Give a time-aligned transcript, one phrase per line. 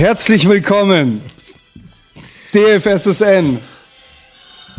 [0.00, 1.20] Herzlich willkommen.
[2.54, 3.58] DFSSN.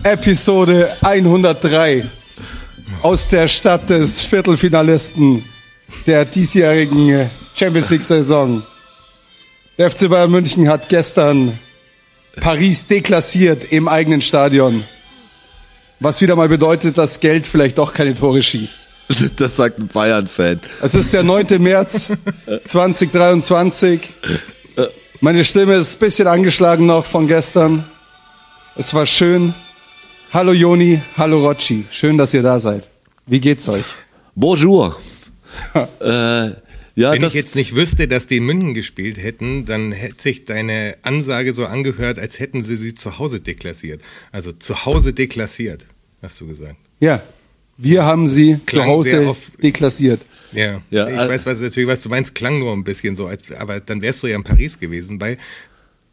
[0.01, 2.03] Episode 103.
[3.03, 5.45] Aus der Stadt des Viertelfinalisten
[6.07, 8.63] der diesjährigen Champions League Saison.
[9.77, 11.59] Der FC Bayern München hat gestern
[12.37, 14.83] Paris deklassiert im eigenen Stadion.
[15.99, 18.79] Was wieder mal bedeutet, dass Geld vielleicht doch keine Tore schießt.
[19.35, 20.61] Das sagt ein Bayern-Fan.
[20.81, 21.61] Es ist der 9.
[21.61, 22.11] März
[22.65, 24.09] 2023.
[25.23, 27.85] Meine Stimme ist ein bisschen angeschlagen noch von gestern.
[28.75, 29.53] Es war schön.
[30.33, 31.85] Hallo Joni, hallo Rocci.
[31.91, 32.89] Schön, dass ihr da seid.
[33.27, 33.85] Wie geht's euch?
[34.33, 34.99] Bonjour.
[35.75, 36.47] äh,
[36.95, 40.19] ja, Wenn das, ich jetzt nicht wüsste, dass die in München gespielt hätten, dann hätte
[40.19, 44.01] sich deine Ansage so angehört, als hätten sie sie zu Hause deklassiert.
[44.31, 45.85] Also zu Hause deklassiert,
[46.23, 46.77] hast du gesagt.
[46.99, 47.21] Ja,
[47.77, 50.21] wir haben sie Klang zu Hause deklassiert.
[50.51, 53.27] Ja, Ja, ich äh, weiß was, natürlich, was du meinst, klang nur ein bisschen so,
[53.27, 55.37] als, aber dann wärst du ja in Paris gewesen, weil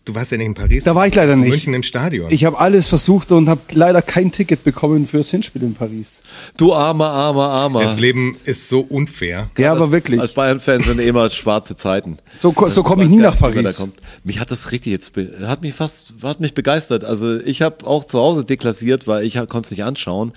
[0.08, 0.84] du warst ja nicht in Paris.
[0.84, 1.50] Da war ich leider nicht.
[1.50, 2.30] München im Stadion.
[2.30, 6.22] Ich habe alles versucht und habe leider kein Ticket bekommen fürs Hinspiel in Paris.
[6.56, 7.82] du armer, armer, armer.
[7.82, 9.50] das Leben ist so unfair.
[9.58, 10.20] Ja, aber wirklich.
[10.20, 12.16] Als Bayern-Fan sind immer schwarze Zeiten.
[12.36, 13.62] So, so komme ich nie nach Paris.
[13.62, 13.96] Da kommt.
[14.24, 17.04] Mich hat das richtig jetzt, hat mich fast, hat mich begeistert.
[17.04, 20.32] Also ich habe auch zu Hause deklassiert, weil ich konnte es nicht anschauen,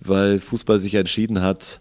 [0.00, 1.80] weil Fußball sich entschieden hat,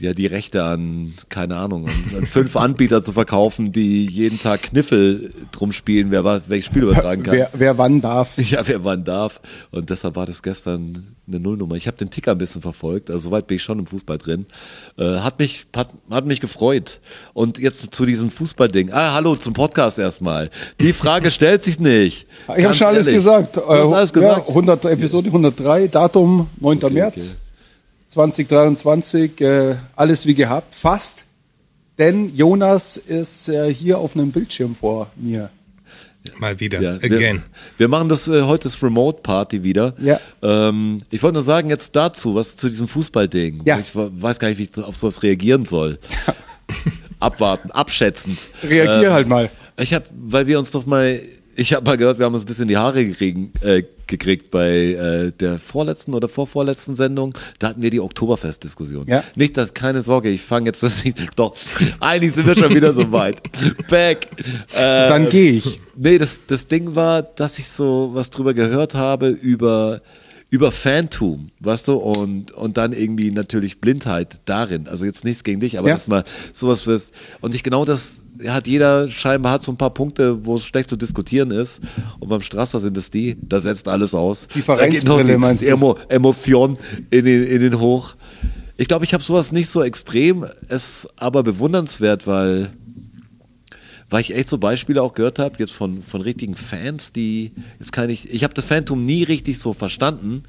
[0.00, 4.62] ja die Rechte an, keine Ahnung, an, an fünf Anbieter zu verkaufen, die jeden Tag
[4.62, 7.34] Kniffel drum spielen, wer welches Spiel übertragen kann.
[7.34, 8.30] Wer, wer wann darf.
[8.50, 9.40] Ja, wer wann darf.
[9.70, 11.76] Und deshalb war das gestern eine Nullnummer.
[11.76, 14.46] Ich habe den Ticker ein bisschen verfolgt, also soweit bin ich schon im Fußball drin.
[14.98, 17.00] Äh, hat, mich, hat, hat mich gefreut.
[17.32, 18.92] Und jetzt zu diesem Fußballding.
[18.92, 20.50] Ah, hallo zum Podcast erstmal.
[20.80, 22.26] Die Frage stellt sich nicht.
[22.56, 23.20] Ich habe schon alles ehrlich.
[23.20, 23.56] gesagt.
[23.56, 24.38] Du hast Äh, alles gesagt.
[24.38, 26.78] Ja, 100, Episode 103, Datum 9.
[26.90, 27.49] März okay.
[28.10, 29.40] 2023.
[29.40, 31.24] Äh, alles wie gehabt, fast.
[31.98, 35.50] Denn Jonas ist äh, hier auf einem Bildschirm vor mir.
[36.38, 36.80] Mal wieder.
[36.80, 37.36] Ja, Again.
[37.36, 37.42] Wir,
[37.78, 39.94] wir machen das äh, heute das Remote Party wieder.
[39.98, 40.20] Ja.
[40.42, 43.62] Ähm, ich wollte nur sagen jetzt dazu, was zu diesem Fußballding.
[43.64, 43.78] Ja.
[43.78, 45.98] Ich weiß gar nicht, wie ich auf sowas reagieren soll.
[47.20, 48.50] Abwarten, abschätzend.
[48.62, 49.50] Reagier Ähm, halt mal.
[49.78, 51.20] Ich habe, weil wir uns doch mal,
[51.56, 54.50] ich habe mal gehört, wir haben uns ein bisschen in die Haare gekriegen, äh, gekriegt
[54.50, 57.34] bei äh, der vorletzten oder vorvorletzten Sendung.
[57.58, 59.06] Da hatten wir die Oktoberfest-Diskussion.
[59.06, 59.22] Ja.
[59.36, 61.18] Nicht, dass keine Sorge, ich fange jetzt das nicht.
[61.36, 61.56] Doch,
[62.00, 63.42] eigentlich sind wir schon wieder so weit.
[63.88, 64.28] Back.
[64.74, 65.80] Äh, Dann gehe ich.
[65.96, 70.00] Nee, das, das Ding war, dass ich so was drüber gehört habe über,
[70.50, 74.88] über Phantom, weißt du, und, und dann irgendwie natürlich Blindheit darin.
[74.88, 75.94] Also jetzt nichts gegen dich, aber Ja.
[75.94, 79.94] dass mal sowas fürs, und ich genau das hat jeder scheinbar hat so ein paar
[79.94, 81.80] Punkte, wo es schlecht zu diskutieren ist.
[82.18, 84.48] Und beim Strasser sind es die, da setzt alles aus.
[84.54, 85.68] Die Vereinsbrille, meinst du?
[85.68, 86.78] Emo, Emotion
[87.10, 88.16] in den, in den hoch.
[88.76, 92.70] Ich glaube, ich habe sowas nicht so extrem, es aber bewundernswert, weil
[94.10, 97.92] weil ich echt so Beispiele auch gehört habe, jetzt von, von richtigen Fans, die, jetzt
[97.92, 100.42] kann ich, ich habe das Phantom nie richtig so verstanden,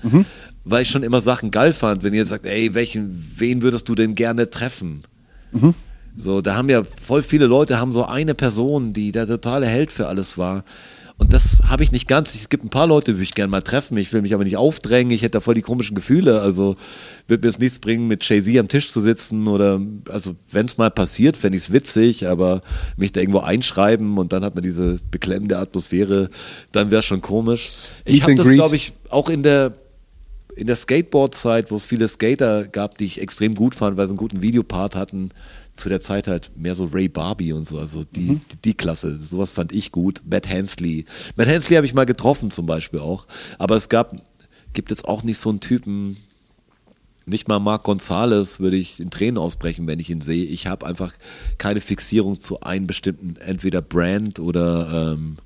[0.65, 3.95] weil ich schon immer Sachen geil fand, wenn ihr sagt, ey, welchen, wen würdest du
[3.95, 5.03] denn gerne treffen?
[6.17, 9.91] So, da haben ja voll viele Leute haben so eine Person, die der totale Held
[9.91, 10.63] für alles war.
[11.21, 12.33] Und das habe ich nicht ganz.
[12.33, 13.95] Es gibt ein paar Leute, die ich gerne mal treffen.
[13.95, 15.11] Ich will mich aber nicht aufdrängen.
[15.11, 16.41] Ich hätte da voll die komischen Gefühle.
[16.41, 16.77] Also
[17.27, 19.79] wird mir es nichts bringen, mit Jay-Z am Tisch zu sitzen oder,
[20.09, 22.61] also wenn es mal passiert, fände ich es witzig, aber
[22.97, 26.31] mich da irgendwo einschreiben und dann hat man diese beklemmende Atmosphäre,
[26.71, 27.71] dann wäre schon komisch.
[28.03, 29.75] Ich habe das, glaube ich, auch in der
[30.55, 34.11] in der Skateboard-Zeit, wo es viele Skater gab, die ich extrem gut fand, weil sie
[34.11, 35.29] einen guten Videopart hatten,
[35.81, 38.41] zu der Zeit halt mehr so Ray Barbie und so, also die, Mhm.
[38.51, 40.21] die, die Klasse, sowas fand ich gut.
[40.29, 41.05] Matt Hensley.
[41.35, 43.25] Matt Hensley habe ich mal getroffen zum Beispiel auch,
[43.57, 44.15] aber es gab,
[44.73, 46.17] gibt jetzt auch nicht so einen Typen,
[47.25, 50.45] nicht mal Marc Gonzales würde ich in Tränen ausbrechen, wenn ich ihn sehe.
[50.45, 51.13] Ich habe einfach
[51.57, 55.37] keine Fixierung zu einem bestimmten, entweder Brand oder ähm,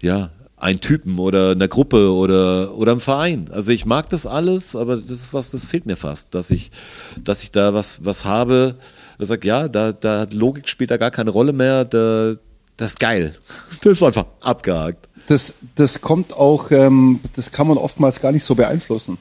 [0.00, 3.50] ja, ein Typen oder einer Gruppe oder, oder einem Verein.
[3.52, 6.70] Also ich mag das alles, aber das ist was, das fehlt mir fast, dass ich,
[7.22, 8.76] dass ich da was, was habe,
[9.18, 12.34] da sag, ja, da, da hat Logik spielt da gar keine Rolle mehr, da,
[12.76, 13.34] das ist geil.
[13.82, 15.08] Das ist einfach abgehakt.
[15.28, 19.18] Das, das kommt auch, ähm, das kann man oftmals gar nicht so beeinflussen.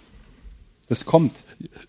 [0.88, 1.36] Das kommt.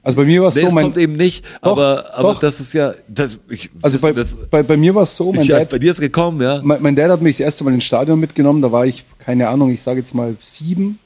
[0.03, 2.41] Also bei mir war es Nee, so, mein, kommt eben nicht, Doch, aber, aber doch.
[2.41, 5.45] das ist ja, das, ich, also bei, das, bei, bei mir war es so, mein
[5.45, 6.61] ja, Dad, bei dir ist gekommen, ja.
[6.63, 9.49] mein, mein Dad hat mich das erste Mal ins Stadion mitgenommen, da war ich, keine
[9.49, 11.01] Ahnung, ich sage jetzt mal sieben.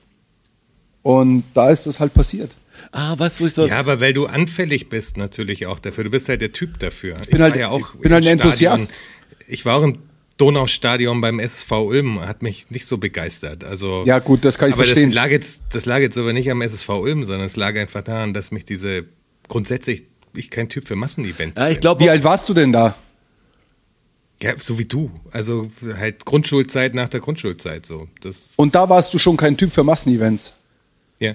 [1.02, 2.50] Und da ist das halt passiert.
[2.92, 3.70] Ah, du, wo ich das?
[3.70, 6.04] Ja, aber weil du anfällig bist natürlich auch dafür.
[6.04, 7.16] Du bist halt der Typ dafür.
[7.22, 8.92] Ich bin halt- war ja auch ich bin halt im ein Enthusiast.
[9.46, 9.98] Ich war auch im
[10.36, 13.62] Donaustadion beim SSV Ulm, hat mich nicht so begeistert.
[13.64, 15.10] Also Ja, gut, das kann ich aber verstehen.
[15.10, 18.02] Das lag, jetzt, das lag jetzt aber nicht am SSV Ulm, sondern es lag einfach
[18.02, 19.04] daran, dass mich diese
[19.48, 21.80] grundsätzlich ich kein Typ für Massenevents ja, ich bin.
[21.80, 22.94] glaube, Wie alt warst du denn da?
[24.42, 25.10] Ja, so wie du.
[25.32, 25.66] Also
[25.98, 28.08] halt Grundschulzeit nach der Grundschulzeit so.
[28.22, 30.54] Das Und da warst du schon kein Typ für Massenevents.
[31.18, 31.34] ja.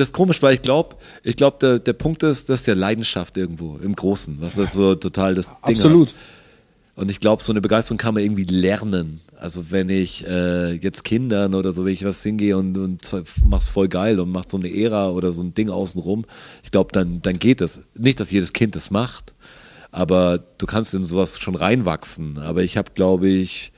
[0.00, 3.36] Das ist komisch, weil ich glaube, ich glaube, der, der Punkt ist, dass der Leidenschaft
[3.36, 6.08] irgendwo im Großen, was das so total das Ding Absolut.
[6.08, 6.16] Hast.
[6.96, 9.20] Und ich glaube, so eine Begeisterung kann man irgendwie lernen.
[9.36, 13.68] Also wenn ich äh, jetzt Kindern oder so, wenn ich was hingehe und, und mach's
[13.68, 16.24] voll geil und macht so eine Ära oder so ein Ding außenrum,
[16.62, 17.82] ich glaube, dann, dann geht es.
[17.94, 19.34] Nicht, dass jedes Kind das macht,
[19.92, 22.38] aber du kannst in sowas schon reinwachsen.
[22.38, 23.72] Aber ich habe, glaube ich,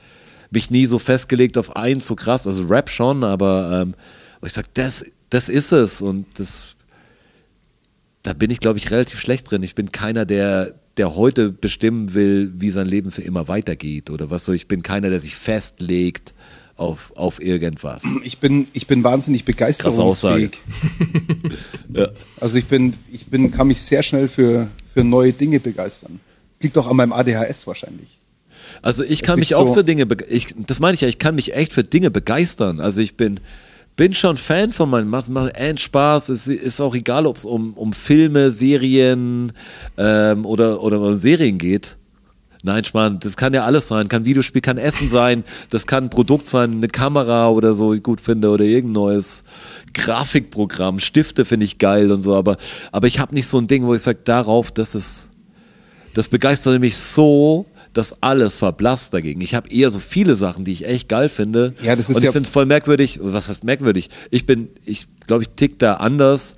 [0.51, 3.95] mich nie so festgelegt auf eins so krass, also Rap schon, aber ähm,
[4.45, 6.75] ich sag, das, das ist es und das,
[8.21, 9.63] da bin ich, glaube ich, relativ schlecht drin.
[9.63, 14.29] Ich bin keiner, der, der heute bestimmen will, wie sein Leben für immer weitergeht oder
[14.29, 14.53] was so.
[14.53, 16.33] Ich bin keiner, der sich festlegt
[16.75, 18.03] auf, auf irgendwas.
[18.23, 20.51] Ich bin, ich bin wahnsinnig begeisterungsfähig.
[21.93, 22.07] Ja.
[22.39, 26.19] Also ich bin, ich bin, kann mich sehr schnell für, für neue Dinge begeistern.
[26.53, 28.17] Das liegt doch an meinem ADHS wahrscheinlich.
[28.81, 31.35] Also ich kann mich auch so- für Dinge, ich, das meine ich ja, ich kann
[31.35, 32.79] mich echt für Dinge begeistern.
[32.79, 33.39] Also ich bin,
[33.95, 36.29] bin schon Fan von meinem, macht, macht echt Spaß.
[36.29, 39.51] Es ist auch egal, ob es um, um Filme, Serien
[39.97, 41.97] ähm, oder, oder um Serien geht.
[42.65, 44.07] Nein, Spann, das kann ja alles sein.
[44.07, 47.97] Kann Videospiel, kann Essen sein, das kann ein Produkt sein, eine Kamera oder so, die
[47.97, 49.43] ich gut finde, oder irgendein neues
[49.93, 50.99] Grafikprogramm.
[50.99, 52.55] Stifte finde ich geil und so, aber,
[52.93, 55.29] aber ich habe nicht so ein Ding, wo ich sage, darauf, das ist,
[56.13, 59.41] das begeistert mich so, dass alles verblasst dagegen.
[59.41, 61.75] Ich habe eher so viele Sachen, die ich echt geil finde.
[61.83, 63.19] Ja, das ist und ich ja- finde es voll merkwürdig.
[63.21, 64.09] Was heißt merkwürdig?
[64.31, 66.55] Ich bin, ich glaube, ich tick da anders.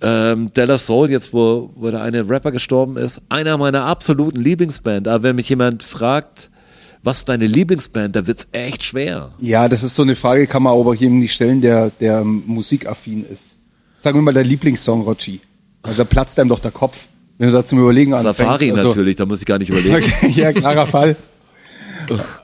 [0.00, 5.08] Ähm, Della Soul, jetzt wo, wo der eine Rapper gestorben ist, einer meiner absoluten Lieblingsband.
[5.08, 6.50] Aber wenn mich jemand fragt,
[7.02, 9.30] was ist deine Lieblingsband, da wird's echt schwer.
[9.40, 13.24] Ja, das ist so eine Frage, kann man aber jedem nicht stellen, der, der musikaffin
[13.24, 13.56] ist.
[13.98, 15.40] Sagen wir mal dein Lieblingssong, Rochi.
[15.82, 17.06] Also da platzt einem doch der Kopf,
[17.38, 18.38] wenn du da zum Überlegen anfängst.
[18.38, 19.94] Safari also, natürlich, da muss ich gar nicht überlegen.
[20.22, 21.16] Okay, ja, klarer Fall.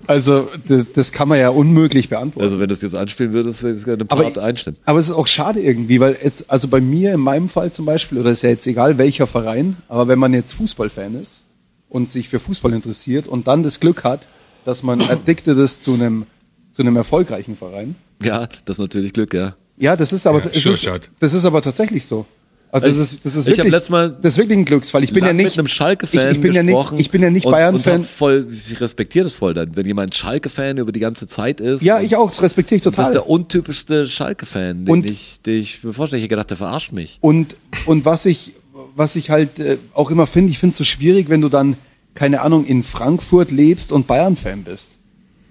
[0.06, 0.49] Also
[0.94, 2.44] das kann man ja unmöglich beantworten.
[2.44, 4.79] Also wenn du es jetzt anspielen würdest, würde ich gerne aber, Part einstimmen.
[4.85, 7.87] aber es ist auch schade irgendwie, weil jetzt, also bei mir in meinem Fall zum
[7.87, 11.44] Beispiel, oder ist ja jetzt egal welcher Verein, aber wenn man jetzt Fußballfan ist
[11.88, 14.20] und sich für Fußball interessiert und dann das Glück hat,
[14.64, 16.26] dass man addicted ist zu einem,
[16.70, 17.94] zu einem erfolgreichen Verein.
[18.23, 19.56] Ja, das ist natürlich Glück, ja.
[19.76, 22.26] Ja, das ist aber, Ja, es sure ist, das ist aber tatsächlich so.
[22.75, 25.05] Also das Ich- ist, das ist ich wirklich, letztes Mal das ist wirklich ein Glücksfall.
[25.05, 27.31] Ich bin ja nicht, mit einem Schalke-Fan ich, ich bin ja nicht, ich bin ja
[27.31, 28.03] nicht Bayern-Fan.
[28.03, 31.82] Voll, ich respektiere das voll dann, wenn jemand Schalke-Fan über die ganze Zeit ist.
[31.82, 33.12] Ja, ich auch, das respektiere ich Das ist total.
[33.12, 36.19] der untypischste Schalke-Fan, den Und- ich, den ich mir vorstelle.
[36.19, 37.19] Ich hab gedacht, der verarscht mich.
[37.21, 37.55] Und,
[37.87, 38.55] und was ich,
[38.97, 41.77] was ich halt äh, auch immer finde, ich finde es so schwierig, wenn du dann,
[42.17, 44.91] keine Ahnung, in Frankfurt lebst und Bayern-Fan bist.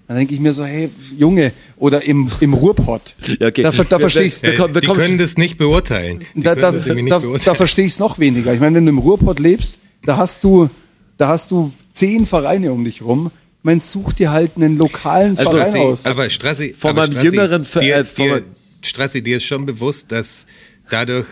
[0.08, 3.16] Dann denke ich mir so, hey, Junge, oder im, im Ruhrpott.
[3.40, 3.64] Ja, okay.
[3.64, 6.26] Da, da Wir- verstehe ich Ja, die können das nicht beurteilen.
[6.36, 8.54] Die da, da, nicht da, da verstehe ich es noch weniger.
[8.54, 10.70] Ich meine, wenn du im Ruhrpott lebst, da hast du,
[11.18, 13.32] da hast du zehn Vereine um dich rum.
[13.60, 16.06] Ich meine, such dir halt einen lokalen Also, Verein aus.
[16.06, 18.42] Aber Strassi, Von aber meinem Strassi, jüngeren Ver- dir, äh, von dir,
[18.82, 20.48] Strassi, dir ist schon bewusst, dass
[20.90, 21.28] dadurch,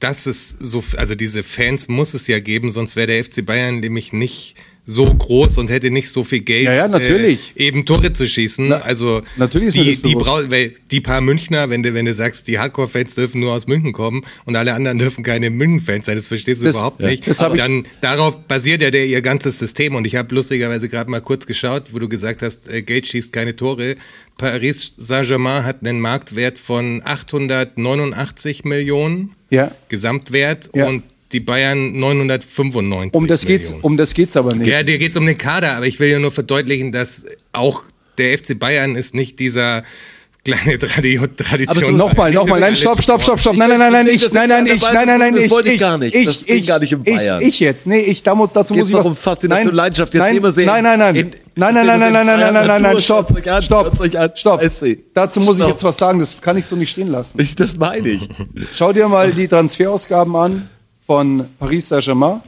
[0.00, 3.78] dass es so, also diese Fans muss es ja geben, sonst wäre der FC Bayern
[3.78, 4.56] nämlich nicht
[4.90, 7.52] so groß und hätte nicht so viel Geld, Ja, ja, natürlich.
[7.54, 8.68] Äh, eben Tore zu schießen.
[8.68, 12.48] Na, also natürlich die, die, brau weil die paar Münchner, wenn du, wenn du sagst,
[12.48, 16.26] die Hardcore-Fans dürfen nur aus München kommen und alle anderen dürfen keine München-Fans sein, das
[16.26, 17.08] verstehst du Das- überhaupt ja.
[17.08, 17.26] nicht.
[17.26, 21.10] Das ich- dann darauf basiert ja der, ihr ganzes System und ich habe lustigerweise gerade
[21.10, 23.94] mal kurz geschaut, wo du gesagt hast, äh, Geld schießt keine Tore.
[24.38, 29.70] Paris Saint-Germain hat einen Marktwert von 889 Millionen ja.
[29.88, 30.86] Gesamtwert Ja.
[30.86, 31.02] und
[31.32, 34.66] die Bayern 995 Um das geht's, um das geht's aber nicht.
[34.66, 37.84] Ja, dir geht's um den Kader, aber ich will ja nur verdeutlichen, dass auch
[38.18, 39.82] der FC Bayern ist nicht dieser
[40.44, 41.68] kleine Tradi Tradition.
[41.68, 44.48] Aber so Nochmal, nochmal, nein, stopp, stopp, stopp, stopp, nein, nein, nein, nein, Ich- nein,
[44.48, 46.14] nein, das- ich, nein, nein, nein, ich, wollte ich ich, gar nicht.
[46.14, 47.42] ich, Das ging ich, gar nicht um Bayern.
[47.42, 49.74] Ich, ich jetzt, nee, ich, da muss, dazu muss ich doch was, um Faszination, nein,
[49.76, 52.52] Leidenschaft, jetzt nein, sehen nein, nein, nein, in- nein, nein, nein, nein, nein, in nein,
[52.54, 53.92] nein, nein, nein, stopp, schaut's euch an, stopp,
[54.34, 54.60] stopp,
[55.14, 57.38] dazu muss ich jetzt was sagen, das kann ich so nicht stehen lassen.
[57.56, 58.28] Das meine ich.
[58.74, 60.68] Schau dir mal die Transferausgaben an
[61.10, 62.40] von Paris Saint-Germain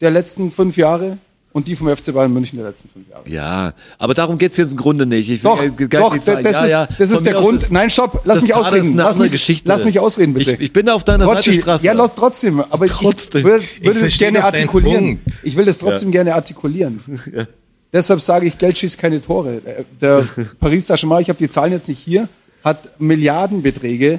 [0.00, 1.18] der letzten fünf Jahre
[1.52, 3.22] und die vom FC Bayern München der letzten fünf Jahre.
[3.28, 5.30] Ja, aber darum geht's jetzt im Grunde nicht.
[5.30, 7.34] Ich will, Doch, äh, gar doch, nicht- das, das ja, ist, ja, das ist der
[7.34, 7.62] Grund.
[7.62, 8.88] ist- Nein, stopp, lass mich Kader ist ausreden.
[8.88, 9.68] eine lass andere mich, Geschichte.
[9.68, 10.50] Lass mich ausreden, bitte.
[10.54, 11.86] Ich, ich bin auf deiner Rotschi, Seite Straße.
[11.86, 13.38] Ja, lass trotzdem, aber ich, Trotzdem.
[13.38, 15.04] ich würde, Ich würde das gerne artikulieren.
[15.18, 15.38] Punkt.
[15.44, 17.00] Ich will das trotzdem gerne artikulieren.
[17.92, 19.62] Deshalb sage ich, Geld schießt keine Tore.
[20.00, 20.24] Der
[20.58, 22.28] Paris Saint-Germain, ich habe die Zahlen jetzt nicht hier,
[22.64, 24.18] hat Milliardenbeträge,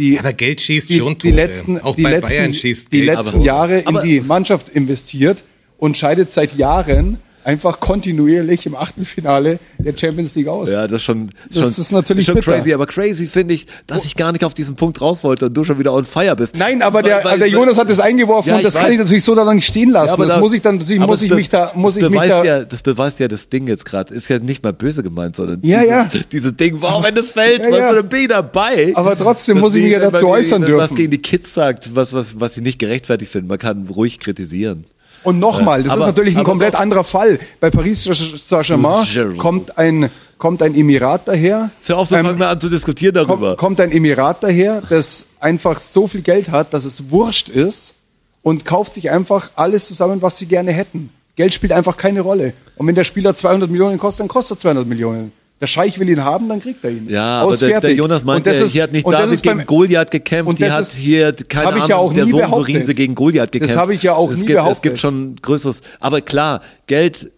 [0.00, 1.34] die Aber Geld schießt die, schon die Tore.
[1.34, 3.44] letzten, Auch die bei letzten, Bayern schießt die Geld letzten Tore.
[3.44, 5.42] Jahre in die Mannschaft investiert
[5.78, 10.68] und scheidet seit Jahren einfach kontinuierlich im Achtelfinale der Champions League aus.
[10.68, 12.52] Ja, das ist schon, Das schon, ist natürlich schon bitter.
[12.52, 12.72] crazy.
[12.74, 15.64] Aber crazy finde ich, dass ich gar nicht auf diesen Punkt raus wollte und du
[15.64, 16.56] schon wieder on fire bist.
[16.56, 18.92] Nein, aber der, weil- der Jonas hat das eingeworfen Ja, und ich das kann weiß.
[18.92, 20.08] ich natürlich so da lang stehen lassen.
[20.08, 22.08] Ja, aber das da- muss ich dann, natürlich muss ich mich da, muss das ich
[22.10, 22.44] mich beweist da.
[22.44, 24.12] Ja, das beweist ja das Ding jetzt gerade.
[24.14, 26.10] Ist ja nicht mal böse gemeint, sondern Ja, diese, ja.
[26.32, 27.90] diese Ding, wow, wenn es fällt, Ja, was ja.
[27.92, 28.92] für ein B dabei.
[28.94, 30.96] Aber trotzdem muss ich mich ja dazu äußern Was dürfen.
[30.96, 33.48] gegen die Kids sagt, was, was, was sie nicht gerechtfertigt finden.
[33.48, 34.84] Man kann ruhig kritisieren.
[35.22, 37.38] Und nochmal, das Aber- ist natürlich ein komplett anderer Fall.
[37.60, 41.70] Bei Paris Saint-Germain kommt ein, kommt ein Emirat daher.
[41.86, 43.56] Hör auf, so ähm, fangen wir an zu diskutieren darüber.
[43.56, 47.94] kommt, kommt ein Emirat daher, das einfach so viel Geld hat, dass es wurscht ist
[48.42, 51.10] und kauft sich einfach alles zusammen, was sie gerne hätten.
[51.36, 52.52] Geld spielt einfach keine Rolle.
[52.76, 55.32] Und wenn der Spieler 200 Millionen kostet, dann kostet er 200 Millionen.
[55.60, 57.06] Der Scheich will ihn haben, dann kriegt er ihn.
[57.10, 57.92] Ja, Aus, aber der, der.
[57.94, 60.72] Jonas meint, das ist- hier hat nicht das David gegen Goliath gekämpft, und die das
[60.72, 62.76] hat ist- hier, das keine habe ich Ahnung, ja auch der Sohn so behauptet.
[62.76, 63.76] Riese gegen Goliath gekämpft.
[63.76, 64.82] habe ich ja auch es nie gibt, Es behauptet.
[64.82, 67.28] gibt schon größeres, aber klar, Geld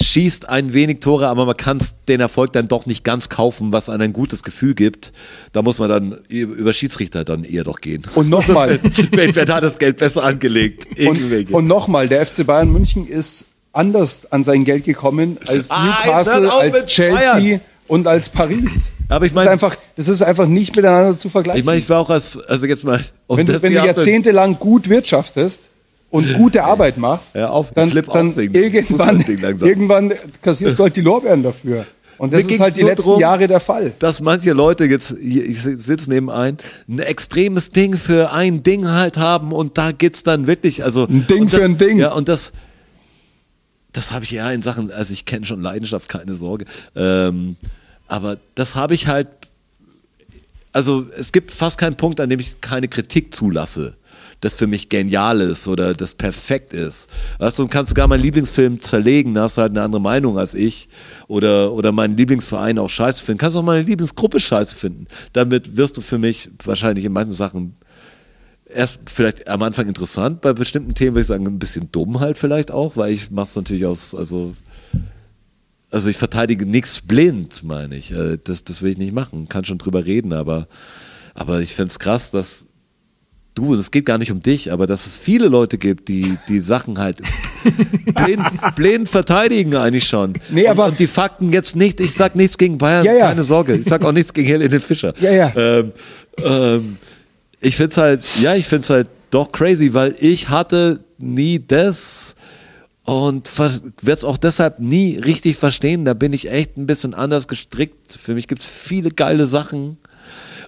[0.00, 3.88] schießt ein wenig Tore, aber man kann den Erfolg dann doch nicht ganz kaufen, was
[3.88, 5.12] einem ein gutes Gefühl gibt.
[5.52, 8.02] Da muss man dann über Schiedsrichter dann eher doch gehen.
[8.14, 8.78] Und nochmal,
[9.10, 10.86] wer, wer hat das Geld besser angelegt?
[11.06, 15.84] und, und nochmal, der FC Bayern München ist anders an sein Geld gekommen als Ah,
[16.04, 17.60] Newcastle, als Chelsea Bayern.
[17.90, 18.92] Und als Paris.
[19.08, 21.58] Aber ich das, ist einfach, das ist einfach nicht miteinander zu vergleichen.
[21.58, 24.88] ich meine, ich war auch als, also jetzt mal, wenn du, wenn du jahrzehntelang gut
[24.88, 25.62] wirtschaftest
[26.08, 29.20] und gute Arbeit machst, Hör auf, dann, flip dann wegen- irgendwann,
[29.60, 31.84] irgendwann kassierst du halt die Lorbeeren dafür.
[32.18, 33.92] Und das Mir ist halt die letzten drum, Jahre der Fall.
[33.98, 39.16] dass manche Leute jetzt, ich sitze neben ein, ein extremes Ding für ein Ding halt
[39.16, 41.98] haben und da geht's dann wirklich, also Ein Ding und das, für ein Ding.
[41.98, 42.52] Ja, und das,
[43.92, 47.56] das habe ich ja in Sachen, also ich kenne schon Leidenschaft, keine Sorge, ähm,
[48.10, 49.28] aber das habe ich halt,
[50.72, 53.96] also es gibt fast keinen Punkt, an dem ich keine Kritik zulasse.
[54.40, 57.08] Das für mich genial ist oder das perfekt ist.
[57.38, 60.54] Weißt du, kannst sogar meinen Lieblingsfilm zerlegen, da hast du halt eine andere Meinung als
[60.54, 60.88] ich.
[61.28, 63.38] Oder, oder meinen Lieblingsverein auch scheiße finden.
[63.38, 65.06] Kannst auch meine Lieblingsgruppe scheiße finden.
[65.32, 67.76] Damit wirst du für mich wahrscheinlich in manchen Sachen
[68.66, 72.38] erst vielleicht am Anfang interessant, bei bestimmten Themen würde ich sagen, ein bisschen dumm halt
[72.38, 74.54] vielleicht auch, weil ich mache es natürlich aus, also
[75.90, 78.12] also ich verteidige nichts blind, meine ich.
[78.12, 79.48] Äh, Das, das will ich nicht machen.
[79.48, 80.68] Kann schon drüber reden, aber,
[81.34, 82.66] aber ich find's krass, dass
[83.54, 86.60] du, es geht gar nicht um dich, aber dass es viele Leute gibt, die die
[86.60, 87.20] Sachen halt
[88.14, 88.42] blind,
[88.76, 90.34] blind verteidigen eigentlich schon.
[90.50, 93.28] Nee, aber- und, und die Fakten jetzt nicht, ich sag nichts gegen Bayern, Ja, ja.
[93.28, 93.74] keine Sorge.
[93.76, 95.12] Ich sag auch nichts gegen Helene Fischer.
[95.20, 95.52] Ja, ja.
[95.56, 95.92] Ähm,
[96.38, 96.96] ähm,
[97.60, 102.36] ich find's halt, ja, ich find's halt doch crazy, weil ich hatte nie das
[103.04, 106.04] und werde es auch deshalb nie richtig verstehen.
[106.04, 108.12] Da bin ich echt ein bisschen anders gestrickt.
[108.12, 109.98] Für mich gibt's viele geile Sachen.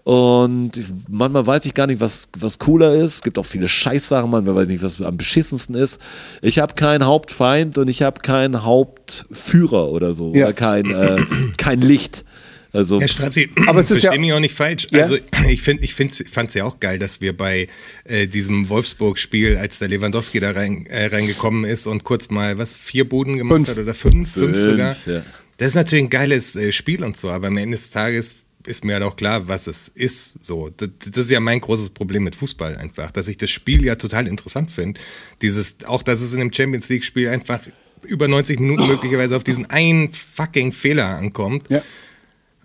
[0.04, 0.72] Und
[1.08, 3.14] manchmal weiß ich gar nicht, was, was cooler ist.
[3.14, 6.00] Es gibt auch viele Scheißsachen, manchmal weiß ich nicht, was am beschissensten ist.
[6.40, 10.34] Ich habe keinen Hauptfeind und ich habe keinen Hauptführer oder so.
[10.34, 10.46] Ja.
[10.46, 11.18] Oder kein, äh,
[11.56, 12.24] kein Licht.
[12.72, 14.86] Also, Herr Strassi, Aber es ist ja- mich auch nicht falsch.
[14.90, 15.00] Ja?
[15.02, 17.68] Also ich finde, ich find's, fand's ja auch geil, dass wir bei
[18.04, 22.76] äh, diesem Wolfsburg-Spiel, als der Lewandowski da rein, äh, reingekommen ist und kurz mal was
[22.76, 23.68] vier Buden gemacht Fünf.
[23.68, 24.96] hat oder fünf, fünf, Fünf, sogar.
[25.06, 25.22] ja.
[25.58, 28.36] Das ist natürlich ein geiles äh, Spiel und so, aber am Ende des Tages
[28.66, 30.36] ist mir halt auch klar, was es ist.
[30.40, 33.84] So, das, das ist ja mein großes Problem mit Fußball einfach, dass ich das Spiel
[33.84, 34.98] ja total interessant finde.
[35.42, 37.60] Dieses, auch dass es in einem Champions League-Spiel einfach
[38.06, 41.68] über 90 Minuten möglicherweise auf diesen einen fucking Fehler ankommt.
[41.70, 41.82] Ja.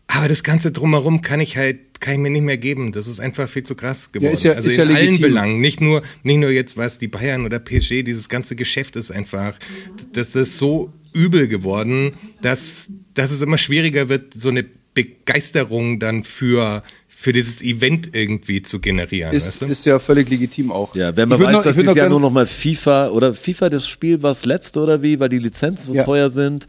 [0.07, 2.91] Aber das Ganze drumherum kann ich halt, kann ich mir nicht mehr geben.
[2.93, 4.33] Das ist einfach viel zu krass geworden.
[4.33, 5.21] ist ja- also ist in ja allen legitim.
[5.21, 5.59] Belangen.
[5.59, 9.57] Nicht nur, nicht nur jetzt was die Bayern oder PSG, dieses ganze Geschäft ist einfach,
[10.13, 16.23] das ist so übel geworden, dass, dass es immer schwieriger wird, so eine Begeisterung dann
[16.23, 16.83] für,
[17.19, 19.33] für dieses Event irgendwie zu generieren.
[19.33, 19.65] Ist, weißt du?
[19.65, 20.93] ist ja völlig legitim auch.
[20.95, 23.69] Ja, wenn man weiß, noch- dass dieses Jahr gern- nur noch mal FIFA oder FIFA
[23.71, 26.03] das Spiel war das letzte oder wie, weil die Lizenzen so Ja.
[26.03, 26.67] teuer sind.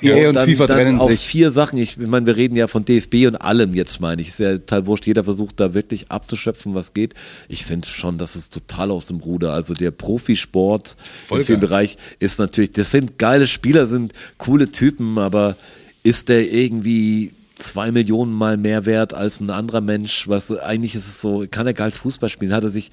[0.00, 1.20] EA und dann, FIFA dann trennen auf sich.
[1.20, 1.78] vier Sachen.
[1.78, 4.28] Ich, ich meine, wir reden ja von DFB und allem jetzt, meine ich.
[4.28, 5.06] Ist ja total wurscht.
[5.06, 7.12] Jeder versucht da wirklich abzuschöpfen, was geht.
[7.48, 9.52] Ich finde schon, das ist total aus dem Ruder.
[9.52, 11.46] Also der Profisport in Vollgas.
[11.46, 15.56] vielen Bereich ist natürlich, das sind geile Spieler, sind coole Typen, aber
[16.02, 21.06] ist der irgendwie zwei Millionen mal mehr wert als ein anderer Mensch, was eigentlich ist
[21.06, 22.90] es so, kann er geil Fußball spielen, hat er sich,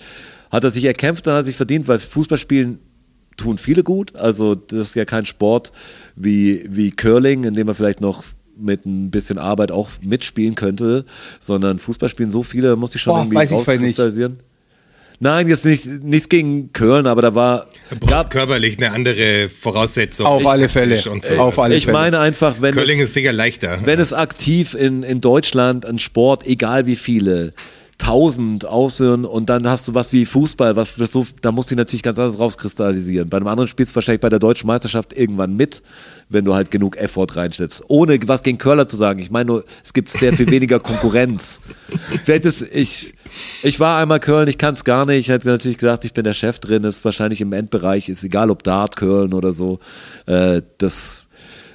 [0.51, 2.79] hat er sich erkämpft, dann hat er sich verdient, weil Fußball spielen
[3.37, 4.15] tun viele gut.
[4.15, 5.71] Also das ist ja kein Sport
[6.15, 8.23] wie, wie Curling, in dem man vielleicht noch
[8.57, 11.05] mit ein bisschen Arbeit auch mitspielen könnte,
[11.39, 14.39] sondern Fußball spielen so viele, muss ich schon Boah, irgendwie rauskristallisieren.
[15.19, 19.49] Nein, jetzt nicht, nichts gegen Köln, aber da war, Du brauchst gab, körperlich eine andere
[19.49, 20.27] Voraussetzung.
[20.27, 21.01] Auf alle Fälle.
[21.09, 21.33] Und so.
[21.35, 21.97] Auf alle ich Fälle.
[21.97, 23.79] meine einfach, wenn Curling es, ist sicher leichter.
[23.83, 27.53] wenn es aktiv in, in Deutschland ein Sport, egal wie viele,
[27.97, 31.79] tausend ausführen und dann hast du was wie Fußball, was so, da musst du dich
[31.79, 33.29] natürlich ganz anders rauskristallisieren.
[33.29, 35.81] Bei einem anderen spielst du wahrscheinlich bei der deutschen Meisterschaft irgendwann mit,
[36.29, 37.83] wenn du halt genug Effort reinstellst.
[37.87, 39.19] Ohne was gegen Curler zu sagen.
[39.19, 41.61] Ich meine nur, es gibt sehr viel weniger Konkurrenz.
[42.23, 43.13] Vielleicht ist, ich,
[43.63, 45.19] ich war einmal Köln, ich kann es gar nicht.
[45.19, 48.51] Ich hätte natürlich gedacht, ich bin der Chef drin, ist wahrscheinlich im Endbereich, ist egal
[48.51, 49.79] ob Dart, Köln oder so.
[50.27, 51.26] Äh, das,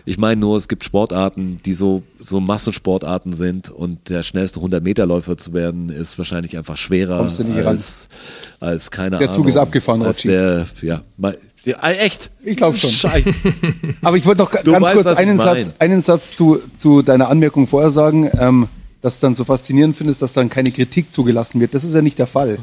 [0.05, 5.37] ich meine nur, es gibt Sportarten, die so, so Massensportarten sind und der schnellste 100-Meter-Läufer
[5.37, 7.31] zu werden, ist wahrscheinlich einfach schwerer
[7.65, 8.09] als,
[8.61, 9.43] als keine Der Ahnung.
[9.43, 10.29] Zug ist abgefahren, Rotschi.
[10.29, 12.31] der, ja, mal, ja, äh, echt?
[12.43, 12.91] Ich glaub schon.
[12.91, 13.31] Scheiße.
[14.03, 15.39] Aber ich wollte noch Du ganz weißt, kurz einen.
[15.39, 18.69] Satz, einen Satz zu, zu deiner Anmerkung vorher sagen, ähm,
[19.03, 21.75] dass du dann so faszinierend findest, dass dann keine Kritik zugelassen wird.
[21.75, 22.59] Das ist ja nicht der Fall.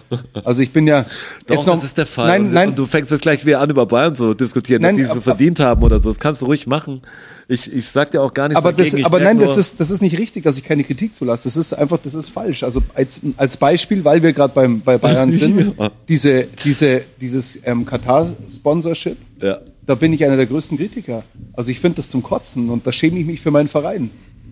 [0.45, 1.05] Also ich bin ja
[1.47, 2.27] Doch, jetzt noch, das ist der Fall.
[2.27, 4.91] Nein, und, nein, und du fängst jetzt gleich wieder an, über Bayern zu diskutieren, Nein,
[4.91, 6.09] dass die es so verdient haben oder so.
[6.09, 7.01] Das kannst du ruhig machen.
[7.49, 8.97] Ich, ich sag dir auch gar nichts aber, das, dagegen.
[8.99, 11.43] Ich aber nein, das ist, das ist nicht richtig, dass ich keine Kritik zulasse.
[11.45, 12.63] Das ist einfach, das ist falsch.
[12.63, 15.89] Also als, als Beispiel, weil wir gerade beim bei Bayern sind, Ja.
[16.07, 19.59] diese, diese, dieses ähm, Katar-Sponsorship, Ja.
[19.85, 21.23] da bin ich einer der größten Kritiker.
[21.53, 24.11] Also ich finde das zum Kotzen und da schäme ich mich für meinen Verein.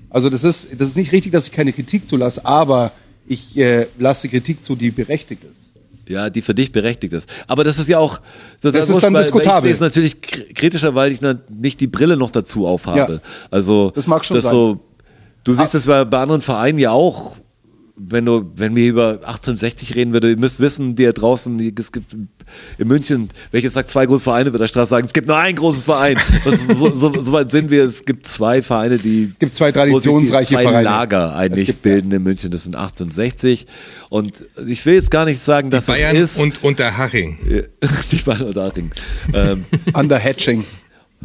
[0.09, 2.91] Also das ist, das ist nicht richtig, dass ich keine Kritik zulasse, aber
[3.27, 5.71] ich äh, lasse Kritik zu, die berechtigt ist.
[6.07, 7.29] Ja, die für dich berechtigt ist.
[7.47, 8.21] Aber das ist ja auch
[8.57, 9.69] so Das ist wurscht, dann weil, diskutabel.
[9.69, 13.13] Ich sehe es natürlich kr- kritischer, weil ich nicht die Brille noch dazu aufhabe.
[13.21, 13.29] Ja.
[13.51, 14.51] Also Das mag schon das sein.
[14.51, 14.79] so.
[15.43, 17.35] Du siehst es bei, bei anderen Vereinen ja auch.
[17.97, 21.91] Wenn du, wenn wir über 1860 reden würde, ihr müsst wissen, die da draußen, es
[21.91, 22.15] gibt
[22.77, 25.27] in München, wenn ich jetzt sage, zwei große Vereine wird der Straße sagen, es gibt
[25.27, 26.17] nur einen großen Verein.
[26.45, 29.55] Das ist so, so, so weit sind wir, es gibt zwei Vereine, die Es gibt
[29.55, 30.83] zwei die traditionsreiche zwei Vereine.
[30.83, 33.67] Lager eigentlich gibt- bilden in München, das sind 1860.
[34.09, 36.39] Und ich will jetzt gar nicht sagen, dass Bayern es ist.
[36.39, 37.37] und Unterhaching.
[38.11, 38.91] die Bayern und Aching.
[39.33, 40.63] ähm, Under Hatching.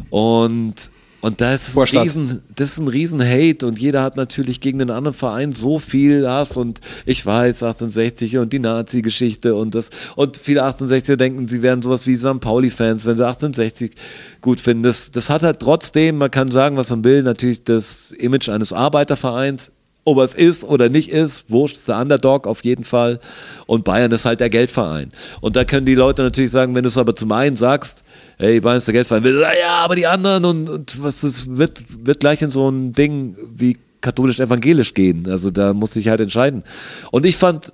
[0.09, 0.89] und,
[1.23, 4.79] und da ist ein riesen, das ist ein riesen Hate und jeder hat natürlich gegen
[4.79, 9.89] den anderen Verein so viel Hass und ich weiß 1860 und die Nazi-Geschichte und das
[10.17, 12.41] und viele 1860er denken, sie wären sowas wie St.
[12.41, 13.93] Pauli-Fans, wenn sie 1860
[14.41, 14.83] gut finden.
[14.83, 18.73] Das, das hat halt trotzdem, man kann sagen, was man will, natürlich das Image eines
[18.73, 19.71] Arbeitervereins.
[20.03, 23.21] Ob es ist oder nicht ist, wurscht, ist der Underdog auf jeden Fall.
[23.65, 25.13] Und Bayern ist halt der Geldverein.
[25.39, 28.02] Und da können die Leute natürlich sagen, wenn du es aber zum einen sagst,
[28.37, 31.81] hey, Bayern ist der Geldverein, will, ja, aber die anderen und, und was ist, wird,
[32.05, 35.27] wird gleich in so ein Ding wie katholisch-evangelisch gehen.
[35.29, 36.63] Also da muss ich halt entscheiden.
[37.11, 37.73] Und ich fand,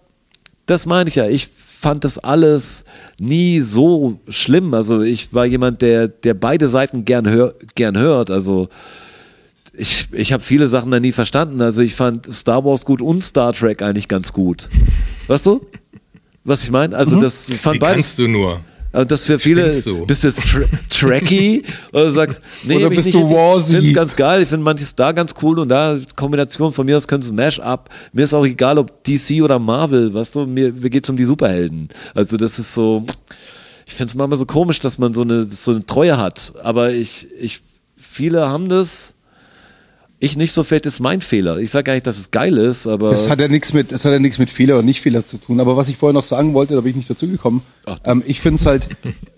[0.65, 2.85] das meine ich ja, ich fand das alles
[3.19, 4.73] nie so schlimm.
[4.73, 8.29] Also ich war jemand, der, der beide Seiten gern, hör, gern hört.
[8.29, 8.69] Also
[9.73, 11.61] ich, ich habe viele Sachen da nie verstanden.
[11.61, 14.69] Also ich fand Star Wars gut und Star Trek eigentlich ganz gut.
[15.27, 15.65] Weißt du?
[16.43, 16.95] Was ich meine?
[16.95, 17.95] Also das ich fand Wie beides.
[17.95, 18.61] kannst du nur?
[18.91, 20.05] Aber das für viele, du?
[20.05, 23.73] bist du jetzt tra tracky oder sagst, nee, Oder bist nicht, du Warzy?
[23.73, 26.85] Ich finde es ganz geil, ich finde manches da ganz cool und da Kombination von
[26.85, 27.89] mir aus können es Mash-up.
[28.13, 31.23] Mir ist auch egal, ob DC oder Marvel, weißt du, mir, mir geht's um die
[31.23, 31.89] Superhelden.
[32.15, 33.05] Also das ist so,
[33.85, 36.91] ich finde es manchmal so komisch, dass man so eine, so eine Treue hat, aber
[36.91, 37.61] ich, ich,
[37.95, 39.13] viele haben das,
[40.19, 41.57] ich nicht so, vielleicht ist mein Fehler.
[41.57, 44.03] Ich sage gar nicht, dass es geil ist, aber Das hat ja nichts mit, das
[44.03, 45.59] hat ja nichts mit Fehler oder nicht Fehler zu tun.
[45.59, 47.61] Aber was ich vorher noch sagen wollte, da bin ich nicht dazu gekommen.
[48.03, 48.87] Ähm, ich finde es halt,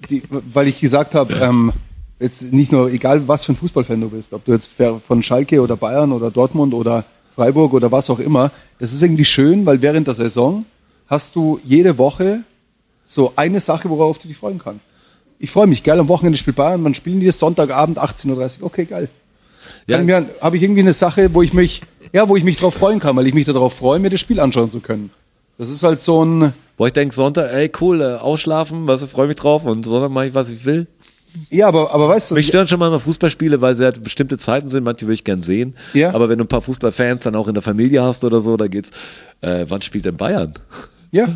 [0.09, 1.71] die, weil ich gesagt habe, ähm,
[2.19, 4.69] jetzt nicht nur, egal was für ein Fußballfan du bist, ob du jetzt
[5.07, 9.25] von Schalke oder Bayern oder Dortmund oder Freiburg oder was auch immer, das ist irgendwie
[9.25, 10.65] schön, weil während der Saison
[11.07, 12.39] hast du jede Woche
[13.05, 14.87] so eine Sache, worauf du dich freuen kannst.
[15.37, 17.31] Ich freue mich, geil, am Wochenende spielt Bayern, wann spielen die?
[17.31, 19.09] Sonntagabend 18.30 Uhr, okay, geil.
[19.87, 19.99] Ja.
[20.41, 21.81] Habe ich irgendwie eine Sache, wo ich mich,
[22.13, 24.39] ja, wo ich mich drauf freuen kann, weil ich mich darauf freue, mir das Spiel
[24.39, 25.11] anschauen zu können.
[25.57, 29.27] Das ist halt so ein, wo ich denke, Sonntag, ey, cool, äh, ausschlafen, was, freue
[29.27, 30.87] mich drauf und Sonntag mache ich, was ich will.
[31.51, 34.67] ja, aber, aber weißt du, Mich stören schon mal Fußballspiele, weil sie halt bestimmte Zeiten
[34.67, 35.75] sind, manche würde ich gern sehen.
[35.93, 36.13] Ja.
[36.15, 38.67] Aber wenn du ein paar Fußballfans dann auch in der Familie hast oder so, da
[38.67, 38.89] geht's,
[39.41, 40.53] äh, wann spielt denn Bayern?
[41.11, 41.27] Ja,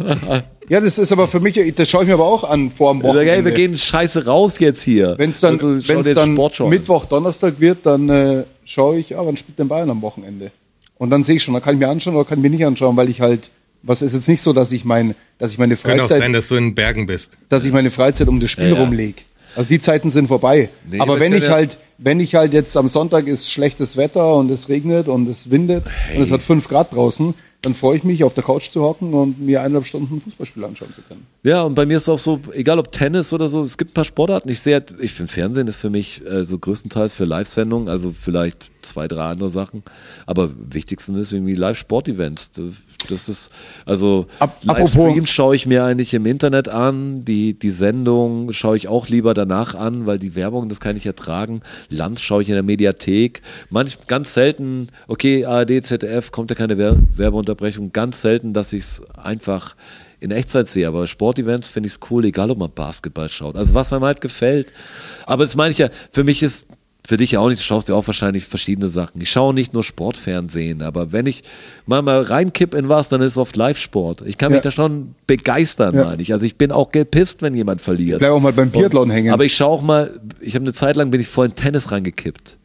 [0.69, 3.01] ja, das ist aber für mich, das schaue ich mir aber auch an vor dem
[3.01, 3.51] Ich sag, ey, wir Wochenende.
[3.53, 5.15] gehen scheiße raus jetzt hier.
[5.17, 6.69] Wenn es dann, Also, wenn's dann.
[6.69, 10.51] Mittwoch, Donnerstag wird, dann äh, schaue ich, ja, wann spielt denn Bayern am Wochenende?
[10.97, 12.65] Und dann sehe ich schon, dann kann ich mir anschauen oder kann ich mir nicht
[12.65, 13.49] anschauen, weil ich halt,
[13.83, 16.33] was ist jetzt nicht so, dass ich mein, dass ich meine Könnte auch Freizeit sein,
[16.33, 17.37] dass du in den Bergen bist.
[17.49, 18.79] dass ich meine Freizeit um das Spiel Ja, ja.
[18.81, 19.21] rumlege.
[19.55, 20.69] Also die Zeiten sind vorbei.
[20.89, 24.35] Nee, Aber wenn ich ja- halt, wenn ich halt jetzt am Sonntag ist schlechtes Wetter
[24.35, 25.83] und es regnet und es windet
[26.15, 27.33] und es hat fünf Grad draußen,
[27.65, 30.63] dann freue ich mich, auf der Couch zu hocken und mir eineinhalb Stunden ein Fußballspiel
[30.63, 31.25] anschauen zu können.
[31.43, 33.91] Ja, und bei mir ist es auch so, egal ob Tennis oder so, es gibt
[33.91, 34.49] ein paar Sportarten.
[34.49, 38.71] Ich sehe, ich finde Fernsehen ist für mich äh, so größtenteils für Live-Sendungen, also vielleicht
[38.81, 39.83] zwei, drei andere Sachen.
[40.25, 42.51] Aber wichtigsten ist irgendwie Live-Sport-Events.
[43.09, 43.51] Das ist,
[43.85, 47.25] also Ap- Livestreams schaue ich mir eigentlich im Internet an.
[47.25, 51.05] Die, die Sendung schaue ich auch lieber danach an, weil die Werbung, das kann ich
[51.05, 51.61] ertragen.
[51.89, 53.41] Land schaue ich in der Mediathek.
[53.69, 57.54] Manch, ganz selten, okay, ARD, ZDF, kommt ja keine Wer Werbeunterbrechung.
[57.93, 59.75] Ganz selten, dass ich es einfach
[60.19, 63.55] in Echtzeit sehe, aber Sportevents finde ich es cool, egal ob man Basketball schaut.
[63.55, 64.71] Also was einem halt gefällt.
[65.25, 66.67] Aber das meine ich ja, für mich ist,
[67.07, 69.21] für dich ja auch nicht, du schaust ja auch wahrscheinlich verschiedene Sachen.
[69.21, 71.43] Ich schaue nicht nur Sportfernsehen, aber wenn ich
[71.85, 74.23] mal, mal reinkipp in was, dann ist es oft Live-Sport.
[74.25, 74.63] Ich kann mich Ja.
[74.63, 76.05] da schon begeistern, Ja.
[76.05, 76.33] meine ich.
[76.33, 78.19] Also ich bin auch gepisst, wenn jemand verliert.
[78.19, 79.31] Bleib auch mal beim Biathlon hängen.
[79.33, 81.91] Aber ich schaue auch mal, ich habe eine Zeit lang bin ich voll in Tennis
[81.91, 82.57] reingekippt.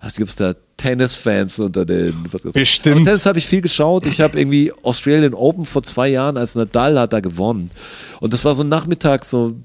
[0.00, 2.14] Also gibt es da Tennis-Fans unter den.
[2.30, 2.96] Was Bestimmt.
[2.96, 4.06] Aber Tennis habe ich viel geschaut.
[4.06, 7.70] Ich habe irgendwie Australian Open vor zwei Jahren, als Nadal hat da gewonnen.
[8.20, 9.56] Und das war so ein Nachmittag, so,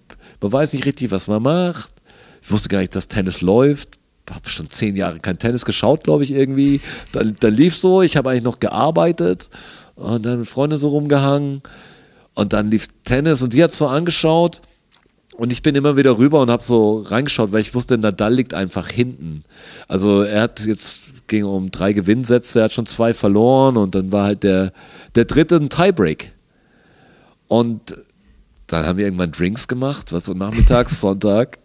[0.41, 1.93] man weiß nicht richtig, was man macht.
[2.41, 3.99] Ich wusste gar nicht, dass Tennis läuft.
[4.29, 6.81] Habe schon zehn Jahre kein Tennis geschaut, glaube ich, irgendwie.
[7.11, 9.49] Dann, dann lief so, ich habe eigentlich noch gearbeitet
[9.95, 11.61] und dann mit Freunden so rumgehangen.
[12.33, 14.61] Und dann lief Tennis und die hat so angeschaut.
[15.35, 18.53] Und ich bin immer wieder rüber und habe so reingeschaut, weil ich wusste, Nadal liegt
[18.53, 19.43] einfach hinten.
[19.87, 24.11] Also er hat jetzt ging um drei Gewinnsätze, er hat schon zwei verloren und dann
[24.11, 24.73] war halt der
[25.15, 26.33] der dritte ein Tiebreak.
[27.47, 27.95] Und
[28.67, 31.59] dann haben wir irgendwann Drinks gemacht, was so nachmittags Sonntag.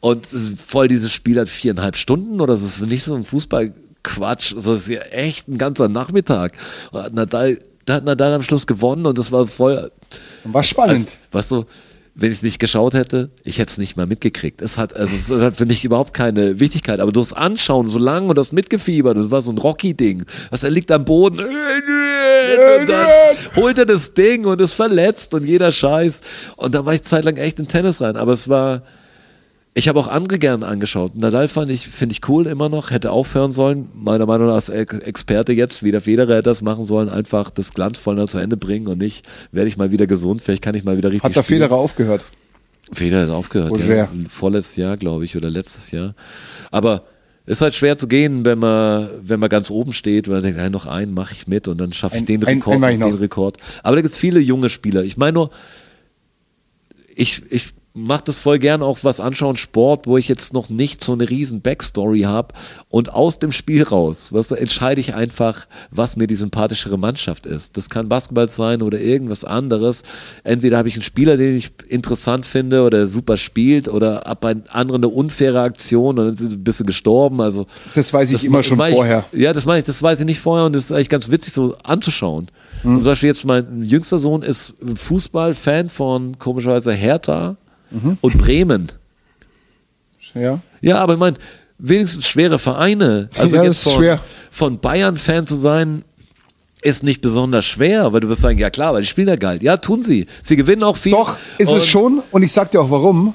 [0.00, 3.24] Und es ist voll dieses Spiel hat viereinhalb Stunden oder es ist nicht so ein
[3.24, 6.52] Fußballquatsch, also es ist ja echt ein ganzer Nachmittag.
[6.92, 9.90] Und hat Nadal, da hat Nadal am Schluss gewonnen und das war voll
[10.44, 10.98] War spannend.
[10.98, 11.64] also, weißt du,
[12.20, 14.60] wenn ich es nicht geschaut hätte, ich hätte es nicht mal mitgekriegt.
[14.60, 18.28] Es hat, also es hat für mich überhaupt keine Wichtigkeit, aber durchs Anschauen so lang
[18.28, 20.24] und das mitgefiebert, das war so ein Rocky-Ding.
[20.50, 23.06] Was er liegt am Boden und dann
[23.54, 26.20] holt er das Ding und ist verletzt und jeder Scheiß.
[26.56, 28.82] Und da war ich zeitlang echt in Tennis rein, aber es war,
[29.78, 31.14] ich habe auch andere gern angeschaut.
[31.16, 33.88] Nadal fand ich, finde ich cool immer noch, hätte aufhören sollen.
[33.94, 37.50] Meiner Meinung nach als Ex- Experte jetzt, wie der Federer hätte das machen sollen, einfach
[37.50, 40.74] das glanzvoll noch zu Ende bringen und nicht, werde ich mal wieder gesund, vielleicht kann
[40.74, 41.60] ich mal wieder richtig Hat der spielen.
[41.62, 42.22] Federer aufgehört.
[42.92, 43.84] Federer hat aufgehört, Wohl ja.
[43.86, 44.08] schwer.
[44.28, 46.14] Vorletztes Jahr, glaube ich, oder letztes Jahr.
[46.70, 47.04] Aber
[47.46, 50.58] ist halt schwer zu gehen, wenn man, wenn man ganz oben steht und man denkt,
[50.58, 52.80] hey, noch einen mache ich mit und dann schaffe ich Ein- den ein- Rekord, einen
[52.80, 53.14] mach ich den.
[53.20, 53.56] Rekord.
[53.82, 55.02] Aber da gibt es viele junge Spieler.
[55.04, 55.50] Ich meine nur,
[57.14, 61.02] ich, ich mache das voll gern auch was anschauen, Sport, wo ich jetzt noch nicht
[61.02, 62.54] so eine riesen Backstory habe
[62.88, 67.76] und aus dem Spiel raus, was entscheide ich einfach, was mir die sympathischere Mannschaft ist.
[67.76, 70.02] Das kann Basketball sein oder irgendwas anderes.
[70.44, 74.40] Entweder habe ich einen Spieler, den ich interessant finde oder der super spielt oder ab
[74.40, 77.40] bei anderen eine unfaire Aktion und dann sind sie ein bisschen gestorben.
[77.40, 79.24] Also Das weiß ich immer schon ich, vorher.
[79.32, 81.52] Ja, das meine ich, das weiß ich nicht vorher und das ist eigentlich ganz witzig
[81.52, 82.48] so anzuschauen.
[82.82, 82.98] Mhm.
[82.98, 87.56] Zum Beispiel jetzt mein jüngster Sohn ist Fußballfan von komischerweise Hertha
[87.90, 88.18] Mhm.
[88.20, 88.88] und Bremen.
[90.34, 90.60] Ja.
[90.80, 91.36] Ja, aber ich meine,
[91.78, 93.30] wenigstens schwere Vereine.
[93.36, 94.18] Also Ja, jetzt von,
[94.50, 96.04] von Bayern-Fan zu sein,
[96.82, 99.58] ist nicht besonders schwer, weil du wirst sagen, ja klar, weil die spielen ja geil.
[99.62, 100.26] Ja, tun sie.
[100.42, 101.12] Sie gewinnen auch viel.
[101.12, 102.22] Doch, ist es schon.
[102.30, 103.34] Und ich sag dir auch warum.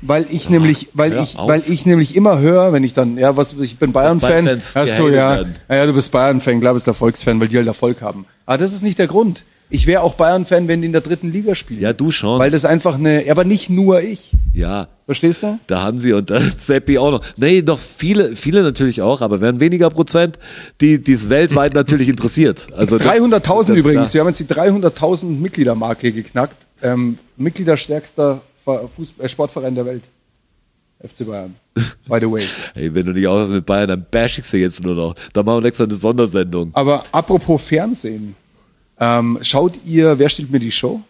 [0.00, 1.48] Weil ich nämlich, weil ich, auf.
[1.48, 4.44] weil ich nämlich immer höre, wenn ich dann, ja, was, ich bin Bayern-Fan.
[4.44, 5.30] Bayern-Fans Ach so, gehatet ja.
[5.36, 5.54] werden.
[5.68, 5.86] ja.
[5.86, 8.24] Du bist Bayern-Fan, glaube ich, ist Erfolgsfan, weil die halt Erfolg haben.
[8.46, 9.42] Aber das ist nicht der Grund.
[9.70, 11.80] Ich wäre auch Bayern-Fan, wenn die in der dritten Liga spielen.
[11.82, 12.38] Ja, du schon.
[12.38, 14.32] Weil das einfach eine, aber nicht nur ich.
[14.54, 15.58] Ja, Verstehst du?
[15.66, 17.22] Da Hansi und der Seppi auch noch.
[17.36, 20.38] Nee, doch viele, viele natürlich auch, aber werden weniger Prozent,
[20.82, 22.66] die es weltweit natürlich interessiert.
[22.76, 24.10] Also das- 300.000 das ist übrigens.
[24.10, 24.14] klar.
[24.14, 26.56] Wir haben jetzt die 300.000 Mitgliedermarke geknackt.
[26.82, 30.02] Ähm, Mitgliederstärkster Ver- Fuß- äh, Sportverein der Welt.
[31.02, 31.54] FC Bayern.
[32.08, 32.44] By the way.
[32.74, 35.14] Ey, wenn du nicht aus mit Bayern, dann bash ich sie jetzt nur noch.
[35.32, 36.70] Dann machen wir extra eine Sondersendung.
[36.74, 38.34] Aber apropos Fernsehen.
[39.00, 41.00] Ähm, schaut ihr, wer stiehlt mir die Show?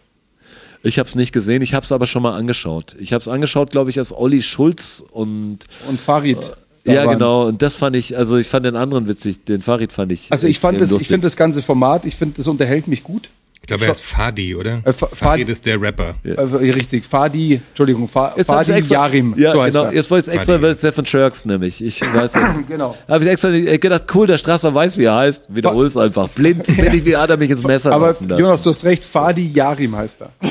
[0.83, 2.95] Ich habe es nicht gesehen, ich habe es aber schon mal angeschaut.
[2.99, 6.37] Ich habe es angeschaut, glaube ich, als Olli Schulz und Und Farid.
[6.85, 7.13] da ja waren.
[7.17, 7.47] genau.
[7.47, 10.31] Und das fand ich, also ich fand den anderen witzig, den Farid fand ich.
[10.31, 11.07] Also ich fand das, ich lustig.
[11.09, 13.29] finde das ganze Format, ich finde, das unterhält mich gut.
[13.69, 14.81] Ich glaube, er ist Fadi, oder?
[14.83, 16.15] Äh, Fa- Fadi Fadi- ist der Rapper.
[16.23, 16.31] Äh,
[16.71, 19.85] richtig, Fadi, Entschuldigung, Fa Jetzt Fadi extra, Yarim, ja, so heißt genau.
[19.85, 19.93] er.
[19.93, 20.63] Jetzt wollte ich extra, Fadi.
[20.63, 21.83] weil es der von Turks nämlich.
[21.83, 22.55] Ich weiß ja.
[22.67, 22.95] Genau.
[23.07, 25.47] Habe ich extra nicht- gedacht, cool, der Strasser weiß, wie er heißt.
[25.55, 26.27] Wiederhol es einfach.
[26.29, 28.15] Blind bin ich, wie er mich ins Messer Aber.
[28.37, 30.29] Jonas, du hast recht, Fadi Yarim heißt er.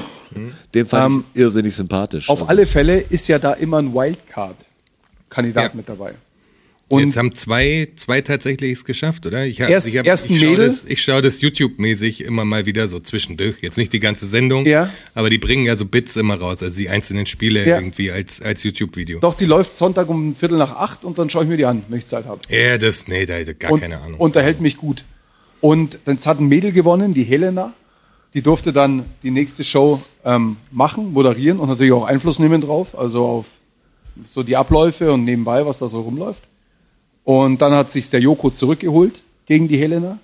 [0.74, 2.28] Den fand ähm, ich irrsinnig sympathisch.
[2.28, 5.70] Auf Also, alle Fälle ist ja da immer ein Wildcard-Kandidat Ja.
[5.74, 6.12] mit dabei.
[6.90, 9.44] Jetzt haben zwei, zwei tatsächlich es geschafft, oder?
[9.44, 12.64] Ich, hab, Erst- ich, hab, erst ich schaue das, ich schaue das YouTube-mäßig immer mal
[12.64, 13.56] wieder so zwischendurch.
[13.60, 14.88] Jetzt nicht die ganze Sendung, Ja.
[15.14, 17.76] aber die bringen ja so Bits immer raus, also die einzelnen Spiele Ja.
[17.76, 19.20] irgendwie als, als YouTube-Video.
[19.20, 21.82] Doch, die läuft Sonntag um Viertel nach acht und dann schaue ich mir die an,
[21.88, 22.40] wenn ich Zeit habe.
[22.48, 24.18] Ja, das, nee, da hätte gar Und keine Ahnung.
[24.18, 25.04] unterhält mich gut.
[25.60, 27.74] Und dann hat ein Mädel gewonnen, die Helena.
[28.34, 32.96] Die durfte dann die nächste Show ähm, machen, moderieren und natürlich auch Einfluss nehmen drauf,
[32.98, 33.46] also auf
[34.30, 36.42] so die Abläufe und nebenbei, was da so rumläuft.
[37.28, 40.18] Und dann hat sich der Joko zurückgeholt gegen die Helena.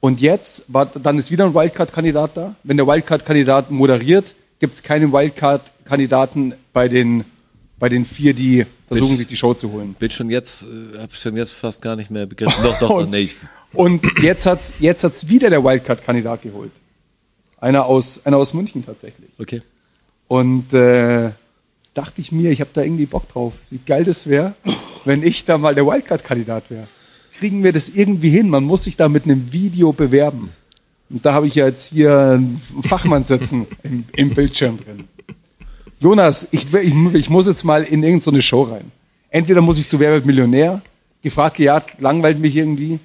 [0.00, 2.56] Und jetzt, war, dann ist wieder ein Wildcard-Kandidat da.
[2.64, 7.24] Wenn der Wildcard-Kandidat moderiert, gibt es keinen Wildcard-Kandidaten bei den,
[7.78, 9.94] bei den vier, die versuchen, Bin- sich die Show zu holen.
[9.96, 12.64] Bin schon jetzt, äh, hab schon jetzt fast gar nicht mehr begriffen.
[12.64, 13.18] Doch, doch, doch, Und- nee.
[13.18, 13.36] Ich,
[13.72, 16.72] Und jetzt hat's jetzt hat's wieder der Wildcard-Kandidat geholt.
[17.58, 19.30] Einer aus, einer aus München tatsächlich.
[19.38, 19.60] okay.
[20.26, 21.30] Und äh,
[21.94, 23.52] dachte ich mir, ich habe da irgendwie Bock drauf.
[23.70, 24.54] Wie geil das wäre,
[25.04, 26.86] wenn ich da mal der Wildcard-Kandidat wäre.
[27.38, 28.48] Kriegen wir das irgendwie hin?
[28.48, 30.50] Man muss sich da mit einem Video bewerben.
[31.10, 35.04] Und da habe ich ja jetzt hier einen Fachmann sitzen im, im Bildschirm drin.
[36.00, 38.90] Jonas, ich, ich, ich muss jetzt mal in irgendeine so Show rein.
[39.30, 40.80] Entweder muss ich zu Wer wird Millionär,
[41.22, 42.98] gefragt, gejagt, langweilt mich irgendwie.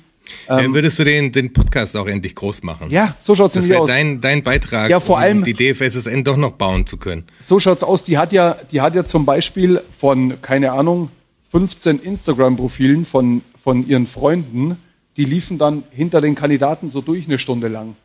[0.48, 2.86] Äh, würdest du den, den Podcast auch endlich groß machen?
[2.88, 3.88] Ähm, Ja, so schaut's Das nämlich aus.
[3.90, 7.24] dein, dein Beitrag, Ja, vor um allem- die DFSSN doch noch bauen zu können.
[7.40, 8.04] so schaut's aus.
[8.04, 11.10] Die hat ja, die hat ja zum Beispiel von, keine Ahnung,
[11.50, 14.78] 15 Instagram-Profilen von, von ihren Freunden,
[15.18, 17.96] die liefen dann hinter den Kandidaten so durch eine Stunde lang.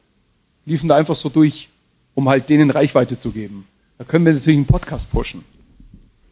[0.66, 1.68] Liefen da einfach so durch,
[2.14, 3.66] um halt denen Reichweite zu geben.
[3.98, 5.44] Da können wir natürlich einen Podcast pushen.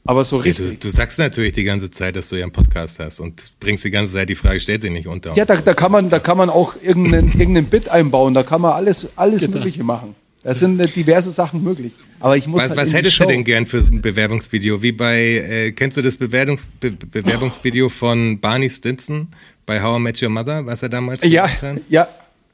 [0.05, 0.81] Aber so Ja, du, richtig.
[0.81, 3.90] du sagst natürlich die ganze Zeit, dass du ja einen Podcast hast und bringst die
[3.90, 5.35] ganze Zeit die Frage, stellt sie nicht unter.
[5.37, 8.35] Ja, da, da kann man, da kann man auch irgendeinen, irgendeinen Bit einbauen.
[8.35, 10.16] Da kann man alles, alles Mögliche machen.
[10.44, 11.92] Da sind äh, diverse Sachen möglich.
[12.18, 14.83] Aber ich muss was halt was hättest du denn gern für ein Bewerbungsvideo?
[14.83, 19.28] Wie bei, äh, kennst du das Bewerbungs Be Bewerbungsvideo von Barney Stinson
[19.66, 21.81] bei How I Met Your Mother, was er damals Ja, gemacht hat?
[21.88, 22.09] ja,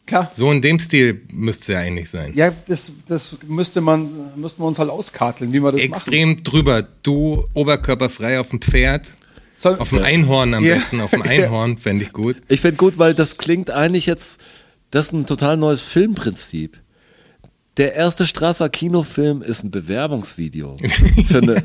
[0.06, 0.30] klar.
[0.34, 2.32] So in dem Stil müsste es ja eigentlich sein.
[2.34, 5.92] Ja, das, das müsste man, müssten wir uns halt auskarteln, wie wir das machen.
[5.92, 6.86] Extrem drüber.
[7.02, 9.12] Du oberkörperfrei auf dem Pferd,
[9.56, 10.74] Soll, auf dem Einhorn am Ja.
[10.74, 12.36] besten, auf dem Einhorn fände ich gut.
[12.48, 14.40] Ich finde gut, weil das klingt eigentlich jetzt,
[14.90, 16.78] das ist ein total neues Filmprinzip.
[17.78, 20.76] Der erste Strasser Kinofilm ist ein Bewerbungsvideo.
[21.26, 21.62] Für eine,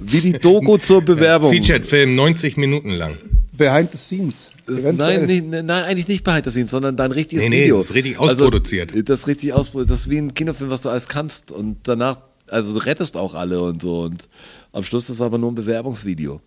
[0.00, 1.50] wie die Doku zur Bewerbung.
[1.50, 3.18] Featured-Film, 90 Minuten lang.
[3.52, 4.50] Behind the scenes.
[4.68, 7.78] Nein, nicht, nein, eigentlich nicht behind the scenes, sondern dein richtiges Nee, nee, Video.
[7.78, 8.92] das ist richtig ausproduziert.
[8.92, 9.90] Also, das ist richtig ausproduziert.
[9.90, 11.50] Das ist wie ein Kinofilm, was du alles kannst.
[11.52, 14.02] Und danach, also du rettest auch alle und so.
[14.02, 14.28] Und
[14.72, 16.40] am Schluss ist es aber nur ein Bewerbungsvideo.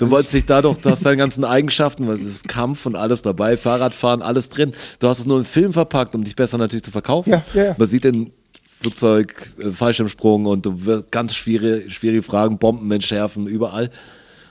[0.00, 3.20] Du wolltest dich dadurch, du hast deine ganzen Eigenschaften, weil es ist Kampf und alles
[3.20, 4.72] dabei, Fahrradfahren, alles drin.
[4.98, 7.32] Du hast es nur im Film verpackt, um dich besser natürlich zu verkaufen.
[7.32, 7.74] Ja, ja, ja.
[7.76, 8.32] Man sieht den
[8.80, 13.90] Flugzeug, äh, Fallschirmsprung und du wirst ganz schwierige, schwierige Fragen, Bomben entschärfen, überall.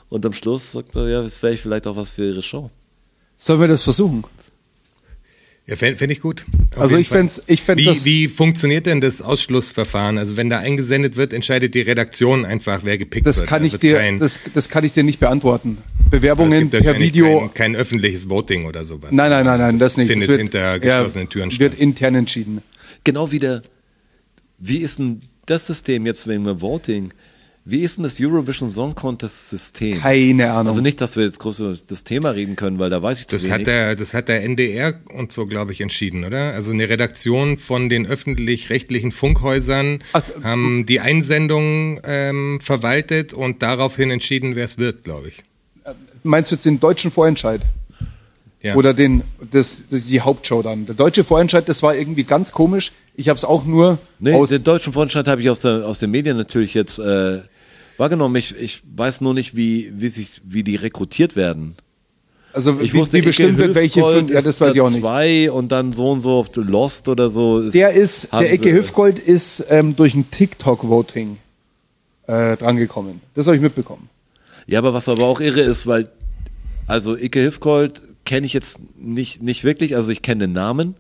[0.10, 2.70] Und am Schluss sagt er, ja, das wäre vielleicht auch was für ihre Show.
[3.36, 4.24] Sollen wir das versuchen?
[5.70, 6.46] Ja, fände fänd ich gut.
[6.76, 10.18] Auf Also ich fänd's- ich fänd wie, das- wie funktioniert denn das Ausschlussverfahren?
[10.18, 13.50] Also wenn da eingesendet wird, entscheidet die Redaktion einfach, wer gepickt Das wird.
[13.50, 15.78] kann ich wird dir, kein, das, das kann ich dir nicht beantworten.
[16.06, 17.42] es Bewerbungen gibt per Video.
[17.42, 19.12] Kein, kein öffentliches Voting oder sowas.
[19.12, 20.08] nein, nein, nein, nein, das, nicht.
[20.08, 21.60] Findet das wird, hinter geschlossenen Türen statt.
[21.72, 22.62] Wird intern entschieden.
[23.04, 23.62] Genau wie der,
[24.58, 27.12] wie ist denn das System jetzt wegen dem Voting?
[27.70, 30.00] Wie ist denn das Eurovision Song Contest System?
[30.02, 30.68] Keine Ahnung.
[30.68, 33.28] Also nicht, dass wir jetzt groß über das Thema reden können, weil da weiß ich
[33.28, 33.60] zu Das wenig.
[33.60, 36.54] hat, der, das hat der NDR und so, glaube ich, entschieden, oder?
[36.54, 44.10] Also eine Redaktion von den öffentlich-rechtlichen Funkhäusern Ach, haben die Einsendung ähm, verwaltet und daraufhin
[44.12, 45.44] entschieden, wer es wird, glaube ich.
[46.24, 47.62] Meinst du jetzt den deutschen Vorentscheid?
[48.62, 48.76] Ja.
[48.76, 50.86] Oder den, das, die Hauptshow dann?
[50.86, 52.92] Der deutsche Vorentscheid, das war irgendwie ganz komisch.
[53.16, 54.50] Ich habe es auch nur Nee, aus.
[54.50, 57.40] den deutschen Vorstand habe ich aus, der, aus den Medien natürlich jetzt äh,
[58.00, 58.36] wahrgenommen.
[58.38, 61.76] Ich, ich weiß nur nicht, wie, wie, sich, wie die rekrutiert werden.
[62.52, 65.02] Also Ich wie, wusste, wie bestimmt wird, welche fünf, ja, das weiß ich auch nicht.
[65.02, 67.60] Zwei und dann so und so auf Lost oder so.
[67.60, 71.38] Ist, Der ist, der Icke sie- Hüfgold ist ähm, durch ein TikTok-Voting
[72.28, 73.22] äh, drangekommen.
[73.36, 74.10] Das habe ich mitbekommen.
[74.66, 76.10] Ja, aber was aber auch irre ist, weil,
[76.88, 80.96] also Icke Hüfgold kenne ich jetzt nicht, nicht wirklich, also ich kenne den Namen,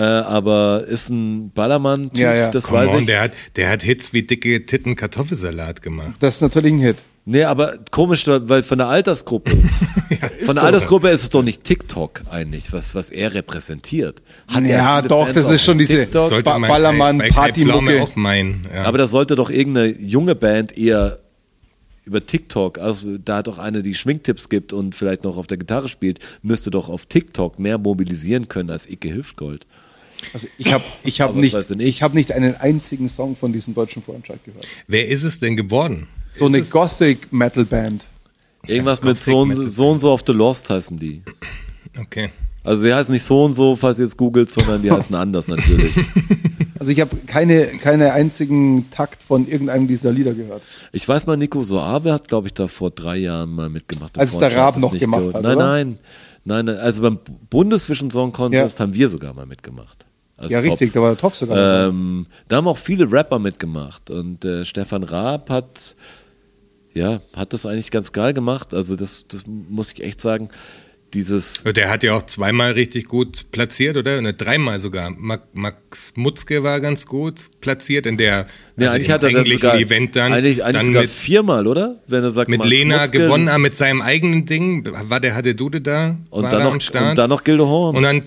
[0.00, 2.50] äh, aber ist ein Ballermann-Typ, Ja, ja.
[2.50, 3.06] das Come weiß on, ich.
[3.06, 6.14] der hat, der hat Hits wie dicke Titten Kartoffelsalat gemacht.
[6.20, 6.96] Das ist natürlich ein Hit.
[7.26, 9.50] Nee, aber komisch, weil von der Altersgruppe,
[10.46, 10.60] von der so.
[10.60, 14.22] Altersgruppe ist es doch nicht TikTok eigentlich, was, was er repräsentiert.
[14.48, 17.52] Hat Ja, doch, Fans das ist schon diese Ba- man Ballermann, bei, bei Pflaume
[17.92, 18.02] Partymucke.
[18.02, 18.66] auch meinen.
[18.74, 18.84] Ja.
[18.84, 21.18] Aber das sollte doch irgendeine junge Band eher
[22.06, 25.88] über TikTok, also da doch eine, die Schminktipps gibt und vielleicht noch auf der Gitarre
[25.88, 29.66] spielt, müsste doch auf TikTok mehr mobilisieren können als Icke Hüftgold.
[30.32, 32.02] Also ich habe ich hab nicht, ich?
[32.02, 34.66] hab nicht einen einzigen Song von diesem deutschen Vorentscheid gehört.
[34.86, 36.08] Wer ist es denn geworden?
[36.30, 38.06] So ist eine Gothic-Metal-Band.
[38.66, 41.22] Irgendwas mit so und, so und so auf The Lost heißen die.
[41.98, 42.30] Okay.
[42.62, 45.48] Also sie heißen nicht so und so, falls ihr jetzt googelt, sondern die heißen anders
[45.48, 45.94] natürlich.
[46.80, 50.62] Also ich habe keine, keine einzigen Takt von irgendeinem dieser Lieder gehört.
[50.92, 54.18] Ich weiß mal, Nico Soave hat, glaube ich, da vor drei Jahren mal mitgemacht.
[54.18, 55.34] Als der Raab noch gemacht gehört.
[55.34, 55.66] hat, Nein, oder?
[55.66, 55.98] nein.
[56.46, 57.18] Nein, nein, also beim
[57.50, 60.06] Bundesvision Song Contest haben wir sogar mal mitgemacht.
[60.40, 60.72] Als Ja, Top.
[60.72, 61.56] richtig, da war der Topf sogar.
[61.56, 61.88] dabei.
[61.88, 65.94] Ähm, da haben auch viele Rapper mitgemacht und äh, Stefan Raab hat
[66.94, 68.74] ja hat das eigentlich ganz geil gemacht.
[68.74, 70.48] Also das, das muss ich echt sagen.
[71.12, 74.20] Dieses Der hat ja auch zweimal richtig gut platziert, oder?
[74.20, 75.10] Ne, dreimal sogar.
[75.10, 79.38] Ma- Max Mutzke war ganz gut platziert in der ja, also eigentlich hat er dann
[79.38, 81.96] eigentlichen sogar, Event dann, eigentlich, eigentlich dann sogar mit, viermal, oder?
[82.06, 84.86] Wenn er sagt, mit Max Lena Mutzke gewonnen, mit seinem eigenen Ding.
[85.08, 86.16] War der hatte Dude da?
[86.30, 87.10] und war dann noch am Start?
[87.10, 87.96] und dann noch Gildo Horn.
[87.96, 88.22] Und dann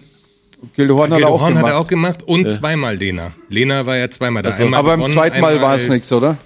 [0.75, 1.73] Gildo Horn hat er Gildo auch Horn hat gemacht.
[1.73, 3.31] er auch gemacht und zweimal Lena.
[3.49, 4.49] Lena war ja zweimal da.
[4.51, 6.37] Also, einmal aber beim gewonnen, zweiten Mal war es nichts, oder?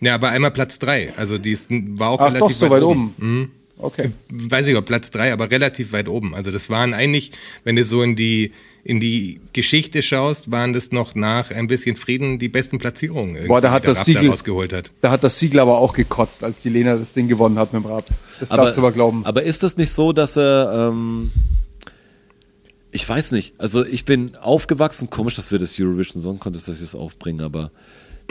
[0.00, 1.12] Ja, aber einmal Platz drei.
[1.16, 3.14] Also die ist, war auch Ach relativ doch, so weit oben.
[3.18, 3.48] Mhm.
[3.76, 4.12] Okay.
[4.30, 6.34] weiß ich ob Platz drei, aber relativ weit oben.
[6.34, 7.32] Also das waren eigentlich,
[7.64, 8.52] wenn du so in die
[8.84, 13.62] in die Geschichte schaust, waren das noch nach ein bisschen Frieden die besten Platzierungen, Boah,
[13.62, 14.90] da hat die der das Siegel- rausgeholt hat.
[15.00, 17.82] Da hat das Siegel aber auch gekotzt, als die Lena das Ding gewonnen hat mit
[17.82, 18.04] dem Rad.
[18.40, 19.24] Das darfst du aber glauben.
[19.24, 21.30] Aber ist das nicht so, dass er, ähm,
[22.94, 26.80] ich weiß nicht, also ich bin aufgewachsen, komisch, dass wir das Eurovision Song Contest das
[26.80, 27.70] jetzt aufbringen, aber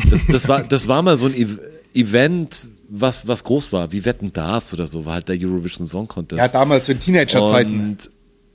[0.10, 1.60] das, das, war, das war mal so ein Ev-
[1.94, 6.08] Event, was, was groß war, wie Wetten das oder so, war halt der Eurovision Song
[6.08, 6.40] Contest.
[6.40, 7.80] ja, damals in Teenagerzeiten.
[7.90, 8.10] Und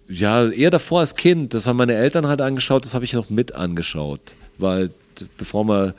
[0.09, 1.53] ja, eher davor als Kind.
[1.53, 4.35] Das haben meine Eltern halt angeschaut, das habe ich noch mit angeschaut.
[4.57, 4.91] Weil,
[5.37, 5.93] bevor man,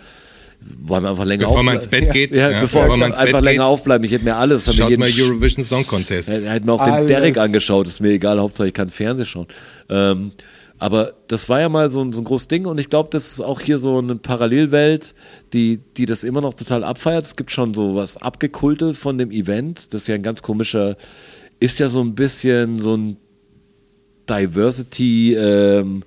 [0.82, 3.10] wollen wir einfach länger Bevor man ins Bett geht, Ja, ja, bevor bevor man man
[3.12, 4.06] ins einfach Bett länger geht, aufbleiben.
[4.06, 6.30] Ich hätte mir alles, Schaut jeden mal Eurovision Song Contest.
[6.30, 7.08] er hat mir auch den Alles.
[7.08, 9.48] Derek angeschaut, ist mir egal, Hauptsache ich kann Fernsehen schauen.
[9.90, 10.32] Ähm,
[10.80, 13.32] aber das war ja mal so ein, so ein großes Ding und ich glaube, das
[13.34, 15.14] ist auch hier so eine Parallelwelt,
[15.52, 17.26] die, die das immer noch total abfeiert.
[17.26, 19.94] Es gibt schon so was Abgekulte von dem Event.
[19.94, 20.96] Das ist ja ein ganz komischer,
[21.60, 23.18] ist ja so ein bisschen so ein
[24.30, 26.04] Diversity, ähm,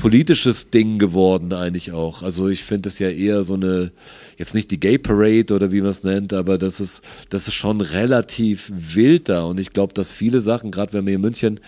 [0.00, 2.22] politisches Ding geworden eigentlich auch.
[2.22, 3.92] Also ich finde das ja eher so eine,
[4.38, 7.54] jetzt nicht die Gay Parade oder wie man es nennt, aber das ist, das ist
[7.54, 11.20] schon relativ wild da und ich glaube, dass viele Sachen, gerade wenn man hier in
[11.22, 11.60] München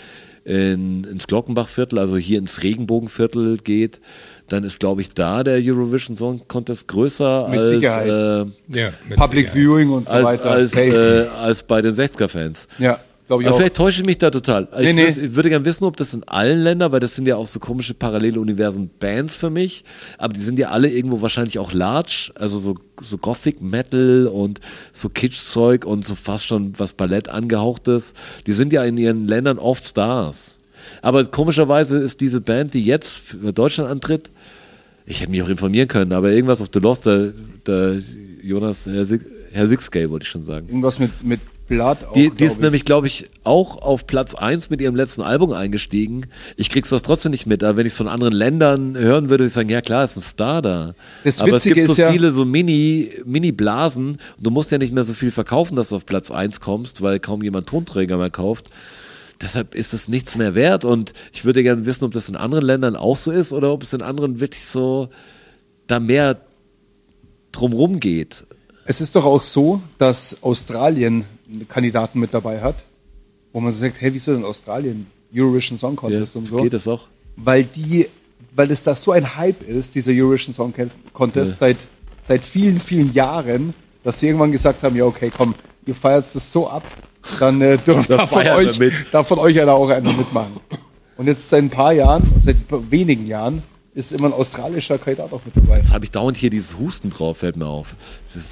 [0.44, 4.00] in, ins Glockenbachviertel, also hier ins Regenbogenviertel geht,
[4.48, 8.08] dann ist, glaube ich, da der Eurovision Song Contest größer Mit als, Sicherheit.
[8.08, 9.52] äh, Ja, mit Public Sicherheit.
[9.56, 10.50] Viewing und so als, weiter.
[10.50, 12.66] als, äh, als bei den 60er-Fans.
[12.78, 13.58] ja, glaube ich Aber auch.
[13.60, 14.68] vielleicht täusche ich mich da total.
[14.70, 15.10] Also ich, Nee, nee.
[15.10, 17.60] ich würde gerne wissen, ob das in allen Ländern, weil das sind ja auch so
[17.60, 19.84] komische parallele Universen-Bands für mich,
[20.18, 24.60] aber die sind ja alle irgendwo wahrscheinlich auch large, also so, so Gothic Metal und
[24.92, 28.14] so Kitsch-Zeug und so fast schon was Ballett angehauchtes.
[28.46, 30.58] Die sind ja in ihren Ländern oft Stars.
[31.00, 34.30] Aber komischerweise ist diese Band, die jetzt für Deutschland antritt,
[35.06, 37.32] ich hätte mich auch informieren können, aber irgendwas auf The Lost, der,
[37.66, 37.98] der
[38.42, 39.20] Jonas, Sig,
[39.52, 40.66] Herr Sixgay wollte ich schon sagen.
[40.68, 42.60] Irgendwas mit, mit Blatt auch, Die, die glaub ist ich.
[42.60, 46.26] nämlich, glaube ich, auch auf Platz 1 mit ihrem letzten Album eingestiegen.
[46.56, 49.30] Ich krieg's was trotzdem nicht mit, aber wenn ich es von anderen Ländern hören würde,
[49.30, 50.94] würde ich sagen, ja klar, ist ein Star da.
[51.24, 54.78] Das aber es Witzige gibt so ja- viele so Mini, Mini-Blasen und du musst ja
[54.78, 58.16] nicht mehr so viel verkaufen, dass du auf Platz 1 kommst, weil kaum jemand Tonträger
[58.18, 58.70] mehr kauft.
[59.40, 62.64] Deshalb ist es nichts mehr wert und ich würde gerne wissen, ob das in anderen
[62.64, 65.08] Ländern auch so ist oder ob es in anderen wirklich so
[65.88, 66.40] da mehr
[67.50, 68.44] drumrum geht.
[68.84, 72.76] Es ist doch auch so, dass Australien einen Kandidaten mit dabei hat,
[73.52, 75.06] wo man sagt, hey, wieso denn Australien?
[75.34, 76.62] Eurovision Song Ja, Contest und so.
[76.62, 77.08] Geht das auch?
[77.36, 78.06] Weil die,
[78.54, 80.74] weil es da so ein Hype ist, dieser Eurovision Song
[81.12, 81.56] Contest, Ja.
[81.58, 81.76] seit,
[82.20, 83.72] seit vielen, vielen Jahren,
[84.04, 85.54] dass sie irgendwann gesagt haben, ja, okay, komm,
[85.86, 86.82] ihr feiert das so ab,
[87.38, 88.78] dann äh, dürft Da von euch,
[89.12, 90.56] darf von euch ja da auch einer mitmachen.
[91.16, 92.56] Und jetzt seit ein paar Jahren, seit
[92.90, 93.62] wenigen Jahren,
[93.94, 95.76] ist immer ein australischer Kandidat auch mit dabei.
[95.76, 97.94] Jetzt habe ich dauernd hier dieses Husten drauf, fällt mir auf.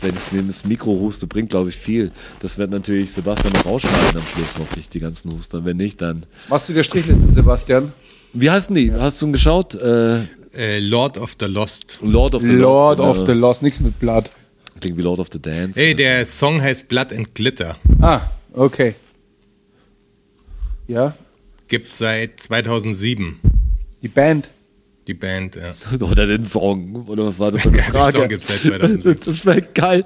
[0.02, 2.12] Wenn ich neben das Mikro huste, bringt, glaube ich, viel.
[2.40, 5.64] Das wird natürlich Sebastian noch rausschneiden am Schluss, hoffe ich, die ganzen Huster.
[5.64, 6.24] Wenn nicht, dann.
[6.48, 7.92] Machst du dir Strichliste, Sebastian?
[8.32, 8.92] Wie heißen die?
[8.92, 9.74] Hast du ihn geschaut?
[9.74, 10.20] Äh,
[10.52, 11.98] Äh, Lord of the Lost.
[12.02, 13.20] Lord of the Lord Lost.
[13.20, 14.30] of the Lost, nichts mit Blood.
[14.80, 15.80] Klingt wie Lord of the Dance.
[15.80, 17.76] Ey, der Song heißt Blood and Glitter.
[18.00, 18.22] Ah,
[18.52, 18.96] okay.
[20.88, 21.14] Ja,
[21.68, 23.38] Gibt seit 2007
[24.02, 24.48] die Band.
[25.10, 25.56] Die Band.
[25.56, 25.72] Ja.
[26.10, 27.04] Oder den Song.
[27.06, 28.18] Oder was war das für eine Frage?
[28.18, 29.16] Song gibt's seit 2007.
[29.24, 30.04] Das wäre geil.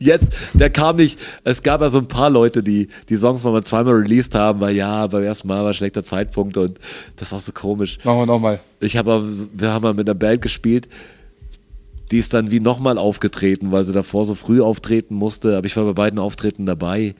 [0.00, 3.62] Jetzt, der kam nicht, es gab ja so ein paar Leute, die die Songs mal
[3.62, 6.80] zweimal released haben, weil ja, beim ersten Mal war schlechter Zeitpunkt und
[7.14, 7.98] das ist auch so komisch.
[8.02, 8.58] Machen wir nochmal.
[8.80, 10.88] Ich habe, wir haben mal mit einer Band gespielt,
[12.10, 15.76] die ist dann wie nochmal aufgetreten, weil sie davor so früh auftreten musste, aber ich
[15.76, 17.14] war bei beiden Auftreten dabei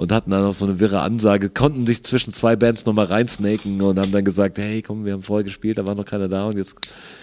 [0.00, 3.80] und hatten dann auch so eine wirre Ansage, konnten sich zwischen zwei Bands nochmal reinsnaken
[3.82, 6.46] und haben dann gesagt, hey komm, wir haben vorher gespielt, da war noch keiner da
[6.46, 6.76] und jetzt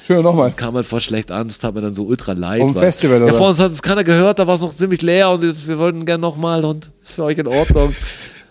[0.06, 0.46] Schön nochmal.
[0.48, 2.62] das kam halt voll schlecht an, das tat mir dann so ultra leid.
[2.62, 3.34] Dem weil- Festival, Ja, oder?
[3.34, 5.80] vor uns hat es keiner gehört, da war es noch ziemlich leer und jetzt, wir
[5.80, 7.96] wollten gern nochmal und ist für euch in Ordnung.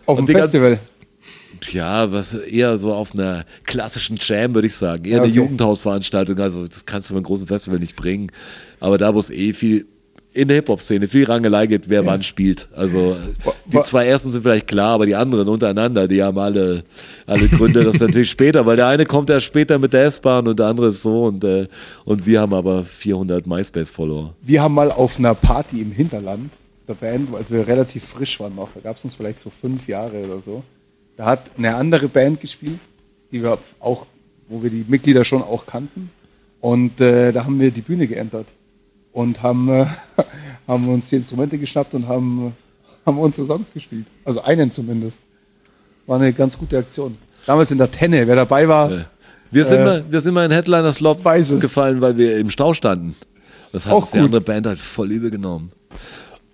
[0.07, 0.78] Auf dem die ganzen- Festival.
[1.72, 5.05] Ja, was eher so auf einer klassischen Jam, würde ich sagen.
[5.05, 5.36] Eher eine Okay.
[5.36, 6.38] Jugendhausveranstaltung.
[6.38, 8.30] Also, das kannst du beim großen Festival nicht bringen.
[8.78, 9.86] Aber da, wo es eh viel
[10.37, 12.68] in der Hip-Hop-Szene viel Rangelei gibt, wer wann spielt.
[12.74, 13.16] Also
[13.64, 16.84] die zwei ersten sind vielleicht klar, aber die anderen untereinander, die haben alle,
[17.26, 20.47] alle Gründe, das ist natürlich später, weil der eine kommt erst später mit der S-Bahn
[20.47, 21.66] und der andere ist so und, äh,
[22.05, 24.34] und wir haben aber 400 MySpace-Follower.
[24.43, 26.51] Wir haben mal auf einer Party im Hinterland
[26.87, 29.89] der Band, als wir relativ frisch waren noch, da gab es uns vielleicht so fünf
[29.89, 30.62] Jahre oder so.
[31.16, 32.78] Da hat eine andere Band gespielt,
[33.32, 34.05] die wir auch,
[34.49, 36.11] wo wir die Mitglieder schon auch kannten.
[36.61, 38.47] Und äh, da haben wir die Bühne geändert
[39.16, 39.86] und haben, äh,
[40.68, 44.04] haben uns die Instrumente geschnappt und haben, äh, haben unsere Songs gespielt.
[44.26, 45.22] Also einen zumindest.
[46.06, 47.16] War eine ganz gute Aktion.
[47.46, 49.06] Damals in der Tenne, wer dabei war,
[49.50, 51.24] Wir sind, Äh, mal, wir sind mal in Headliner-Slot
[51.60, 53.14] gefallen, weil wir im Stau standen.
[53.72, 55.72] Das hat Auch die andere Band halt voll übel genommen.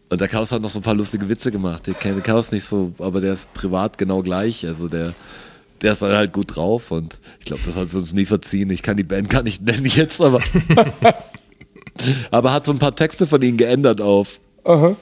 [0.09, 1.89] Und der Chaos hat noch so ein paar lustige Witze gemacht.
[1.89, 4.65] Ich kenne Chaos nicht so, aber der ist privat genau gleich.
[4.67, 5.15] Also der,
[5.81, 8.71] der ist halt gut drauf und ich glaube, das hat sie uns nie verziehen.
[8.71, 10.39] Ich kann die Band gar nicht nennen jetzt, aber.
[12.31, 14.41] aber hat so ein paar Texte von ihnen geändert auf.
[14.65, 14.97] Aha.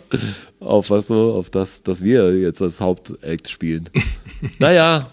[0.61, 3.89] Auf was so, auf das, dass wir jetzt als Hauptact spielen.
[4.59, 5.07] naja.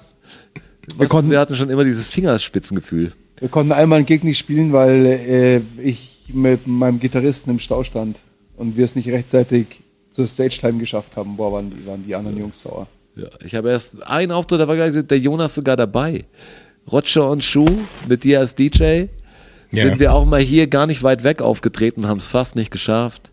[0.95, 3.11] Was, konnten- wir hatten schon immer dieses Fingerspitzengefühl.
[3.39, 7.83] Wir konnten einmal einen Gig nicht spielen, weil äh, ich mit meinem Gitarristen im Stau
[7.83, 8.17] stand
[8.55, 9.67] und wir es nicht rechtzeitig
[10.09, 11.37] zur Stage-Time geschafft haben.
[11.37, 12.87] Boah, waren die, waren die anderen Jungs sauer.
[13.15, 16.25] Ja, ich habe erst einen Auftritt, da war der Jonas sogar dabei.
[16.91, 17.67] Roger und Schuh
[18.07, 19.05] mit dir als DJ
[19.71, 19.85] Ja.
[19.85, 23.31] sind wir auch mal hier gar nicht weit weg aufgetreten haben es fast nicht geschafft.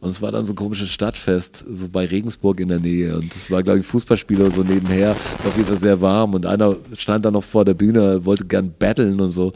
[0.00, 3.16] Und es war dann so ein komisches Stadtfest, so bei Regensburg in der Nähe.
[3.16, 5.16] Und es war, glaube ich, Fußballspieler so nebenher.
[5.42, 6.34] War auf jeden Fall sehr warm.
[6.34, 9.52] Und einer stand da noch vor der Bühne, wollte gern battlen und so.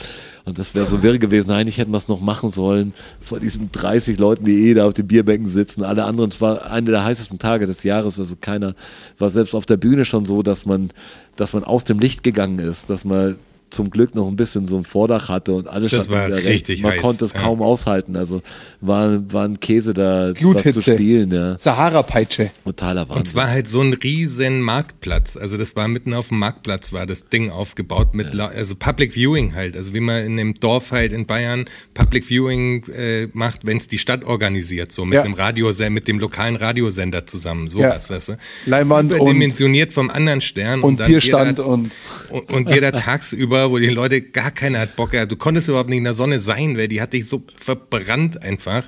[0.46, 1.50] Und das wäre so wirr gewesen.
[1.50, 4.94] Eigentlich hätten wir es noch machen sollen vor diesen 30 Leuten, die eh da auf
[4.94, 5.84] den Bierbänken sitzen.
[5.84, 8.18] Alle anderen, es war einer der heißesten Tage des Jahres.
[8.18, 8.74] Also keiner
[9.18, 10.90] war selbst auf der Bühne schon so, dass man,
[11.36, 13.36] dass man aus dem Licht gegangen ist, dass man
[13.70, 16.82] zum Glück noch ein bisschen so ein Vordach hatte und alles Das war wieder richtig
[16.82, 17.40] Man heiß, konnte es ja.
[17.40, 18.16] kaum aushalten.
[18.16, 18.42] Also
[18.80, 21.30] war, war ein Käse da, was zu spielen.
[21.32, 21.56] Ja.
[21.56, 22.50] Sahara-Peitsche.
[22.64, 23.16] Totaler Wahnsinn.
[23.16, 25.36] Und es war halt so ein riesen Marktplatz.
[25.36, 29.14] Also das war mitten auf dem Marktplatz, war das Ding aufgebaut mit, lau- also Public
[29.14, 29.76] Viewing halt.
[29.76, 31.64] Also wie man in einem Dorf halt in Bayern
[31.94, 35.22] Public Viewing äh, macht, wenn es die Stadt organisiert, so mit Ja.
[35.22, 38.14] einem Radiosender, mit dem lokalen Radiosender zusammen, sowas, Ja.
[38.16, 38.36] weißt du.
[38.66, 40.80] Leinwand und- Dimensioniert vom anderen Stern.
[40.82, 41.90] Und dann Bierstand jeder, und
[42.30, 45.88] und, und jeder tagsüber, wo die Leute gar keiner hat Bock, ja, du konntest überhaupt
[45.90, 48.84] nicht in der Sonne sein, weil die hat dich so verbrannt einfach.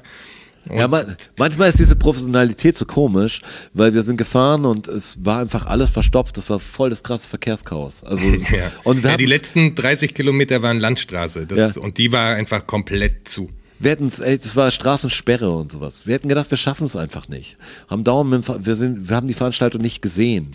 [0.69, 3.41] Und Ja, man, manchmal ist diese Professionalität so komisch,
[3.75, 6.37] weil wir sind gefahren und es war einfach alles verstopft.
[6.37, 8.05] Das war voll das krasse Verkehrschaos.
[8.05, 8.71] Also Ja.
[8.85, 11.83] und ja, die letzten 30 Kilometer waren Landstraße das, Ja.
[11.83, 13.51] und die war einfach komplett zu.
[13.81, 16.07] Wir hätten es, das war Straßensperre und sowas.
[16.07, 17.57] Wir hätten gedacht, wir schaffen es einfach nicht.
[17.91, 18.05] Haben
[18.45, 20.55] Ver- wir sind, wir haben die Veranstaltung nicht gesehen.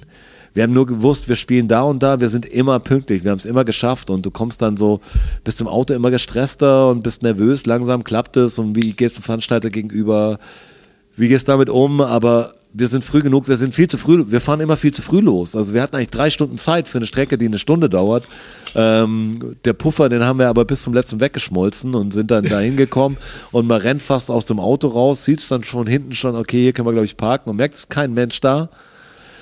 [0.58, 3.38] Wir haben nur gewusst, wir spielen da und da, wir sind immer pünktlich, wir haben
[3.38, 5.02] es immer geschafft und du kommst dann so,
[5.44, 9.22] bist im Auto immer gestresster und bist nervös, langsam klappt es und wie gehst du
[9.22, 10.40] dem Veranstalter gegenüber,
[11.16, 14.26] wie gehst du damit um, aber wir sind früh genug, wir sind viel zu früh,
[14.30, 15.56] wir fahren immer viel zu früh los.
[15.56, 18.24] Also wir hatten eigentlich drei Stunden Zeit für eine Strecke, die eine Stunde dauert.
[18.74, 22.58] Ähm, der Puffer, den haben wir aber bis zum letzten weggeschmolzen und sind dann da
[22.62, 23.20] hingekommen
[23.52, 26.64] und man rennt fast aus dem Auto raus, sieht es dann schon hinten schon, okay,
[26.64, 28.70] hier können wir glaube ich parken und merkt, es ist kein Mensch da.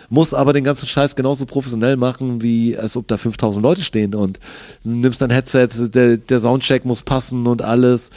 [0.10, 4.16] Muss aber den ganzen Scheiß genauso professionell machen, wie als ob da 5000 Leute stehen
[4.16, 4.40] und
[4.84, 8.12] du nimmst dein Headset, der, der Soundcheck muss passen und alles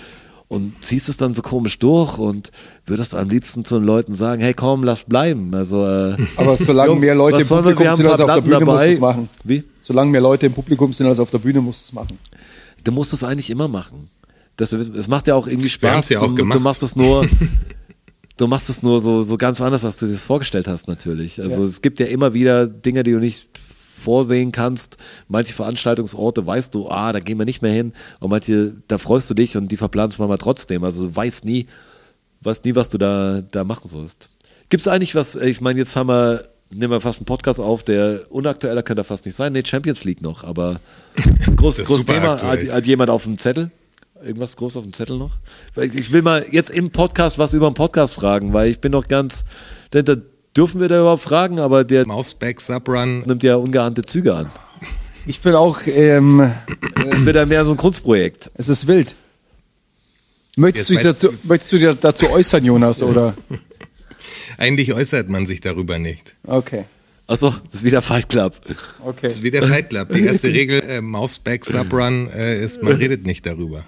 [0.48, 2.50] und ziehst es dann so komisch durch und
[2.86, 5.54] würdest am liebsten zu den Leuten sagen, hey komm, lass bleiben.
[5.54, 7.56] Also, äh, Aber solange Jungs, mehr Leute im wir?
[7.56, 9.28] Publikum Wir haben sind als auf der Bühne, musst du es machen.
[9.44, 9.64] Wie?
[9.82, 12.18] Solange mehr Leute im Publikum sind als auf der Bühne, musst du es machen.
[12.82, 14.08] Du musst es eigentlich immer machen.
[14.56, 16.08] Das, es macht ja auch irgendwie Spaß.
[16.08, 17.28] ja auch du, du machst es nur,
[18.38, 21.40] du machst es nur so, so ganz anders, als du dir das vorgestellt hast, natürlich.
[21.40, 21.68] Also Ja.
[21.68, 23.50] es gibt ja immer wieder Dinge, die du nicht
[23.98, 24.96] vorsehen kannst.
[25.28, 27.92] Manche Veranstaltungsorte weißt du, ah, da gehen wir nicht mehr hin.
[28.20, 30.84] Und manche, da freust du dich und die verplanst man mal trotzdem.
[30.84, 31.66] Also du weißt nie,
[32.42, 34.30] weißt nie, was du da, da machen sollst.
[34.70, 37.82] Gibt es eigentlich was, ich meine, jetzt haben wir, nehmen wir fast einen Podcast auf,
[37.82, 39.52] der unaktueller könnte fast nicht sein.
[39.52, 40.78] Nee, Champions League noch, aber
[41.56, 42.42] groß, Das ist groß super Thema.
[42.42, 43.70] Hat, hat jemand auf dem Zettel?
[44.22, 45.38] Irgendwas groß auf dem Zettel noch?
[45.76, 49.06] Ich will mal jetzt im Podcast was über den Podcast fragen, weil ich bin noch
[49.06, 49.44] ganz,
[49.92, 50.16] denn da
[50.56, 54.50] dürfen wir da überhaupt fragen, aber der Mouseback, Subrun, nimmt ja ungeahnte Züge an.
[55.26, 56.52] Ich bin auch, ähm,
[57.10, 58.50] Es wird dann mehr so ein Kunstprojekt.
[58.54, 59.14] es ist wild.
[60.56, 63.34] Möchtest du, dich dazu, möchtest du dir dazu äußern, Jonas, oder?
[64.58, 66.34] eigentlich äußert man sich darüber nicht.
[66.44, 66.84] Okay,
[67.28, 68.54] Achso, das ist wieder Fight Club.
[69.04, 69.18] okay.
[69.22, 70.10] Das ist wie der Fight Club.
[70.14, 73.84] Die erste Regel, äh, Mouseback, Subrun, äh, ist, man redet nicht darüber.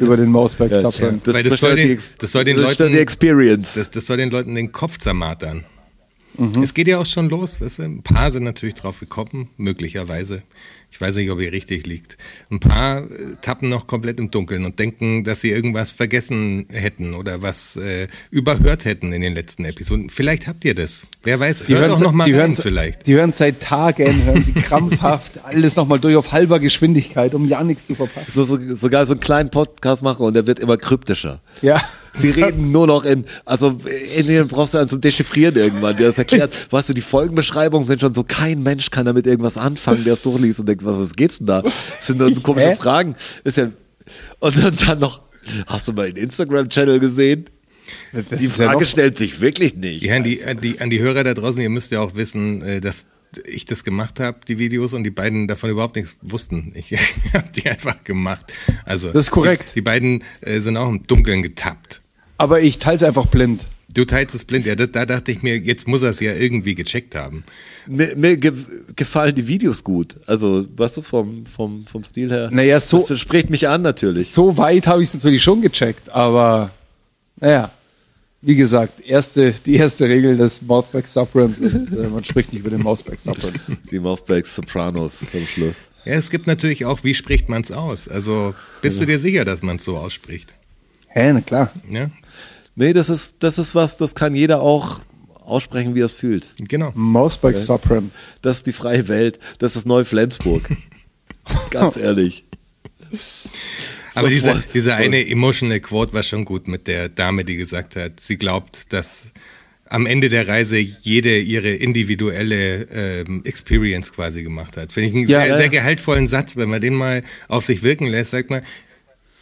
[0.00, 2.98] Über den Mausberg Ja, das, das zerstört soll den- das soll den das Leuten- die
[2.98, 3.74] Experience.
[3.74, 5.64] Das, das soll den Leuten den Kopf zermartern.
[6.62, 7.82] Es geht ja auch schon los, weißt du?
[7.82, 10.42] Ein paar sind natürlich drauf gekommen, möglicherweise.
[10.92, 12.18] Ich weiß nicht, ob ihr richtig liegt.
[12.50, 17.14] Ein paar äh, tappen noch komplett im Dunkeln und denken, dass sie irgendwas vergessen hätten
[17.14, 20.10] oder was äh, überhört hätten in den letzten Episoden.
[20.10, 21.02] Vielleicht habt ihr das.
[21.22, 23.06] Wer weiß, Die hört hören, auch noch mal die, rein hören, vielleicht.
[23.06, 27.62] die hören seit Tagen, hören sie krampfhaft alles nochmal durch auf halber Geschwindigkeit, um ja
[27.62, 28.30] nichts zu verpassen.
[28.32, 31.40] So, so, sogar so einen kleinen Podcast machen und der wird immer kryptischer.
[31.62, 31.82] Ja.
[32.12, 33.78] Sie reden nur noch in, also
[34.16, 36.52] in denen brauchst du dann zum Dechiffrieren irgendwann, der das erklärt.
[36.72, 40.22] Weißt du, die Folgenbeschreibungen sind schon so, kein Mensch kann damit irgendwas anfangen, der es
[40.22, 41.62] durchliest und denkt, was, was geht's denn da?
[41.62, 41.72] Das
[42.06, 42.76] sind nur komische Hä?
[42.76, 43.14] Fragen.
[43.44, 43.70] Ist ja,
[44.40, 45.22] und dann, dann noch,
[45.66, 47.44] hast du meinen Instagram-Channel gesehen?
[48.12, 50.02] Die ist ja Frage noch- stellt sich wirklich nicht.
[50.02, 52.62] Ja, an die, an, die, an die Hörer da draußen, ihr müsst ja auch wissen,
[52.62, 53.04] äh, dass
[53.46, 56.72] ich das gemacht habe, die Videos, und die beiden davon überhaupt nichts wussten.
[56.74, 56.92] Ich
[57.32, 58.52] habe die einfach gemacht.
[58.84, 59.66] Also Das ist korrekt.
[59.70, 62.00] Die, die beiden äh, sind auch im Dunkeln getappt.
[62.38, 63.66] Aber ich teile es einfach blind.
[63.92, 64.64] Du teilst es blind.
[64.66, 67.42] Ja, das, da dachte ich mir, jetzt muss er es ja irgendwie gecheckt haben.
[67.88, 68.52] Mir, mir ge
[68.94, 70.16] gefallen die Videos gut.
[70.26, 72.50] Also, weißt du, vom, vom, vom Stil her.
[72.52, 74.30] Naja, so- Das spricht mich an natürlich.
[74.30, 76.70] So weit habe ich es natürlich schon gecheckt, aber
[77.40, 77.72] naja,
[78.42, 82.70] wie gesagt, erste, die erste Regel des Mouthback Subrams ist, äh, man spricht nicht über
[82.70, 83.52] den Mouthback Subram.
[83.90, 85.88] Die Mouthbacks Sopranos am Schluss.
[86.04, 88.08] Ja, es gibt natürlich auch, wie spricht man es aus?
[88.08, 90.54] Also bist du dir sicher, dass man es so ausspricht?
[91.08, 91.70] Hä, na klar.
[91.90, 92.10] Ja,
[92.76, 95.00] Nee, das ist, das ist was, das kann jeder auch
[95.44, 96.48] aussprechen, wie er es fühlt.
[96.56, 96.92] genau.
[96.94, 98.10] Mouthback Subram.
[98.40, 99.38] Das ist die freie Welt.
[99.58, 100.62] Das ist Neu-Flensburg.
[101.70, 102.44] Ganz ehrlich.
[104.14, 108.20] Aber dieser, dieser eine emotional Quote war schon gut mit der Dame, die gesagt hat,
[108.20, 109.30] sie glaubt, dass
[109.88, 114.92] am Ende der Reise jede ihre individuelle ähm, Experience quasi gemacht hat.
[114.92, 117.82] Finde ich einen Ja, sehr, ja, sehr gehaltvollen Satz, wenn man den mal auf sich
[117.82, 118.30] wirken lässt.
[118.30, 118.62] Sagt man,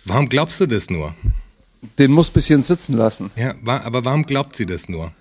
[0.06, 1.14] warum glaubst du das nur?
[1.98, 3.30] Den muss ein bisschen sitzen lassen.
[3.36, 5.12] Ja, wa aber warum glaubt sie das nur?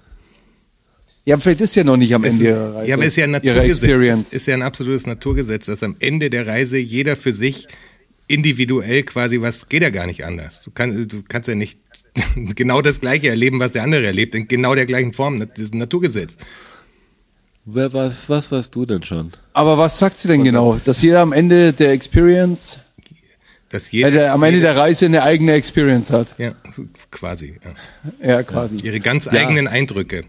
[1.25, 2.87] Ja, vielleicht ist ja noch nicht am Es- Ende ihrer Reise.
[2.89, 4.27] ja, aber ist ja ein Naturgesetz.
[4.27, 7.67] Es ist ja ein absolutes Naturgesetz, dass am Ende der Reise jeder für sich
[8.28, 10.61] individuell quasi was geht ja gar nicht anders.
[10.61, 11.80] Du, kann, du kannst ja nicht
[12.55, 15.39] genau das Gleiche erleben, was der andere erlebt, in genau der gleichen Form.
[15.39, 16.38] Das ist ein Naturgesetz.
[17.65, 19.32] Wer was, was weißt du denn schon?
[19.53, 20.80] aber was sagt sie denn genau?
[20.86, 22.80] Dass jeder am Ende der Experience,
[23.69, 26.28] Dass äh, jeder, der, am Ende jeder, der Reise eine eigene Experience hat.
[26.38, 26.55] ja,
[27.11, 27.59] quasi.
[28.21, 28.30] Ja.
[28.30, 28.78] Ja, quasi.
[28.78, 30.23] Ihre ganz eigenen Eindrücke.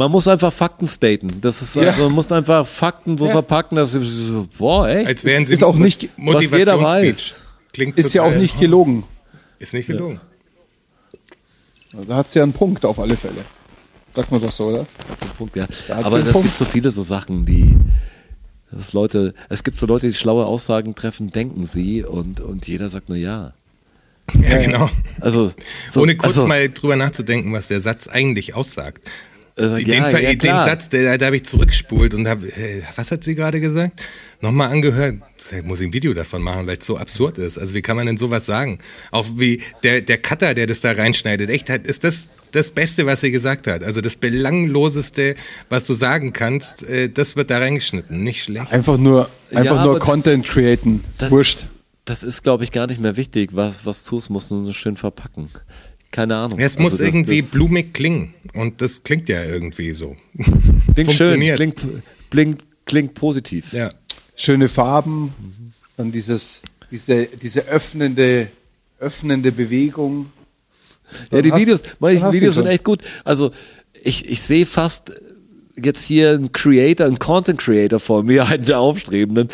[0.00, 1.42] Man muss einfach Fakten staten.
[1.42, 1.90] Das ist Ja.
[1.90, 5.06] also, man muss einfach Fakten so verpacken, dass sie so, boah, echt?
[5.06, 7.44] Als wären sie ist auch nicht- was jeder weiß.
[7.74, 9.04] Klingt Ist ja auch nicht gelogen.
[9.58, 10.18] Ist nicht gelogen.
[12.08, 13.44] Da hat sie ja einen Punkt auf alle Fälle.
[14.14, 14.86] Sagt man doch so, oder?
[15.18, 15.66] Zum Punkt, ja.
[15.86, 17.76] Da hat Aber einen es gibt so viele so Sachen, die
[18.72, 22.88] dass Leute, es gibt so Leute, die schlaue Aussagen treffen, denken sie und, und jeder
[22.88, 23.52] sagt nur ja.
[24.48, 24.88] Ja, genau.
[25.20, 25.52] Also,
[25.86, 29.02] so, Ohne kurz also, mal drüber nachzudenken, was der Satz eigentlich aussagt.
[29.60, 30.50] Äh, den, ja, Ver- ja, den.
[30.50, 34.00] Satz, der, da habe ich zurückgespult und habe, äh, was hat sie gerade gesagt?
[34.40, 35.16] Nochmal angehört.
[35.38, 37.58] Ich muss ich ein Video davon machen, weil es so absurd ist.
[37.58, 38.78] Also wie kann man denn sowas sagen?
[39.10, 43.20] Auch wie der, der Cutter, der das da reinschneidet, echt, ist das das Beste, was
[43.20, 43.84] sie gesagt hat.
[43.84, 45.34] Also das Belangloseste,
[45.68, 48.22] was du sagen kannst, äh, das wird da reingeschnitten.
[48.24, 48.72] Nicht schlecht.
[48.72, 51.04] Einfach nur, einfach Ja, nur aber das- Content createn.
[51.12, 51.56] Ist Das wurscht.
[51.58, 51.66] Ist,
[52.06, 53.50] das ist, glaube ich, gar nicht mehr wichtig.
[53.52, 55.48] Was, was tust, musst du so schön verpacken.
[56.12, 56.58] Keine Ahnung.
[56.58, 58.34] Es muss Also das- irgendwie das blumig klingen.
[58.54, 60.16] Und das klingt ja irgendwie so.
[60.34, 60.52] Klingt
[60.96, 61.56] schön, funktioniert.
[61.56, 61.80] klingt,
[62.30, 63.72] klingt, klingt positiv.
[63.72, 63.92] Ja.
[64.34, 65.32] Schöne Farben,
[65.96, 68.48] dann dieses, diese, diese öffnende,
[68.98, 70.32] öffnende Bewegung.
[71.30, 73.02] Ja, die Dann hast- Videos, dann manche Videos sind echt gut.
[73.24, 73.52] Also
[74.02, 75.12] ich, ich sehe fast
[75.80, 79.48] jetzt hier einen Creator, einen Content Creator vor mir, einen der Aufstrebenden.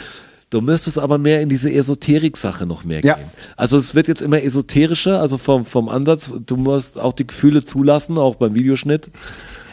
[0.57, 3.16] Du müsstest aber mehr in diese Esoterik-Sache noch mehr Ja.
[3.16, 3.26] gehen.
[3.59, 7.62] Also es wird jetzt immer esoterischer, also vom, vom Ansatz, du musst auch die Gefühle
[7.62, 9.11] zulassen, auch beim Videoschnitt.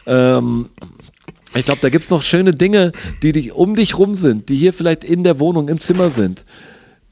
[0.06, 0.70] Ähm,
[1.56, 4.74] ich glaube, da gibt's noch schöne Dinge, die dich um dich rum sind, die hier
[4.74, 6.44] vielleicht in der Wohnung, im Zimmer sind,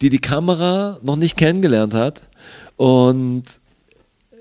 [0.02, 2.24] die die Kamera noch nicht kennengelernt hat.
[2.76, 3.44] Und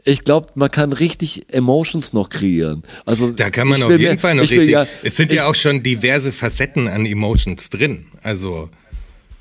[0.05, 2.83] ich glaube, man kann richtig Emotions noch kreieren.
[3.07, 4.71] Also Da kann man auf jeden mehr- Fall noch richtig.
[4.71, 8.07] Ja, es sind ich, ja auch schon diverse Facetten an Emotions drin.
[8.25, 8.71] Also,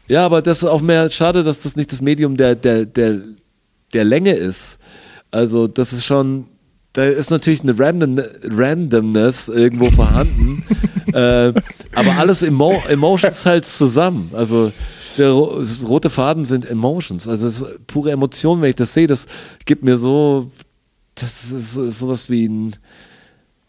[0.10, 3.22] Ja, aber das ist auch mehr schade, dass das nicht das Medium der, der, der,
[3.93, 4.80] der Länge ist.
[5.32, 6.45] Also, das ist schon,
[6.93, 10.64] da ist natürlich eine Random, Randomness irgendwo vorhanden.
[11.14, 11.53] äh,
[11.93, 14.32] aber alles Emo Emotions halt zusammen.
[14.34, 14.72] Also,
[15.18, 17.28] der ro rote Faden sind Emotions.
[17.28, 19.05] Also, es ist pure Emotion, wenn ich das sehe.
[19.07, 19.28] Das
[19.66, 20.49] gibt mir so,
[21.14, 22.76] das ist so- sowas wie ein,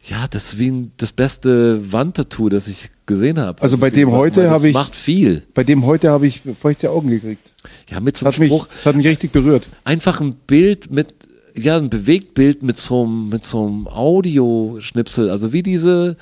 [0.03, 3.61] ja, das ist wie ein, das beste Wandtattoo, das ich gesehen habe.
[3.63, 5.43] Also bei wie dem gesagt, heute habe ich- macht viel.
[5.55, 7.43] Bei dem heute habe ich feuchte Augen gekriegt.
[7.91, 8.67] Ja, mit so einem hat, mich, Spruch.
[8.69, 9.69] das hat mich richtig berührt.
[9.85, 11.15] Einfach ein Bild mit,
[11.55, 15.29] ja, ein Bewegtbild mit so einem, mit so einem Audioschnipsel.
[15.29, 16.17] Also wie diese,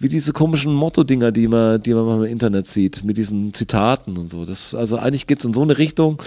[0.00, 4.16] wie diese komischen Motto-Dinger, die man, die man mal im Internet sieht, mit diesen Zitaten
[4.16, 4.44] und so.
[4.44, 6.20] Das, also eigentlich geht's in so eine Richtung,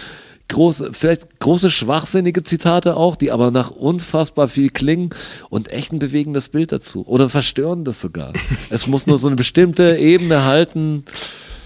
[0.49, 5.11] große, vielleicht große schwachsinnige Zitate auch, die aber nach unfassbar viel klingen
[5.49, 7.07] und echt ein bewegendes Bild dazu.
[7.07, 8.33] Oder verstören das sogar.
[8.69, 11.05] es muss nur so eine bestimmte Ebene halten.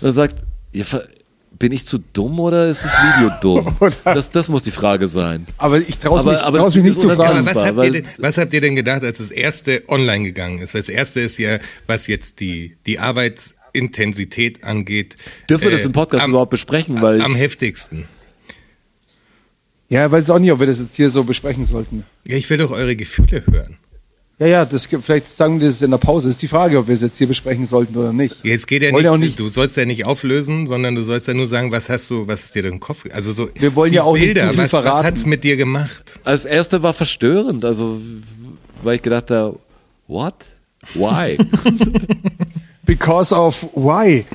[0.02, 0.36] Man sagt,
[0.72, 1.04] ihr ver-
[1.58, 3.78] bin ich zu dumm oder ist das Video dumm?
[4.04, 5.48] Das, das muss die Frage sein.
[5.58, 7.46] Aber ich traue mich, aber mich nicht zu fragen.
[7.46, 10.60] Was habt, weil- ihr denn, was habt ihr denn gedacht, als das erste online gegangen
[10.60, 10.74] ist?
[10.74, 15.16] Weil das erste ist ja, was jetzt die, die Arbeitsintensität angeht.
[15.50, 17.02] Dürfen wir äh, das im Podcast am, überhaupt besprechen?
[17.02, 18.08] Weil am ich, heftigsten.
[19.94, 22.04] Ja, weiß auch nicht, ob wir das jetzt hier so besprechen sollten.
[22.26, 23.78] Ja, ich will doch eure Gefühle hören.
[24.40, 26.28] Ja, ja, das gibt, vielleicht sagen wir das in der Pause.
[26.28, 28.44] Das ist die Frage, ob wir es jetzt hier besprechen sollten oder nicht.
[28.44, 31.36] Jetzt geht ja nicht, auch nicht- du sollst ja nicht auflösen, sondern du sollst ja
[31.36, 33.06] nur sagen, was hast du, was ist dir durch den Kopf?
[33.14, 35.06] Also so Wir wollen die ja auch nicht Bilder, zu viel was, was verraten.
[35.08, 36.20] hat's mit dir gemacht?
[36.24, 38.02] als erste war verstörend, also
[38.82, 39.60] weil ich gedacht habe,
[40.08, 40.34] what?
[40.96, 41.38] Why?
[42.86, 44.26] Because of why?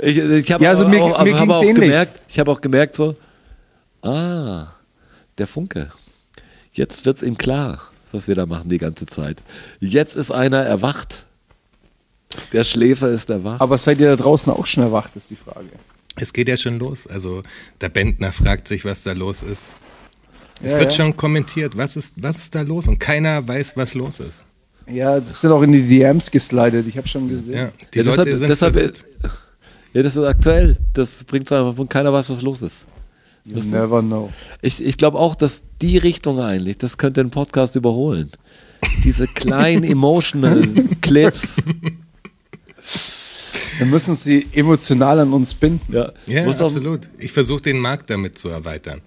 [0.00, 2.94] Ich, ich habe Ja, also mir- auch, mir hab auch gemerkt, ich habe auch gemerkt
[2.94, 3.16] so,
[4.02, 4.68] ah,
[5.38, 5.90] der Funke.
[6.72, 7.80] Jetzt wird's ihm klar,
[8.12, 9.42] was wir da machen die ganze Zeit.
[9.80, 11.24] Jetzt ist einer erwacht.
[12.52, 13.60] Der Schläfer ist erwacht.
[13.60, 15.68] Aber seid ihr da draußen auch schon erwacht, ist die Frage.
[16.16, 17.06] Es geht ja schon los.
[17.06, 17.42] Also
[17.80, 19.72] der Bentner fragt sich, was da los ist.
[20.62, 20.96] Es Ja, wird ja.
[20.98, 22.86] schon kommentiert, was ist, was ist da los?
[22.86, 24.44] Und keiner weiß, was los ist.
[24.86, 26.86] Ja, das sind auch in die DMs geslidet.
[26.86, 27.54] Ich habe schon gesehen.
[27.54, 29.04] Ja, die ja, Leute deshalb, sind deshalb,
[29.94, 30.76] ja, das ist aktuell.
[30.92, 32.86] Das bringt es einfach, und keiner weiß, was los ist.
[33.44, 34.32] You never know.
[34.60, 38.30] Ich, ich glaube auch, dass die Richtung eigentlich, das könnte den Podcast überholen.
[39.04, 40.68] Diese kleinen emotional
[41.00, 41.60] Clips.
[43.78, 45.92] Wir müssen sie emotional an uns binden.
[45.92, 47.08] Ja, Ja, muss, auch, absolut.
[47.18, 49.00] Ich versuche den Markt damit zu erweitern.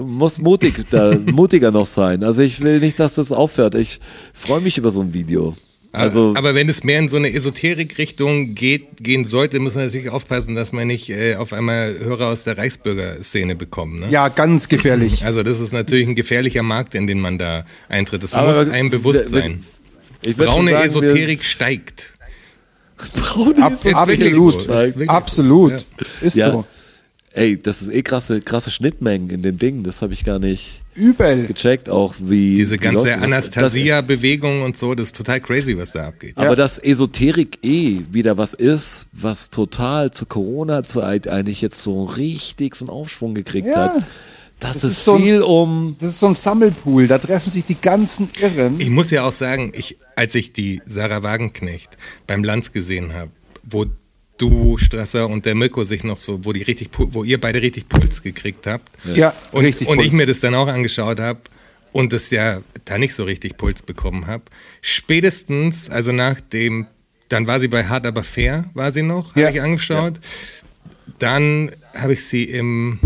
[0.00, 2.22] muss mutig, da, mutiger noch sein.
[2.22, 3.74] Also ich will nicht, dass das aufhört.
[3.74, 4.00] Ich
[4.32, 5.54] freue mich über so ein Video.
[5.94, 10.08] Also aber wenn es mehr in so eine Esoterik-Richtung geht, gehen sollte, muss man natürlich
[10.08, 14.00] aufpassen, dass man nicht äh, auf einmal Hörer aus der Reichsbürger-Szene bekommt.
[14.00, 14.08] Ne?
[14.08, 15.24] Ja, ganz gefährlich.
[15.24, 18.22] Also das ist natürlich ein gefährlicher Markt, in den man da eintritt.
[18.22, 19.64] Das Aber muss einem bewusst sein.
[20.36, 22.12] Braune sagen, Esoterik steigt.
[23.14, 24.52] Braune Ab, Ist wirklich absolut.
[24.52, 25.14] so, ist wirklich so.
[25.14, 25.72] absolut.
[25.72, 25.78] Ja.
[26.26, 26.52] Ist Ja.
[26.52, 26.64] so.
[27.34, 29.82] Ey, das ist eh krasse, krasse Schnittmengen in dem Ding.
[29.82, 31.46] Das habe ich gar nicht Übel.
[31.46, 36.08] gecheckt, auch wie Diese ganze das- Anastasia-Bewegung und so, das ist total crazy, was da
[36.08, 36.36] abgeht.
[36.36, 42.74] Aber dass Esoterik eh wieder was ist, was total zur Corona-Zeit eigentlich jetzt so richtig
[42.74, 43.94] so einen Aufschwung gekriegt Ja.
[43.94, 44.02] hat.
[44.58, 45.96] Das, Das ist, ist so ein- viel um.
[46.00, 47.08] Das ist so ein Sammelpool.
[47.08, 48.78] Da treffen sich die ganzen Irren.
[48.78, 51.96] Ich muss ja auch sagen, ich, als ich die Sarah Wagenknecht
[52.28, 53.30] beim Lanz gesehen habe,
[53.64, 53.86] wo
[54.42, 57.88] du, Strasser und der Mirko sich noch so, wo die richtig, wo ihr beide richtig
[57.88, 58.88] Puls gekriegt habt.
[59.14, 59.88] Ja, Und, richtig.
[59.88, 60.16] und ich Puls.
[60.18, 61.40] mir das dann auch angeschaut habe
[61.92, 64.42] und das ja da nicht so richtig Puls bekommen habe.
[64.80, 66.86] Spätestens, also nach dem,
[67.28, 69.46] dann war sie bei Hard aber fair, war sie noch, Ja.
[69.46, 70.14] habe ich angeschaut.
[71.18, 72.98] Dann habe ich sie im,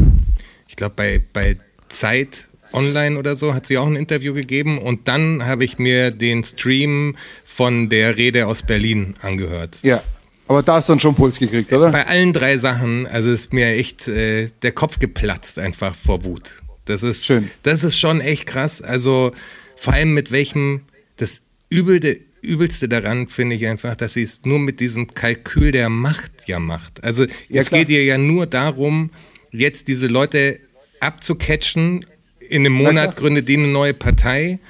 [0.69, 1.57] ich glaube bei, bei
[1.89, 6.11] Zeit online oder so, hat sie auch ein Interview gegeben und dann habe ich mir
[6.11, 9.79] den Stream von der Rede aus Berlin angehört.
[9.83, 10.03] Ja.
[10.49, 11.91] Aber da hast du dann schon Puls gekriegt, oder?
[11.91, 16.63] Bei allen drei Sachen, also ist mir echt äh, der Kopf geplatzt einfach vor Wut.
[16.85, 17.51] Das ist, Schön.
[17.65, 18.81] das ist schon echt krass.
[18.81, 19.33] Also
[19.75, 20.83] vor allem mit welchem,
[21.17, 25.89] das Übelte, Übelste daran finde ich einfach, dass sie es nur mit diesem Kalkül der
[25.89, 27.03] Macht ja macht.
[27.03, 27.81] Also Ja, es klar.
[27.81, 29.11] geht ihr ja nur darum,
[29.51, 30.61] jetzt diese Leute
[31.01, 32.07] abzucatchen.
[32.39, 34.61] In einem Na Monat gründet die eine neue Partei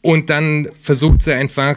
[0.00, 1.76] und dann versucht sie einfach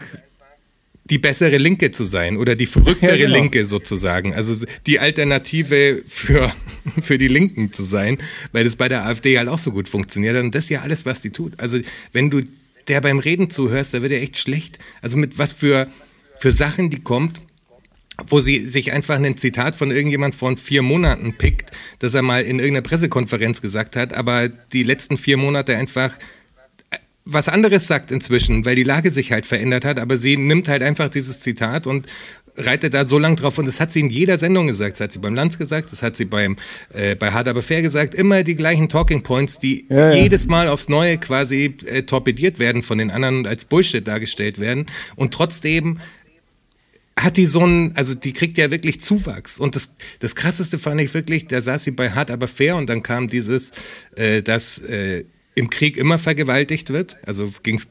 [1.09, 3.39] die bessere Linke zu sein oder die verrücktere Ja, genau.
[3.39, 4.33] Linke sozusagen.
[4.33, 6.53] Also die Alternative für,
[7.01, 8.17] für die Linken zu sein,
[8.51, 10.37] weil das bei der AfD halt auch so gut funktioniert.
[10.37, 11.59] Und das ist ja alles, was die tut.
[11.59, 11.79] Also
[12.13, 12.41] wenn du
[12.87, 14.79] der beim Reden zuhörst, da wird er echt schlecht.
[15.01, 15.87] Also mit was für,
[16.39, 17.39] für Sachen die kommt,
[18.27, 22.41] wo sie sich einfach ein Zitat von irgendjemand von vier Monaten pickt, das er mal
[22.41, 26.11] in irgendeiner Pressekonferenz gesagt hat, aber die letzten vier Monate einfach
[27.31, 30.83] was anderes sagt inzwischen, weil die Lage sich halt verändert hat, aber sie nimmt halt
[30.83, 32.07] einfach dieses Zitat und
[32.57, 35.11] reitet da so lang drauf und das hat sie in jeder Sendung gesagt, das hat
[35.11, 36.57] sie beim Lanz gesagt, das hat sie beim
[36.93, 40.23] äh, bei Hard aber fair gesagt, immer die gleichen Talking Points, die Ja, ja.
[40.23, 44.59] jedes Mal aufs Neue quasi äh, torpediert werden von den anderen und als Bullshit dargestellt
[44.59, 45.99] werden und trotzdem
[47.17, 49.59] hat die so ein, also die kriegt ja wirklich Zuwachs.
[49.59, 52.89] Und das, das krasseste fand ich wirklich, da saß sie bei Hart aber fair und
[52.89, 53.71] dann kam dieses,
[54.15, 55.25] äh, dass äh,
[55.55, 57.17] im Krieg immer vergewaltigt wird.
[57.25, 57.87] Also ging es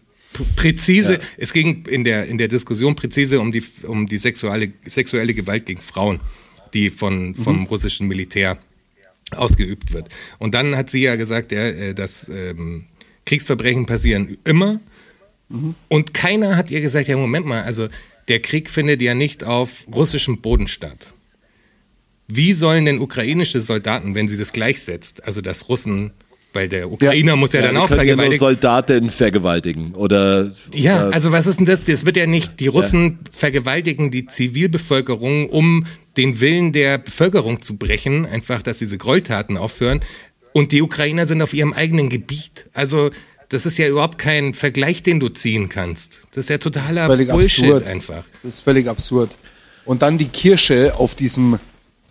[0.57, 5.35] präzise, es ging in der, in der Diskussion präzise um die, um die sexuelle, sexuelle
[5.35, 6.21] Gewalt gegen Frauen,
[6.75, 8.59] die von, vom russischen Militär
[9.31, 10.09] ausgeübt wird.
[10.39, 12.87] Und dann hat sie ja gesagt, ja, äh, dass ähm,
[13.25, 14.81] Kriegsverbrechen passieren immer
[15.89, 17.89] Und keiner hat ihr gesagt, ja, Moment mal, also
[18.29, 21.13] der Krieg findet ja nicht auf russischem Boden statt.
[22.27, 26.13] Wie sollen denn ukrainische Soldaten, wenn sie das gleichsetzt, also dass Russen,
[26.53, 28.39] weil der Ukrainer muss ja, Ja, dann die auch können ja nur vergewaltigen.
[28.39, 31.85] Soldaten vergewaltigen oder Ja, äh, also was ist denn das?
[31.85, 35.87] Das wird ja nicht, die Russen vergewaltigen die Zivilbevölkerung, um
[36.17, 40.01] den Willen der Bevölkerung zu brechen, einfach, dass diese Gräueltaten aufhören.
[40.53, 42.67] Und die Ukrainer sind auf ihrem eigenen Gebiet.
[42.73, 43.11] Also
[43.51, 46.21] das ist ja überhaupt kein Vergleich, den du ziehen kannst.
[46.33, 47.87] Das ist ja totaler völlig Bullshit absurd.
[47.87, 48.25] einfach.
[48.43, 49.31] Das ist völlig absurd.
[49.85, 51.59] Und dann die Kirsche auf diesem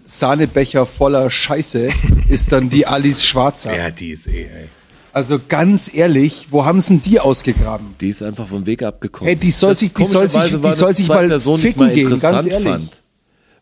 [0.08, 1.90] Sahnebecher voller Scheiße
[2.30, 3.76] ist dann die Alice Schwarzer.
[3.78, 4.70] Ja, die ist eh, ey.
[5.12, 7.96] Also ganz ehrlich, wo haben sie denn die ausgegraben?
[8.00, 9.28] die ist einfach vom Weg abgekommen.
[9.28, 11.74] Hey, die soll Das sich- die soll sich- die soll sich mal Person, die ich
[11.74, 12.68] ficken mal gehen, ganz interessant ehrlich.
[12.68, 13.04] fand.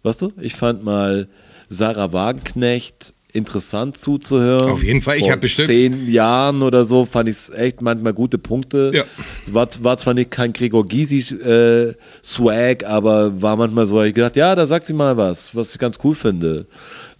[0.03, 1.27] Weißt du, ich fand mal
[1.69, 4.71] Sarah Wagenknecht interessant zuzuhören.
[4.71, 7.81] Auf jeden Fall, ich Vor hab bestimmt- zehn Jahren oder so fand ich es echt
[7.81, 8.91] manchmal gute Punkte.
[8.93, 9.03] Ja.
[9.45, 14.05] Es war, war zwar nicht kein Gregor Gysi äh, Swag, aber war manchmal so, hab
[14.05, 16.65] ich gedacht, ja, da sagt sie mal was, was ich ganz cool finde.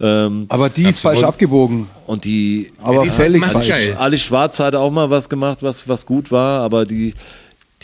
[0.00, 1.86] Ähm, Aber die ist falsch abgebogen.
[2.06, 3.68] und die Aber die ist völlig falsch.
[3.68, 3.94] geil.
[3.98, 7.14] Ali Schwarz hat auch mal was gemacht, was, was gut war, aber die,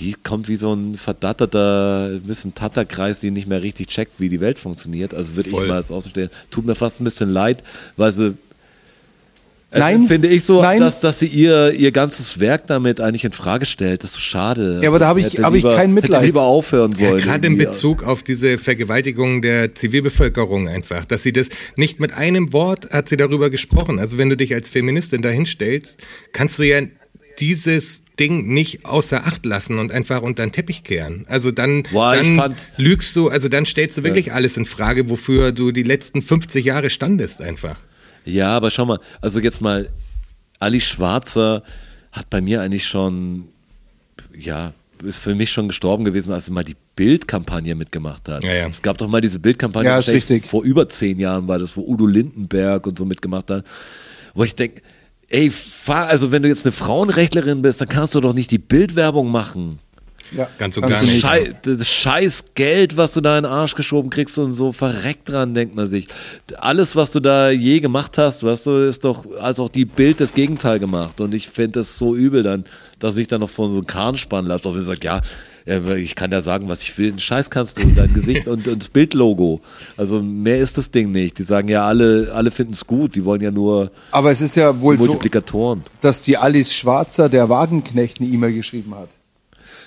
[0.02, 4.28] die kommt wie so ein verdatterter, ein bisschen Tatterkreis, die nicht mehr richtig checkt, wie
[4.28, 5.14] die Welt funktioniert.
[5.14, 6.30] Also würde ich mal das ausstellen.
[6.50, 7.62] Tut mir fast ein bisschen leid,
[7.96, 8.34] weil sie
[9.70, 10.80] äh, Nein, finde ich so, nein.
[10.80, 14.02] dass, dass sie ihr, ihr ganzes Werk damit eigentlich in Frage stellt.
[14.02, 14.80] Das ist so schade.
[14.82, 16.18] Ja, aber da hab ich- hätte hab ich kein Mitleid.
[16.18, 17.22] Hätte lieber aufhören Ja, sollen.
[17.22, 17.56] gerade in.
[17.56, 23.08] Bezug auf diese Vergewaltigung der Zivilbevölkerung einfach, dass sie das nicht mit einem Wort hat
[23.08, 23.98] sie darüber gesprochen.
[23.98, 26.00] Also wenn du dich als Feministin dahinstellst,
[26.32, 26.80] kannst du ja
[27.40, 31.24] dieses Ding nicht außer Acht lassen und einfach unter den Teppich kehren.
[31.28, 34.64] Also dann, Boah, ich dann fand- lügst du, also dann stellst du wirklich alles in
[34.64, 37.76] Frage, wofür du die letzten 50 Jahre standest einfach.
[38.24, 39.88] Ja, aber schau mal, also jetzt mal,
[40.60, 41.62] Ali Schwarzer
[42.12, 43.48] hat bei mir eigentlich schon,
[44.38, 48.44] ja, ist für mich schon gestorben gewesen, als er mal die Bildkampagne mitgemacht hat.
[48.44, 48.68] Ja, ja.
[48.68, 50.00] Es gab doch mal diese Bildkampagne, Ja,
[50.46, 53.64] vor über zehn Jahren war das, wo Udo Lindenberg und so mitgemacht hat,
[54.34, 54.80] wo ich denke,
[55.32, 58.58] ey, fahr, also wenn du jetzt eine Frauenrechtlerin bist, dann kannst du doch nicht die
[58.58, 59.78] Bildwerbung machen.
[60.30, 61.20] Ja, Ganz und gar nicht.
[61.20, 65.28] Schei das scheiß Geld, was du da in den Arsch geschoben kriegst und so verreckt
[65.28, 66.08] dran, denkt man sich.
[66.58, 70.20] Alles, was du da je gemacht hast, weißt du, ist doch als auch die Bild
[70.20, 71.20] das Gegenteil gemacht.
[71.20, 72.64] Und ich finde das so übel dann,
[72.98, 74.68] dass ich dann noch von so einem Kahn spannen lasse.
[74.68, 75.20] Auch wenn ich sage, ja,
[75.66, 77.10] äh, ich kann ja sagen, was ich will.
[77.10, 79.60] Den Scheiß kannst du, dein Gesicht und, und das Bildlogo.
[79.96, 81.38] Also mehr ist das Ding nicht.
[81.38, 83.14] Die sagen ja alle, alle finden es gut.
[83.14, 85.82] Die wollen ja nur Aber es ist ja wohl so, Multiplikatoren.
[86.00, 89.08] dass die Alice Schwarzer der Wagenknecht eine E-Mail geschrieben hat.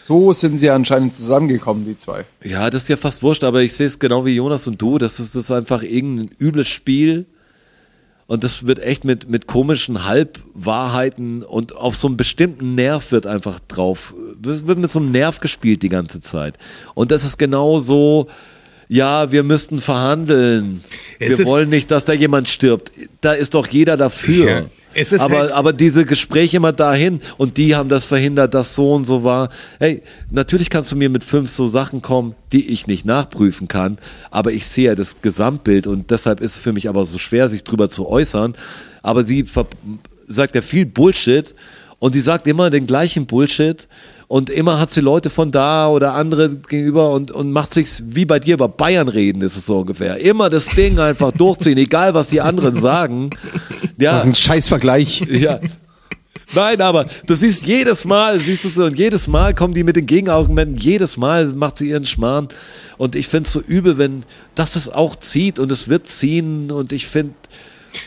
[0.07, 2.25] So sind sie anscheinend zusammengekommen, die zwei.
[2.43, 4.99] Ja, das ist ja fast wurscht, aber ich sehe es genau wie Jonas und du.
[4.99, 7.25] Das ist, das ist einfach irgendein übles Spiel.
[8.27, 13.25] Und das wird echt mit, mit komischen Halbwahrheiten und auf so einem bestimmten Nerv wird
[13.25, 16.59] einfach drauf, wird mit so einem Nerv gespielt die ganze Zeit.
[16.93, 18.27] Und das ist genau so,
[18.87, 20.83] ja, wir müssten verhandeln.
[21.17, 22.91] Es wir wollen nicht, dass da jemand stirbt.
[23.21, 24.49] Da ist doch jeder dafür.
[24.49, 24.65] Ja,
[25.21, 29.05] aber, halt- aber diese Gespräche immer dahin und die haben das verhindert, dass so und
[29.05, 29.49] so war.
[29.79, 33.97] Hey, natürlich kannst du mir mit fünf so Sachen kommen, die ich nicht nachprüfen kann,
[34.31, 37.49] aber ich sehe ja das Gesamtbild und deshalb ist es für mich aber so schwer,
[37.49, 38.55] sich drüber zu äußern.
[39.03, 39.45] Aber sie
[40.27, 41.53] sagt ja viel Bullshit
[41.99, 43.87] und sie sagt immer den gleichen Bullshit
[44.27, 48.25] und immer hat sie Leute von da oder andere gegenüber und, und macht sich wie
[48.25, 50.17] bei dir über Bayern reden, ist es so ungefähr.
[50.17, 53.29] Immer das Ding einfach durchziehen, egal was die anderen sagen.
[53.99, 55.21] Ja, Ein Scheißvergleich.
[55.29, 55.59] ja.
[56.53, 59.95] Nein, aber du siehst jedes Mal, siehst du so, und jedes Mal kommen die mit
[59.95, 62.49] den Gegenargumenten, jedes Mal macht sie ihren Schmarrn.
[62.97, 64.23] Und ich finde es so übel, wenn
[64.53, 67.33] das es auch zieht und es wird ziehen und ich finde,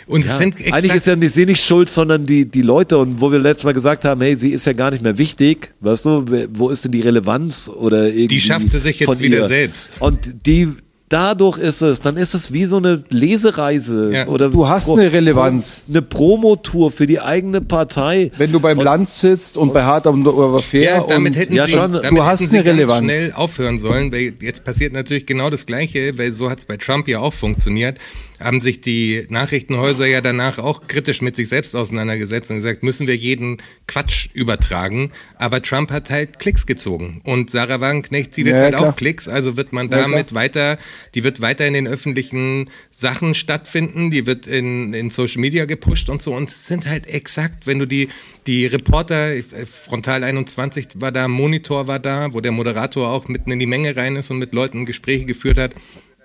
[0.06, 2.98] Und ja, eigentlich ist ja nicht sie nicht schuld, sondern die, die Leute.
[2.98, 5.74] Und wo wir letztes Mal gesagt haben, hey, sie ist ja gar nicht mehr wichtig,
[5.80, 6.24] weißt du,
[6.54, 9.48] wo ist denn die Relevanz oder irgendwie Die schafft sie sich jetzt wieder ihr?
[9.48, 9.96] selbst.
[10.00, 10.68] Und die,
[11.08, 14.26] dadurch ist es, dann ist es wie so eine Lesereise Ja.
[14.26, 15.82] oder Du hast eine Relevanz.
[15.86, 18.30] Pro, eine Promotour für die eigene Partei.
[18.36, 21.66] Wenn du beim Land sitzt und bei Hard aber fair Ja, damit und hätten Ja,
[21.66, 21.92] sie, schon.
[21.92, 23.04] damit Du hast hätten sie eine ganz Relevanz.
[23.04, 26.76] schnell aufhören sollen, weil jetzt passiert natürlich genau das Gleiche, weil so hat es bei
[26.76, 27.98] Trump ja auch funktioniert.
[28.40, 33.06] Haben sich die Nachrichtenhäuser ja danach auch kritisch mit sich selbst auseinandergesetzt und gesagt, müssen
[33.08, 35.10] wir jeden Quatsch übertragen.
[35.38, 38.90] Aber Trump hat halt Klicks gezogen und Sarah Wagenknecht zieht jetzt Ja, halt klar.
[38.90, 40.42] auch Klicks, also wird man Ja, damit klar.
[40.42, 40.78] weiter,
[41.14, 46.08] die wird weiter in den öffentlichen Sachen stattfinden, die wird in, in Social Media gepusht
[46.08, 48.08] und so und es sind halt exakt, wenn du die,
[48.46, 53.50] die Reporter, äh, Frontal 21 war da, Monitor war da, wo der Moderator auch mitten
[53.50, 55.72] in die Menge rein ist und mit Leuten Gespräche geführt hat.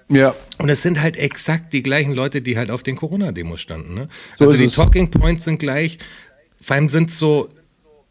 [0.09, 3.93] ja, Und es sind halt exakt die gleichen Leute, die halt auf den Corona-Demos standen.
[3.93, 4.09] Ne?
[4.37, 4.67] So also die.
[4.67, 5.97] Talking Points sind gleich,
[6.61, 7.49] vor allem sind so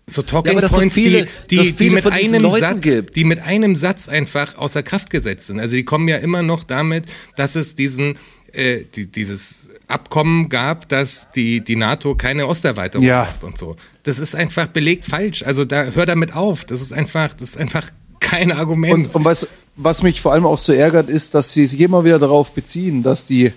[0.06, 2.80] so Talking Ja, aber dass so Points, viele- die, die, die, mit einem Leuten Satz,
[2.80, 3.16] gibt.
[3.16, 5.60] die mit einem Satz einfach außer Kraft gesetzt sind.
[5.60, 7.04] Also die kommen ja immer noch damit,
[7.36, 8.18] dass es diesen,
[8.52, 13.20] äh, die, dieses Abkommen gab, dass die, die NATO keine Osterweiterung Ja.
[13.24, 13.76] macht und so.
[14.02, 15.42] Das ist einfach belegt falsch.
[15.44, 16.64] Also da hör damit auf.
[16.64, 17.90] Das ist einfach, das ist einfach
[18.20, 18.92] kein Argument.
[18.94, 19.46] Und, und was,
[19.76, 23.02] was mich vor allem auch so ärgert, ist, dass sie sich immer wieder darauf beziehen,
[23.02, 23.52] dass die,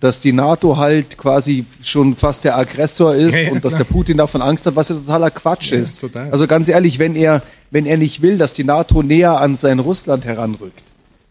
[0.00, 3.84] dass die NATO halt quasi schon fast der Aggressor ist Ja, ja, und dass klar.
[3.84, 6.00] der Putin davon Angst hat, was ja totaler Quatsch Ja, ist.
[6.00, 6.30] total.
[6.30, 9.78] Also ganz ehrlich, wenn er, wenn er nicht will, dass die NATO näher an sein
[9.78, 10.80] Russland heranrückt,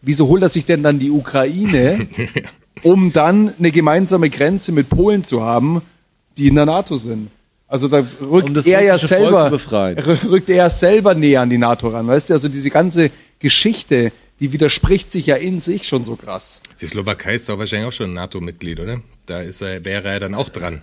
[0.02, 2.06] wieso holt er sich denn dann die Ukraine,
[2.84, 5.82] um dann eine gemeinsame Grenze mit Polen zu haben,
[6.38, 7.28] die in der NATO sind?
[7.66, 9.98] Also da rückt Um das er ja selber, zu befreien.
[10.28, 12.34] rückt er selber näher an die NATO ran, weißt du?
[12.34, 16.60] Also diese ganze Geschichte, die widerspricht sich ja in sich schon so krass.
[16.80, 19.02] die Slowakei ist doch wahrscheinlich auch schon ein NATO-Mitglied, oder?
[19.26, 20.82] Da ist er, wäre er dann auch dran.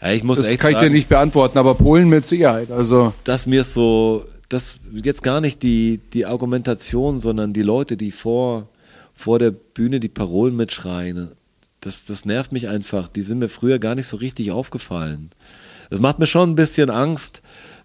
[0.00, 2.70] Ja, ich muss Das echt kann ich sagen, dir nicht beantworten, aber Polen mit Sicherheit.
[2.70, 8.10] Also dass mir so, das jetzt gar nicht die, die Argumentation, sondern die Leute, die
[8.10, 8.68] vor,
[9.14, 11.30] vor der Bühne die Parolen mitschreien,
[11.80, 13.08] das, das nervt mich einfach.
[13.08, 15.30] Die sind mir früher gar nicht so richtig aufgefallen.
[15.90, 17.42] Es macht mir schon ein bisschen Angst,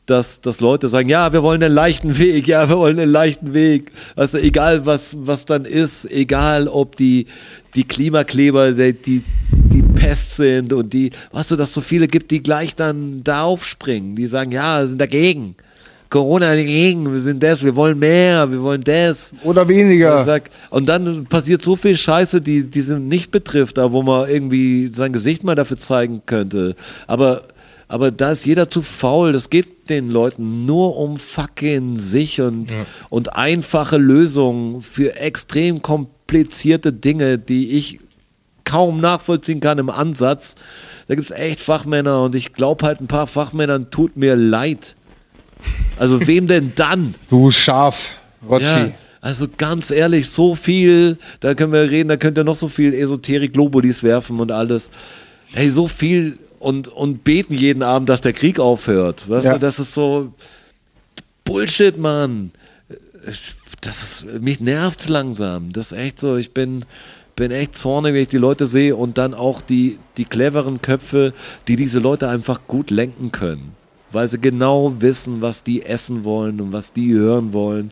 [0.10, 3.53] dass, dass Leute sagen, ja, wir wollen einen leichten Weg, ja, wir wollen einen leichten
[3.53, 3.91] Weg.
[4.16, 7.28] Also egal was, was dann ist, egal ob die,
[7.76, 12.07] die Klimakleber, die, die, die Pest sind und die, weißt du, dass es so viele
[12.07, 15.55] gibt, die gleich dann da aufspringen, die sagen, ja, wir sind dagegen.
[16.10, 19.32] Corona dagegen, wir sind das, wir wollen mehr, wir wollen das.
[19.43, 20.22] oder weniger.
[20.22, 24.01] Ich Sag, und dann passiert so viel Scheiße, die, die sie nicht betrifft, da wo
[24.01, 26.76] man irgendwie sein Gesicht mal dafür zeigen könnte.
[27.05, 27.43] Aber,
[27.89, 29.33] aber da ist jeder zu faul.
[29.33, 32.75] Das geht den Leuten nur um fucking sich und,
[33.09, 37.99] und einfache Lösungen für extrem komplizierte Dinge, die ich
[38.63, 40.53] kaum nachvollziehen kann im Ansatz.
[41.07, 44.95] Da gibt's echt Fachmänner und ich glaube halt ein paar Fachmännern tut mir leid.
[45.97, 47.15] Also wem denn dann?
[47.31, 48.11] Du Schaf,
[48.47, 48.65] Rotschi.
[48.65, 52.67] Ja, also ganz ehrlich, so viel, da können wir reden, da könnt ihr noch so
[52.67, 54.91] viel Esoterik-Globulis werfen und alles.
[55.51, 59.30] Hey, so viel und, und beten jeden Abend, dass der Krieg aufhört.
[59.30, 59.53] Weißt Ja.
[59.53, 60.34] du, das ist so
[61.45, 62.51] Bullshit, Mann.
[63.82, 65.72] Das ist, mich nervt's langsam.
[65.74, 66.86] Das ist echt so, ich bin,
[67.36, 71.34] bin echt zornig, wenn ich die Leute sehe und dann auch die, die cleveren Köpfe,
[71.68, 73.74] die diese Leute einfach gut lenken können.
[74.12, 77.91] Weil sie genau wissen, was die essen wollen und was die hören wollen.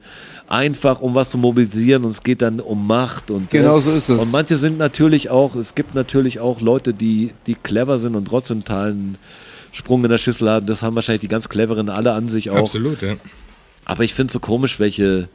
[0.49, 3.85] Einfach um was zu mobilisieren und es geht dann um Macht und Genau das.
[3.85, 4.19] so ist es.
[4.19, 8.25] Und manche sind natürlich auch, es gibt natürlich auch Leute, die, die clever sind und
[8.25, 9.17] trotzdem totalen
[9.73, 10.65] Sprung in der Schüssel haben.
[10.65, 12.59] Das haben wahrscheinlich die ganz cleveren alle an sich auch.
[12.59, 13.15] Absolut, ja.
[13.83, 15.27] Aber ich finde es so komisch, welche,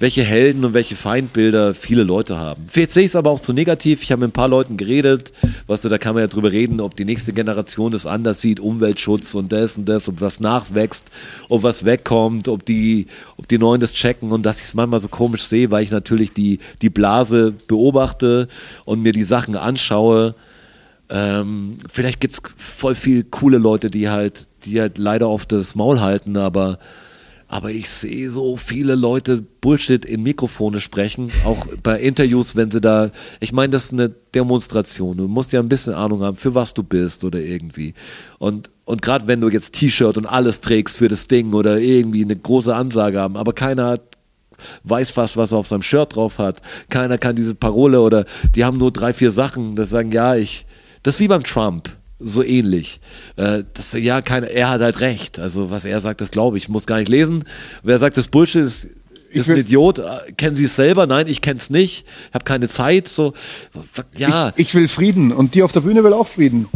[0.00, 2.64] welche Helden und welche Feindbilder viele Leute haben.
[2.74, 4.02] Jetzt sehe ich es aber auch zu negativ.
[4.02, 5.32] Ich habe mit ein paar Leuten geredet,
[5.66, 8.60] weißt du, da kann man ja drüber reden, ob die nächste Generation das anders sieht,
[8.60, 11.04] Umweltschutz und das und das, ob was nachwächst,
[11.50, 15.00] ob was wegkommt, ob die, ob die Neuen das checken und dass ich es manchmal
[15.00, 18.48] so komisch sehe, weil ich natürlich die, die Blase beobachte
[18.86, 20.34] und mir die Sachen anschaue.
[21.10, 26.00] Ähm, vielleicht gibt's voll viel coole Leute, die halt, die halt leider auf das Maul
[26.00, 26.78] halten, aber,
[27.50, 32.80] aber ich sehe so viele Leute Bullshit in Mikrofone sprechen, auch bei Interviews, wenn sie
[32.80, 35.16] da, ich meine, das ist eine Demonstration.
[35.16, 37.94] Du musst ja ein bisschen Ahnung haben, für was du bist oder irgendwie.
[38.38, 42.22] Und, und gerade wenn du jetzt T-Shirt und alles trägst für das Ding oder irgendwie
[42.22, 44.02] eine große Ansage haben, aber keiner hat
[44.84, 46.60] weiß fast, was er auf seinem Shirt drauf hat.
[46.90, 50.66] Keiner kann diese Parole oder die haben nur drei, vier Sachen, das sagen, ja, ich,
[51.02, 51.88] das ist wie beim Trump,
[52.20, 53.00] so ähnlich.
[53.36, 55.38] Äh, das, ja, keiner, er hat halt recht.
[55.38, 57.44] Also was er sagt, das glaube ich, muss gar nicht lesen.
[57.82, 58.88] Wer sagt, das Bullshit ist,
[59.32, 61.06] ist ein Idiot, Äh, kennen Sie es selber?
[61.06, 62.04] Nein, ich kenne es nicht,
[62.34, 63.08] habe keine Zeit.
[63.08, 63.32] So,
[64.16, 66.68] ja, Ich will Frieden und die auf der Bühne will auch Frieden.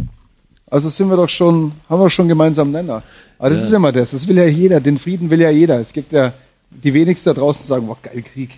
[0.67, 3.03] Also sind wir doch schon, haben wir schon gemeinsam Nenner.
[3.37, 5.79] Aber das ist immer das, das will ja jeder, den Frieden will ja jeder.
[5.79, 6.33] Es gibt ja
[6.71, 8.49] die wenigsten da draußen sagen, boah, geil Krieg.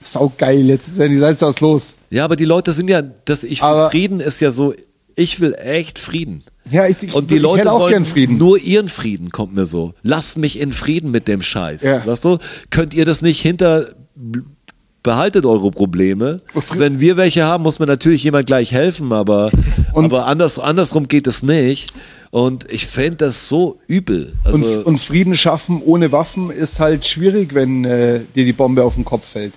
[0.00, 1.96] Sau geil, jetzt ist ja die Salz aus los.
[2.10, 4.72] ja, aber die Leute sind ja, das ich Aber- Frieden ist ja so,
[5.18, 6.42] ich will echt Frieden.
[6.70, 8.38] Ja, ich, ich, Und die ich Leute hätte auch wollen gern Frieden.
[8.38, 9.94] nur ihren Frieden, kommt mir so.
[10.02, 11.82] Lasst mich in Frieden mit dem Scheiß.
[11.82, 12.06] Ja.
[12.06, 12.38] Weißt du?
[12.70, 13.86] Könnt ihr das nicht hinter.
[15.02, 16.38] Behaltet eure Probleme.
[16.74, 19.50] Wenn wir welche haben, muss mir natürlich jemand gleich helfen, aber,
[19.92, 21.92] Und- aber anders, andersrum geht es nicht.
[22.30, 24.34] Und ich fände das so übel.
[24.44, 28.84] Also, und, und Frieden schaffen ohne Waffen ist halt schwierig, wenn äh, dir die Bombe
[28.84, 29.54] auf den Kopf fällt.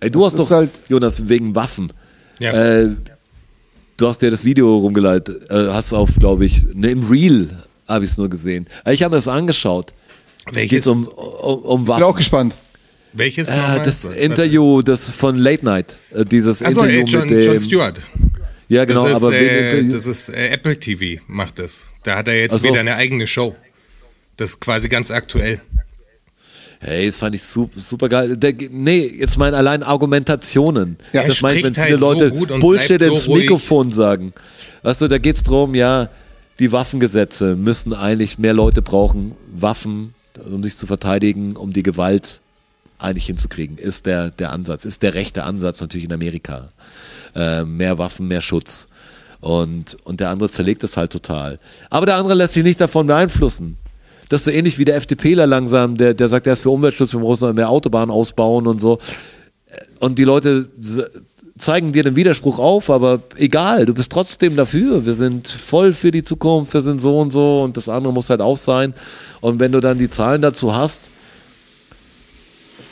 [0.00, 1.92] ey, du hast ist doch, halt- Jonas, wegen Waffen.
[2.40, 2.52] Ja.
[2.52, 2.90] Äh,
[3.96, 7.48] du hast dir das Video rumgeleitet, äh, hast auf, glaube ich, ne, im Reel
[7.88, 8.66] habe ich es nur gesehen.
[8.84, 9.92] Äh, Ich habe mir das angeschaut.
[10.52, 12.00] Welches, Geht um, um, um Waffen.
[12.00, 12.54] Bin auch gespannt.
[13.12, 17.30] welches Äh, das Interview, das von Late Night, äh, dieses Achso, Interview äh, John, mit
[17.30, 17.42] dem.
[17.44, 18.00] John Stewart.
[18.68, 21.84] Ja, genau, das ist, aber wen äh, Interview- das ist äh, Apple TV macht das.
[22.02, 22.68] Da hat er jetzt Ach so.
[22.68, 23.54] wieder eine eigene Show.
[24.36, 25.60] Das ist quasi ganz aktuell.
[26.86, 28.36] Hey, das fand ich super, super geil.
[28.36, 30.98] Der, nee, jetzt meine allein Argumentationen.
[31.14, 33.42] Ja, das meine ich, wenn viele halt so Leute und Bullshit so ins ruhig.
[33.44, 34.34] Mikrofon sagen.
[34.82, 36.10] Weißt du, da geht's drum, ja,
[36.58, 40.12] die Waffengesetze müssen eigentlich mehr Leute brauchen, Waffen,
[40.44, 42.42] um sich zu verteidigen, um die Gewalt
[42.98, 46.68] eigentlich hinzukriegen, ist der, der Ansatz, ist der rechte Ansatz natürlich in Amerika.
[47.34, 48.88] Äh, mehr Waffen, mehr Schutz.
[49.40, 51.58] Und, und der andere zerlegt das halt total.
[51.88, 53.78] Aber der andere lässt sich nicht davon beeinflussen.
[54.34, 57.12] Das ist so ähnlich wie der FDPler langsam, der, der sagt, er ist für Umweltschutz,
[57.12, 58.98] wir müssen mehr Autobahnen ausbauen und so.
[60.00, 60.68] Und die Leute
[61.56, 65.06] zeigen dir den Widerspruch auf, aber egal, du bist trotzdem dafür.
[65.06, 68.28] Wir sind voll für die Zukunft, wir sind so und so und das andere muss
[68.28, 68.94] halt auch sein.
[69.40, 71.10] Und wenn du dann die Zahlen dazu hast,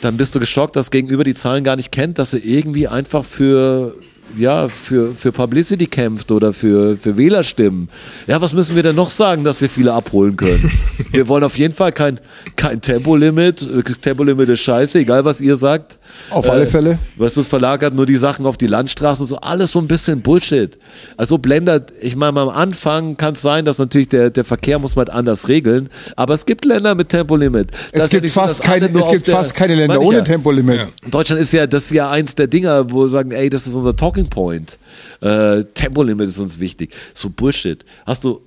[0.01, 3.25] dann bist du geschockt, dass gegenüber die Zahlen gar nicht kennt, dass er irgendwie einfach
[3.25, 3.97] für
[4.37, 7.89] ja, für, für Publicity kämpft oder für, für Wählerstimmen.
[8.27, 10.71] Ja, was müssen wir denn noch sagen, dass wir viele abholen können?
[11.13, 12.19] wir wollen auf jeden Fall kein,
[12.57, 13.63] kein Tempolimit.
[13.63, 15.99] Äh, Tempolimit ist scheiße, egal was ihr sagt.
[16.31, 16.99] Auf alle Fälle.
[17.17, 20.23] Weißt du, es verlagert nur die Sachen auf die Landstraßen, so alles so ein bisschen
[20.23, 20.79] Bullshit.
[21.17, 24.97] Also blendet, ich meine, am Anfang kann es sein, dass natürlich der, der Verkehr muss
[24.97, 27.71] man anders regeln, aber es gibt Länder mit Tempolimit.
[27.93, 30.25] Es Das ja gibt, so, fast, alle keine, es gibt fast keine Länder ohne ja.
[30.25, 30.77] Tempolimit.
[30.77, 30.89] Ja.
[31.11, 33.75] Deutschland ist ja, das ist ja eins der Dinger, wo wir sagen, ey, das ist
[33.75, 34.79] unser Talking Point.
[35.21, 36.95] Äh, Tempolimit ist uns wichtig.
[37.15, 37.85] So Bullshit.
[38.07, 38.41] Hast du,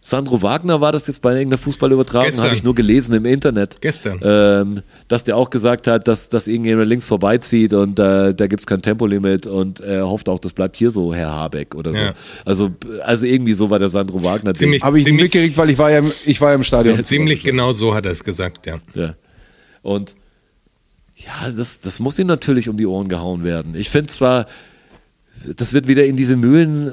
[0.00, 3.78] Sandro Wagner war das jetzt bei irgendeiner Fußballübertragung, habe ich nur gelesen im Internet.
[3.80, 4.20] Gestern.
[4.22, 8.66] Ähm, dass der auch gesagt hat, dass, dass irgendjemand links vorbeizieht und äh, da gibt's
[8.66, 11.98] kein Tempolimit und er hofft auch, das bleibt hier so, Herr Habeck oder so.
[11.98, 12.14] Ja.
[12.44, 12.70] Also,
[13.02, 14.54] also irgendwie so war der Sandro Wagner.
[14.54, 17.04] Ziemlich- Habe ich nicht mitgekriegt, weil ich war ja im, ich war ja im Stadion.
[17.04, 18.78] Ziemlich genau so hat er es gesagt, ja.
[18.94, 19.14] Ja.
[19.82, 20.14] Und
[21.16, 23.74] ja, das, das muss ihm natürlich um die Ohren gehauen werden.
[23.74, 24.46] Ich finde zwar,
[25.56, 26.92] das wird wieder in diese Mühlen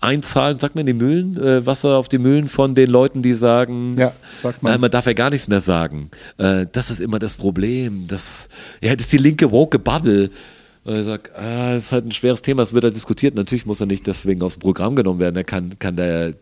[0.00, 3.96] einzahlen, sagt man die Mühlen, äh, Wasser auf die Mühlen von den Leuten, die sagen,
[3.98, 4.12] Ja,
[4.42, 4.72] sagt man.
[4.72, 6.10] Nein, man darf ja gar nichts mehr sagen.
[6.38, 8.06] Äh, das ist immer das Problem.
[8.08, 8.48] Das,
[8.80, 10.30] ja, das ist die linke woke Bubble.
[10.84, 13.34] Und ich sag, ah, das ist halt ein schweres Thema, das wird da diskutiert.
[13.34, 15.36] Natürlich muss er nicht deswegen aufs Programm genommen werden.
[15.36, 16.32] Er kann, kann der,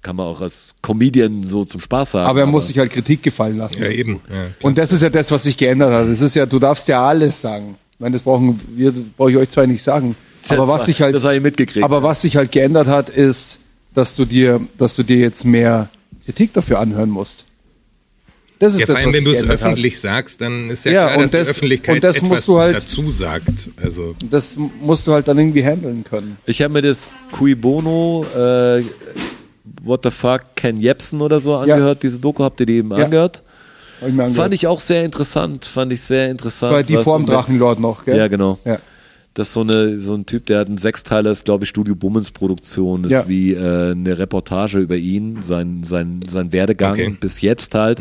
[0.00, 2.28] kann man auch als Comedian so zum Spaß sagen.
[2.30, 3.82] Aber er muss sich halt Kritik gefallen lassen.
[3.82, 4.20] Ja, eben.
[4.30, 4.46] Ja.
[4.62, 6.08] Und das ist ja das, was sich geändert hat.
[6.08, 7.76] Das ist ja, du darfst ja alles sagen.
[7.92, 10.16] Ich meine, das brauchen wir, brauche ich euch zwei nicht sagen.
[10.48, 11.84] Das Aber was war- sich halt, das habe ich mitgekriegt.
[11.84, 13.58] aber was sich halt geändert hat, ist,
[13.94, 15.88] dass du dir, dass du dir jetzt mehr
[16.24, 17.44] Kritik dafür anhören musst.
[18.60, 19.66] Das ist Ja, das, vor allem, was wenn du es geändert hat.
[19.66, 22.28] öffentlich sagst, dann ist ja, Ja, klar, und dass das- die Öffentlichkeit und das etwas
[22.28, 23.68] musst du halt- dazu sagt.
[23.82, 26.36] Also Das musst du halt dann irgendwie handeln können.
[26.46, 28.82] Ich habe mir das Cui Bono, äh,
[29.82, 33.04] What the fuck, Ken Jebsen oder so angehört, diese Doku, habt ihr die eben Ja.
[33.04, 33.42] angehört?
[34.00, 34.34] Ich mir angehört.
[34.36, 36.72] Fand ich auch sehr interessant, fand ich sehr interessant.
[36.72, 38.16] Das war die vorm Drachenlord noch, gell?
[38.16, 38.58] Ja, genau.
[38.64, 38.78] Ja.
[39.36, 41.96] Das ist so, eine, so ein Typ, der hat einen Sechsteiler, ist glaube ich Studio
[41.96, 43.26] Bummens Produktion, ist Ja.
[43.28, 47.16] wie äh, eine Reportage über ihn, sein, sein, sein Werdegang Okay.
[47.18, 48.00] bis jetzt halt.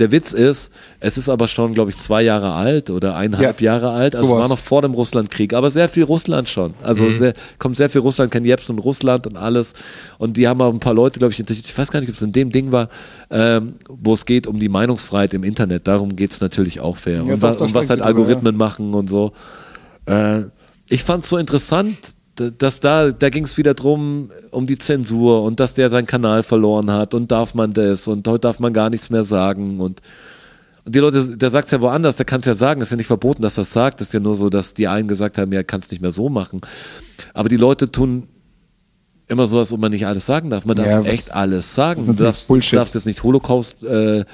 [0.00, 3.72] Der Witz ist, es ist aber schon glaube ich zwei Jahre alt oder eineinhalb Ja.
[3.74, 6.74] Jahre alt, also war noch vor dem Russlandkrieg, aber sehr viel Russland schon.
[6.82, 9.74] Also sehr, kommt sehr viel Russland, Ken Jebsen und Russland und alles.
[10.18, 11.66] Und die haben auch ein paar Leute, glaube ich, interviewt.
[11.66, 12.88] ich weiß gar nicht, ob es in dem Ding war,
[13.30, 15.86] ähm, wo es geht um die Meinungsfreiheit im Internet.
[15.86, 17.22] Darum geht es natürlich auch fair.
[17.22, 19.32] und, doch, wa und was halt Algorithmen machen und so.
[20.06, 20.42] Äh,
[20.88, 21.96] ich fand es so interessant,
[22.58, 26.42] dass da, da ging es wieder drum, um die Zensur und dass der seinen Kanal
[26.42, 30.00] verloren hat und darf man das und heute darf man gar nichts mehr sagen und,
[30.84, 32.96] und die Leute, der sagt es ja woanders, der kann es ja sagen, ist ja
[32.96, 35.62] nicht verboten, dass das sagt, ist ja nur so, dass die einen gesagt haben, ja,
[35.62, 36.60] kann es nicht mehr so machen.
[37.32, 38.28] Aber die Leute tun
[39.26, 40.66] immer so, als ob man nicht alles sagen darf.
[40.66, 42.06] Man darf Ja, echt alles sagen.
[42.06, 42.78] Du darfst, Bullshit.
[42.78, 44.24] darfst jetzt nicht Holocaust äh,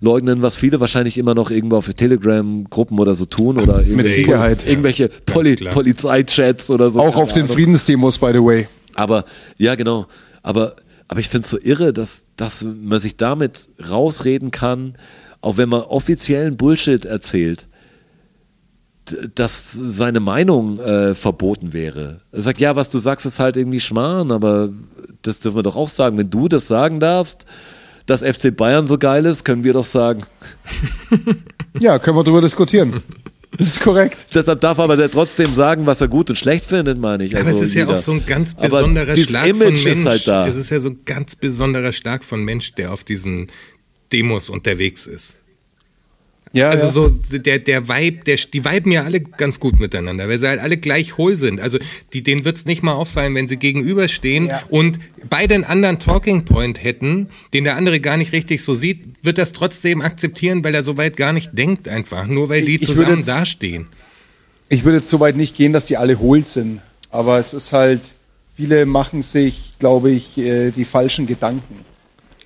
[0.00, 4.66] leugnen, was viele wahrscheinlich immer noch irgendwo auf Telegram-Gruppen oder so tun oder irgendwelche, Sicherheit.
[4.66, 5.56] irgendwelche Poli.
[5.56, 7.00] Polizeichats oder so.
[7.00, 7.54] Auch auf den Ahnung.
[7.56, 8.68] Friedensdemos, by the way.
[8.94, 9.24] Aber
[9.58, 10.06] ja, genau.
[10.42, 10.76] Aber,
[11.08, 14.94] aber ich finde es so irre, dass, dass man sich damit rausreden kann,
[15.40, 17.68] auch wenn man offiziellen Bullshit erzählt,
[19.34, 22.20] dass seine Meinung äh, verboten wäre.
[22.32, 24.70] Er sagt, ja, was du sagst, ist halt irgendwie Schmarrn, aber
[25.22, 26.16] das dürfen wir doch auch sagen.
[26.16, 27.44] Wenn du das sagen darfst,
[28.06, 30.22] dass FC Bayern so geil ist, können wir doch sagen.
[31.78, 33.02] Ja, können wir drüber diskutieren.
[33.56, 34.16] Das ist korrekt.
[34.34, 37.36] Deshalb darf aber der trotzdem sagen, was er gut und schlecht findet, meine ich.
[37.36, 39.68] Aber Also es ist ja auch so ein ganz Aber besonderer dieses Schlag Image von
[39.68, 39.86] Mensch.
[39.86, 40.48] ist halt da.
[40.48, 43.48] Es ist ja so ein ganz besonderer Schlag von Mensch, der auf diesen
[44.12, 45.40] Demos unterwegs ist.
[46.54, 46.92] Ja, Also ja.
[46.92, 50.60] so der, der Vibe, der, die viben ja alle ganz gut miteinander, weil sie halt
[50.60, 51.60] alle gleich hohl sind.
[51.60, 51.78] Also
[52.12, 54.62] die, denen wird's nicht mal auffallen, wenn sie gegenüberstehen Ja.
[54.70, 54.98] und
[55.28, 59.38] beide einen anderen Talking Point hätten, den der andere gar nicht richtig so sieht, wird
[59.38, 62.82] das trotzdem akzeptieren, weil er so weit gar nicht denkt einfach, nur weil die Ich-
[62.82, 63.88] ich zusammen jetzt- dastehen.
[64.68, 66.80] ich würde jetzt so weit nicht gehen, dass die alle hohl sind.
[67.10, 68.00] Aber es ist halt,
[68.56, 71.84] viele machen sich, glaube ich, äh, die falschen Gedanken.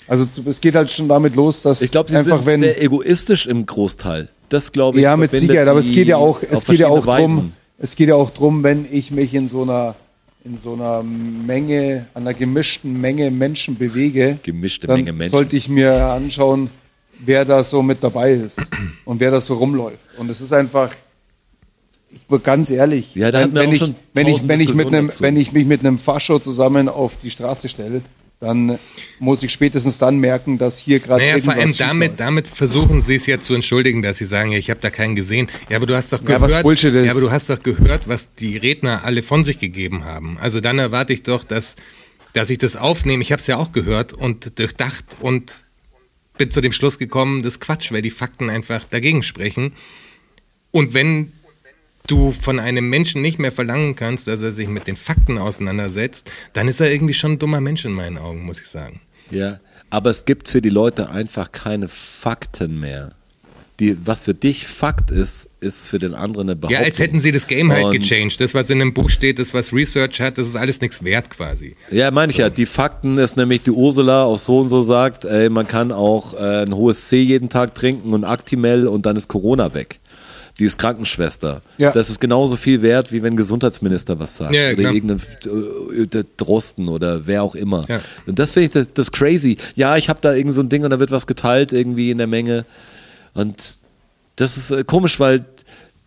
[0.09, 2.83] Also es geht halt schon damit los, dass Ich glaube, sie einfach sind wenn sehr
[2.83, 4.29] egoistisch im Großteil.
[4.49, 5.05] Das glaube ich.
[5.05, 7.53] ja mit Sicherheit, aber es geht ja auch es geht ja auch verschiedene drum, Weisen.
[7.79, 9.95] es geht ja auch drum, wenn ich mich in so einer
[10.45, 15.31] in so einer Menge, einer gemischten Menge Menschen bewege, Gemischte dann Menge Menschen.
[15.37, 16.71] sollte ich mir anschauen,
[17.19, 18.59] wer da so mit dabei ist
[19.05, 19.99] und wer da so rumläuft.
[20.17, 20.91] Und es ist einfach,
[22.11, 23.83] ich bin ganz ehrlich, Ja, da wenn, wenn, ich,
[24.15, 25.23] wenn, ich, wenn, ich mit einem, dazu.
[25.23, 28.01] wenn ich mich mit einem Fascho zusammen auf die Straße stelle,
[28.41, 28.79] dann
[29.19, 32.21] muss ich spätestens dann merken, dass hier gerade Naja, vor allem damit, läuft.
[32.21, 35.17] damit versuchen sie es ja zu entschuldigen, dass sie sagen, ja, ich habe da keinen
[35.17, 35.49] gesehen.
[35.69, 37.07] Ja, aber du hast doch Ja, gehört, was Bullshit ist.
[37.07, 40.39] ja, aber du hast doch gehört, was die Redner alle von sich gegeben haben.
[40.41, 41.75] Also dann erwarte ich doch, dass,
[42.33, 43.23] dass ich das aufnehme.
[43.23, 45.65] Ich habe es ja auch gehört und durchdacht und
[46.37, 49.73] bin zu dem Schluss gekommen, das ist Quatsch, weil die Fakten einfach dagegen sprechen.
[50.71, 51.33] Und wenn
[52.09, 56.31] du von einem Menschen nicht mehr verlangen kannst, dass er sich mit den Fakten auseinandersetzt,
[56.53, 59.01] dann ist er irgendwie schon ein dummer Mensch in meinen Augen, muss ich sagen.
[59.31, 63.11] Ja, aber es gibt für die Leute einfach keine Fakten mehr.
[63.81, 66.85] Die, was für dich Fakt ist, ist für den anderen eine Ja, Behauptung.
[66.85, 68.41] als hätten sie das Game halt Und- gechanged.
[68.41, 71.31] Das, was in einem Buch steht, das, was Research hat, das ist alles nichts wert
[71.31, 71.77] quasi.
[71.93, 72.51] Ja, meine ich ja.
[72.51, 76.35] Die Fakten ist nämlich die Ursula auch so und so sagt, ey, man kann auch
[76.35, 80.01] äh, ein hohes C jeden Tag trinken und Actimel und dann ist Corona weg.
[80.59, 81.63] Die ist Krankenschwester.
[81.77, 81.93] Ja.
[81.93, 84.53] Das ist genauso viel wert, wie wenn ein Gesundheitsminister was sagt.
[84.53, 85.21] Ja, ja, oder irgendein
[86.13, 87.85] äh, Drosten oder wer auch immer.
[87.89, 88.01] Ja.
[88.27, 89.57] Und das finde ich das, das crazy.
[89.77, 92.19] Ja, ich habe da irgend so ein Ding und da wird was geteilt irgendwie in
[92.19, 92.65] der Menge.
[93.35, 93.79] Und
[94.35, 95.45] das ist äh, komisch, weil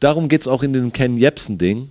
[0.01, 1.89] darum geht es auch in diesem Ken Jebsen-Ding.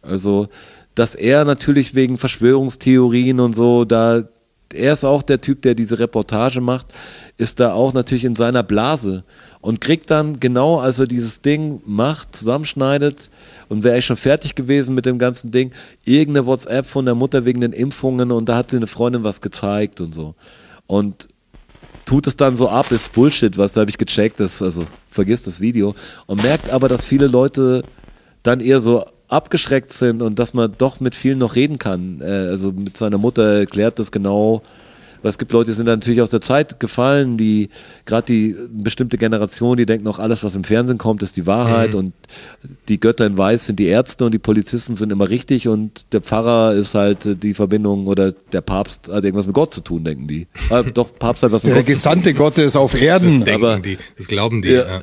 [0.00, 0.48] Also,
[0.94, 4.24] dass er natürlich wegen Verschwörungstheorien und so, da,
[4.72, 6.86] er ist auch der Typ, der diese Reportage macht,
[7.36, 9.24] ist da auch natürlich in seiner Blase
[9.60, 13.30] und kriegt dann genau, als er dieses Ding macht, zusammenschneidet
[13.68, 15.72] und wäre ich schon fertig gewesen mit dem ganzen Ding,
[16.04, 19.40] irgendeine WhatsApp von der Mutter wegen den Impfungen und da hat sie eine Freundin was
[19.40, 20.34] gezeigt und so.
[20.86, 21.28] Und
[22.04, 25.46] tut es dann so ab, ist Bullshit, was da habe ich gecheckt, das, also vergisst
[25.46, 25.94] das Video
[26.26, 27.82] und merkt aber, dass viele Leute
[28.42, 32.20] dann eher so abgeschreckt sind und dass man doch mit vielen noch reden kann.
[32.22, 34.62] Äh, also mit seiner Mutter erklärt das genau.
[35.22, 37.68] Weil es gibt Leute, die sind dann natürlich aus der Zeit gefallen, die
[38.06, 41.94] gerade die bestimmte Generation, die denken auch alles, was im Fernsehen kommt, ist die Wahrheit
[41.94, 42.12] und
[42.88, 46.20] die Götter in Weiß sind die Ärzte und die Polizisten sind immer richtig und der
[46.20, 50.26] Pfarrer ist halt die Verbindung oder der Papst hat irgendwas mit Gott zu tun, denken
[50.28, 50.46] die.
[50.70, 51.96] Ah, doch, Papst hat was mit der Gott zu tun.
[51.96, 53.44] Gesandte Gottes auf Erden.
[53.44, 54.68] Denken aber- die, das glauben die.
[54.70, 54.86] Ja.
[54.86, 55.00] Ja.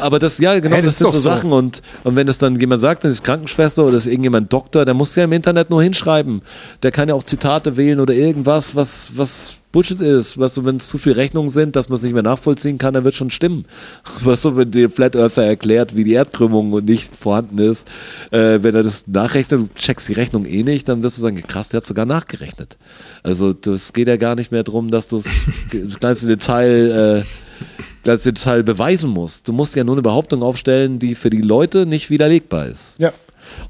[0.00, 1.30] Aber das, ja, genau, Hey, das das, sind so so.
[1.30, 4.84] Sachen und, und wenn das dann jemand sagt, das ist Krankenschwester oder ist irgendjemand Doktor,
[4.84, 6.42] der muss ja im Internet nur hinschreiben.
[6.82, 10.38] Der kann ja auch Zitate wählen oder irgendwas, was, was Bullshit ist.
[10.38, 12.94] Weißt du, wenn es zu viele Rechnungen sind, dass man es nicht mehr nachvollziehen kann,
[12.94, 13.64] dann wird schon stimmen.
[14.20, 17.88] Weißt du, wenn der Flat Earther erklärt, wie die Erdkrümmung nicht vorhanden ist,
[18.30, 21.42] äh, wenn er das nachrechnet und checkst die Rechnung eh nicht, dann wirst du sagen,
[21.44, 22.78] krass, der hat sogar nachgerechnet.
[23.24, 25.20] Also das geht ja gar nicht mehr drum, dass du
[25.72, 29.48] das kleinste Detail äh, das Detail beweisen musst.
[29.48, 32.98] Du musst ja nur eine Behauptung aufstellen, die für die Leute nicht widerlegbar ist.
[32.98, 33.12] Ja.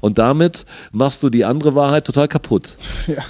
[0.01, 2.77] Und damit machst du die andere Wahrheit total kaputt.
[3.07, 3.23] Ja.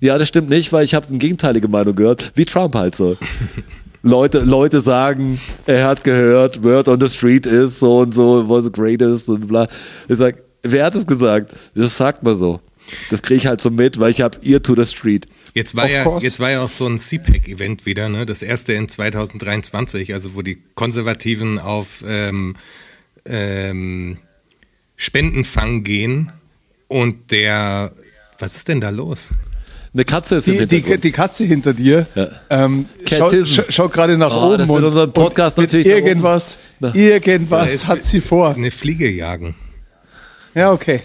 [0.00, 3.16] Ja, das stimmt nicht, weil ich habe eine gegenteilige Meinung gehört, wie Trump halt so.
[4.02, 8.64] Leute, Leute sagen, er hat gehört, Word on the Street ist so und so, was
[8.64, 9.68] the greatest und bla.
[10.08, 11.54] Ich sag, wer hat es gesagt?
[11.76, 12.58] Das sagt man so.
[13.10, 15.28] Das kriege ich halt so mit, weil ich habe Ear to the Street.
[15.54, 16.24] Jetzt war Of ja, course.
[16.24, 18.24] jetzt war ja auch so ein CPAC-Event wieder, ne?
[18.24, 22.56] Das erste in 2023, also wo die Konservativen auf ähm,
[23.26, 24.16] ähm,
[24.96, 26.32] Spendenfang gehen
[26.88, 27.92] und der,
[28.38, 29.28] was ist denn da los?
[29.94, 31.04] Eine Katze ist im Die, die, Hintergrund.
[31.04, 32.28] die Katze hinter dir Ja.
[32.48, 33.54] ähm, schau, Catism.
[33.56, 36.58] schau, schau gerade nach Oh, oben das wird und, unseren Podcast und natürlich irgendwas,
[36.94, 38.54] irgendwas ist- hat sie vor.
[38.54, 39.54] Eine Fliege jagen.
[40.54, 41.00] Ja, okay.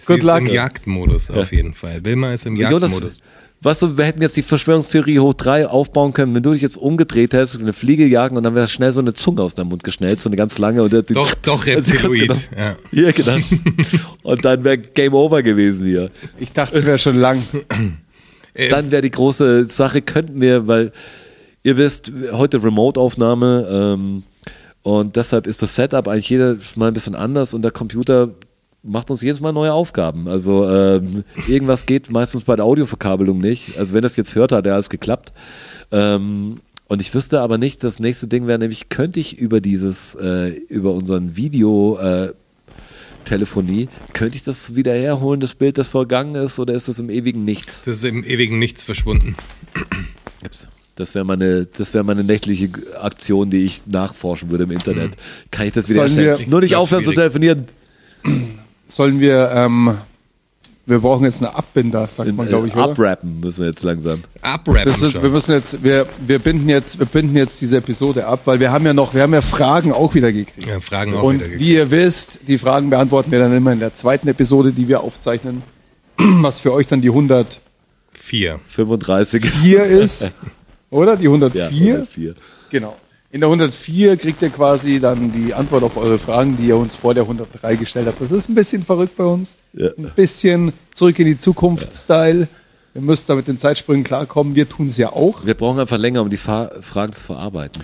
[0.00, 0.38] Sie Good ist luck.
[0.38, 2.04] im Jagdmodus auf jeden Fall.
[2.04, 3.18] Wilma ist im Jagdmodus.
[3.62, 6.76] Weißt du, wir hätten jetzt die Verschwörungstheorie hoch drei aufbauen können, wenn du dich jetzt
[6.76, 9.82] umgedreht hättest, eine Fliege jagen und dann wäre schnell so eine Zunge aus deinem Mund
[9.84, 10.82] geschnellt, so eine ganz lange.
[10.82, 12.20] Und die- Doch, doch, Also ganz Reptiloid.
[12.28, 12.36] genau.
[12.56, 12.76] Ja.
[12.92, 13.36] Ja, genau.
[14.22, 16.10] Und dann wäre Game Over gewesen hier.
[16.38, 17.42] Ich dachte, es wäre schon lang.
[18.54, 20.92] Äh, Dann wäre die große Sache, könnten wir, weil
[21.62, 24.22] ihr wisst, heute Remote-Aufnahme ähm,
[24.82, 28.30] und deshalb ist das Setup eigentlich jedes Mal ein bisschen anders und der Computer
[28.86, 30.28] macht uns jedes Mal neue Aufgaben.
[30.28, 33.78] Also ähm, irgendwas geht meistens bei der Audioverkabelung nicht.
[33.78, 35.32] Also wenn das jetzt hört, hat er alles geklappt.
[35.92, 40.14] Ähm, und ich wüsste aber nicht, das nächste Ding wäre nämlich, könnte ich über dieses,
[40.14, 42.32] äh, über unseren Video äh,
[43.24, 47.10] Telefonie, könnte ich das wieder herholen, das Bild, das vergangen ist, oder ist das im
[47.10, 47.82] ewigen Nichts?
[47.84, 49.34] das ist im ewigen Nichts verschwunden.
[50.94, 55.10] Das wäre meine, das wäre meine nächtliche Aktion, die ich nachforschen würde im Internet.
[55.50, 56.38] Kann ich das wieder Sollen erstellen?
[56.38, 57.32] wir- Nur nicht aufhören zu schwierig.
[57.32, 57.66] telefonieren.
[58.86, 59.96] Sollen wir ähm,
[60.88, 62.90] wir brauchen jetzt eine Abbinder, sagt In, man, glaube äh, ich, oder?
[62.90, 64.22] abrappen müssen wir jetzt langsam.
[64.40, 68.42] Abrappen ist, wir müssen jetzt, wir, wir binden jetzt, wir binden jetzt diese Episode ab,
[68.44, 70.64] weil wir haben ja noch, wir haben ja Fragen auch wieder gekriegt.
[70.64, 71.60] Ja, Fragen auch Und wieder gekriegt.
[71.60, 75.00] wie ihr wisst, die Fragen beantworten wir dann immer in der zweiten Episode, die wir
[75.00, 75.64] aufzeichnen,
[76.18, 77.60] was für euch dann die 104
[78.12, 78.60] Vier.
[78.66, 79.64] 35 ist.
[79.66, 80.32] ist,
[80.90, 81.16] oder?
[81.16, 81.62] Die 104?
[81.62, 82.34] Ja, 104.
[82.70, 82.96] Genau.
[83.30, 86.94] In der 104 kriegt ihr quasi dann die Antwort auf eure Fragen, die ihr uns
[86.94, 88.20] vor der 103 gestellt habt.
[88.20, 89.56] Das ist ein bisschen verrückt bei uns.
[89.72, 89.88] Ja.
[89.98, 92.48] Ein bisschen zurück in die Zukunft-Style.
[92.94, 94.54] Ihr müsst da mit den Zeitsprüngen klarkommen.
[94.54, 95.44] Wir tun es ja auch.
[95.44, 97.82] Wir brauchen einfach länger, um die Fa Fragen zu verarbeiten.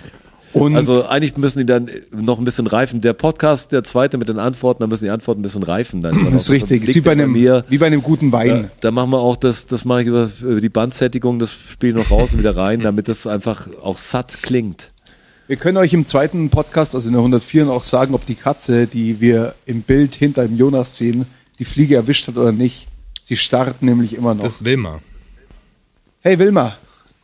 [0.53, 3.01] Und Also eigentlich müssen die dann noch ein bisschen reifen.
[3.01, 6.01] Der Podcast, der zweite mit den Antworten, da müssen die Antworten ein bisschen reifen.
[6.01, 6.87] Dann das ist richtig.
[6.87, 7.65] Ist wie bei, einem, mir.
[7.69, 8.47] wie bei einem guten Wein.
[8.47, 11.99] Ja, da machen wir auch das, das mache ich über, über die Bandsättigung, das spiele
[11.99, 14.92] ich noch raus und wieder rein, damit das einfach auch satt klingt.
[15.47, 18.87] Wir können euch im zweiten Podcast, also in der 104, auch sagen, ob die Katze,
[18.87, 21.25] die wir im Bild hinter dem Jonas sehen,
[21.59, 22.87] die Fliege erwischt hat oder nicht.
[23.21, 24.43] Sie starrt nämlich immer noch.
[24.43, 25.01] Das Wilma.
[26.21, 26.77] hey Wilma,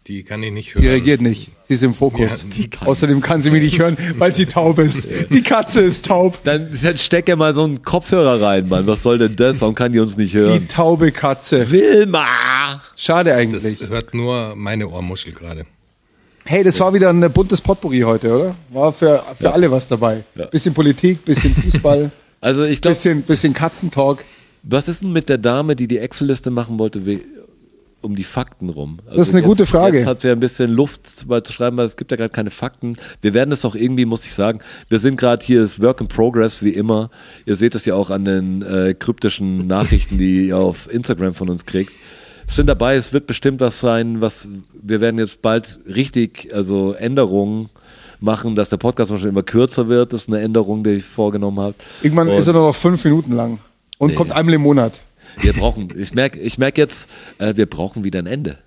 [0.07, 0.81] Die kann ich nicht hören.
[0.83, 1.51] sie reagiert nicht.
[1.67, 2.41] Sie ist im Fokus.
[2.43, 5.07] Ja, die Außerdem kann sie mich nicht hören, weil sie taub ist.
[5.29, 6.43] Die Katze ist taub.
[6.43, 8.85] Dann, dann steck ja mal so einen Kopfhörer rein, Mann.
[8.87, 9.61] Was soll denn das?
[9.61, 10.67] Warum kann die uns nicht Die hören?
[10.67, 11.69] taube Katze.
[11.71, 12.25] Wilma!
[12.97, 13.79] Schade Das eigentlich.
[13.89, 15.65] hört nur meine Ohrmuschel gerade.
[16.51, 18.55] Hey, das war wieder ein buntes Potpourri heute, oder?
[18.71, 20.23] War für, für alle was dabei.
[20.33, 20.47] Ja.
[20.47, 22.09] Bisschen Politik, bisschen Fußball,
[22.41, 24.25] Also ich glaube, bisschen, bisschen Katzentalk.
[24.63, 27.03] was ist denn mit der Dame, die die Excel-Liste machen wollte,
[28.01, 28.97] um die Fakten rum?
[29.05, 29.99] Also Das ist eine jetzt, gute Frage.
[29.99, 32.49] Jetzt hat sie ja ein bisschen Luft zu schreiben, weil es gibt ja gerade keine
[32.49, 32.97] Fakten.
[33.21, 34.57] Wir werden es auch irgendwie, muss ich sagen,
[34.89, 37.11] wir sind gerade hier, ist Work in Progress, wie immer.
[37.45, 41.47] Ihr seht es ja auch an den äh, kryptischen Nachrichten, die ihr auf Instagram von
[41.47, 41.91] uns kriegt.
[42.49, 44.47] Sind dabei, es wird bestimmt was sein, was
[44.81, 47.69] wir werden jetzt bald richtig, also Änderungen
[48.19, 50.13] machen, dass der Podcast Beispiel immer kürzer wird.
[50.13, 51.75] Das ist eine Änderung, die ich vorgenommen habe.
[52.01, 53.59] Irgendwann Und- ist er nur noch fünf Minuten lang.
[53.97, 54.15] Und Nee.
[54.15, 54.93] kommt einmal im Monat.
[55.41, 57.07] wir brauchen, ich merke ich merk jetzt,
[57.37, 58.57] äh, wir brauchen wieder ein Ende.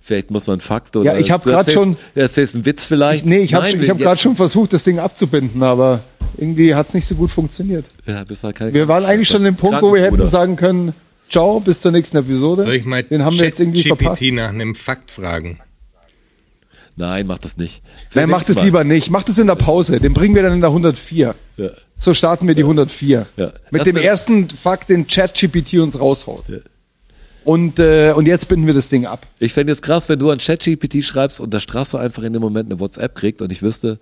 [0.00, 1.12] Vielleicht muss man einen Fakt oder.
[1.14, 3.26] Ja, ich hab du grad erzählst- schon- Du erzählst einen Witz vielleicht.
[3.26, 6.00] Nee, ich habe hab gerade schon versucht, das Ding abzubinden, aber
[6.38, 7.84] irgendwie hat es nicht so gut funktioniert.
[8.06, 10.54] Ja, bist halt keine Wir waren eigentlich schon an dem Punkt, wo wir hätten sagen
[10.56, 10.94] können,
[11.30, 12.62] ciao, bis zur nächsten Episode.
[12.62, 14.20] Soll ich mal Den haben wir jetzt irgendwie verpasst.
[14.20, 15.60] GPT nach einem Fakt fragen?
[16.96, 17.82] Nein, mach das nicht.
[18.14, 19.10] Nein, mach das lieber nicht.
[19.10, 20.00] Mach das in der Pause.
[20.00, 21.34] Den bringen wir dann in der 104.
[21.56, 21.70] Ja.
[21.96, 23.26] So starten wir die 104.
[23.36, 23.52] Ja.
[23.70, 26.44] Mit dem ersten Fakt, den ChatGPT uns raushaut.
[26.48, 26.58] Ja.
[27.44, 29.26] Und, äh, und jetzt binden wir das Ding ab.
[29.38, 32.42] Ich fände jetzt krass, wenn du an ChatGPT schreibst und der Straße einfach in dem
[32.42, 33.98] Moment eine WhatsApp kriegt und ich wüsste,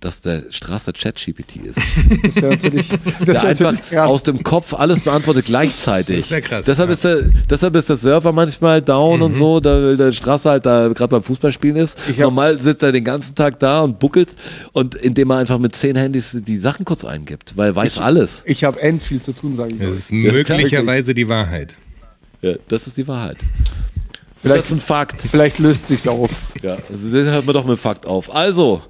[0.00, 1.78] dass der Straße ChatGPT ist.
[2.22, 2.88] Das wäre natürlich,
[3.26, 4.08] das wär einfach krass.
[4.08, 6.28] aus dem Kopf alles beantwortet gleichzeitig.
[6.28, 6.94] Das krass, Deshalb, ja.
[6.94, 10.66] ist der, deshalb ist der Server manchmal down und so, da weil der Straße halt
[10.66, 11.98] da gerade beim Fußballspielen ist.
[12.08, 14.36] Ich Normal sitzt er den ganzen Tag da und buckelt
[14.72, 18.44] und indem er einfach mit zehn Handys die Sachen kurz eingibt, weil er weiß alles.
[18.46, 19.80] Ich habe end viel zu tun, sage ich.
[19.80, 21.74] Das ist möglicherweise die Wahrheit.
[22.40, 23.38] Ja, das ist die Wahrheit.
[23.40, 23.46] das
[24.42, 25.22] Vielleicht, ist ein Fakt.
[25.28, 26.30] vielleicht löst sich's auf.
[26.62, 28.32] Ja, den hört man doch mit Fakt auf.
[28.32, 28.80] Also,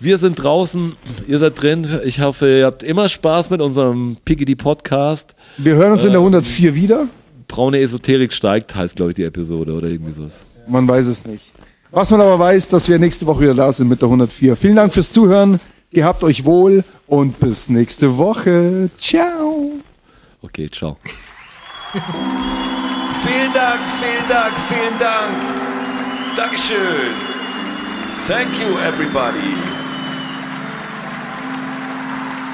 [0.00, 0.94] wir sind draußen,
[1.26, 1.86] ihr seid drin.
[2.04, 5.34] Ich hoffe, ihr habt immer Spaß mit unserem Piggy Podcast.
[5.56, 6.12] Wir hören uns in Ähm.
[6.14, 7.06] der 104 wieder.
[7.48, 10.46] Braune Esoterik steigt, heißt, glaube ich, die Episode oder irgendwie sowas.
[10.66, 11.52] Man weiß es nicht.
[11.90, 14.56] Was man aber weiß, dass wir nächste Woche wieder da sind mit der 104.
[14.56, 15.60] Vielen Dank fürs Zuhören.
[15.92, 18.90] Ihr habt euch wohl und bis nächste Woche.
[18.98, 19.70] Ciao.
[20.42, 20.96] Okay, ciao.
[21.92, 26.36] Vielen Dank, vielen Dank, vielen Dank.
[26.36, 27.12] Dankeschön.
[28.26, 29.83] Thank you, everybody.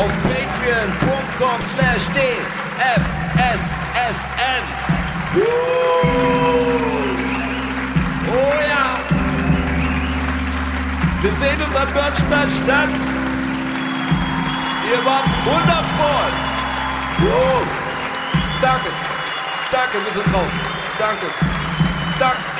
[0.00, 3.04] auf patreon.com slash dfssn.
[5.34, 5.40] Uh,
[8.32, 8.86] oh ja.
[11.22, 12.92] Wir sehen uns am Börnstein statt.
[14.90, 16.32] Ihr wart wundervoll.
[17.20, 17.62] Uh,
[18.62, 18.90] danke,
[19.70, 20.60] danke, wir sind draußen.
[20.98, 21.26] Danke.
[22.18, 22.50] Danke.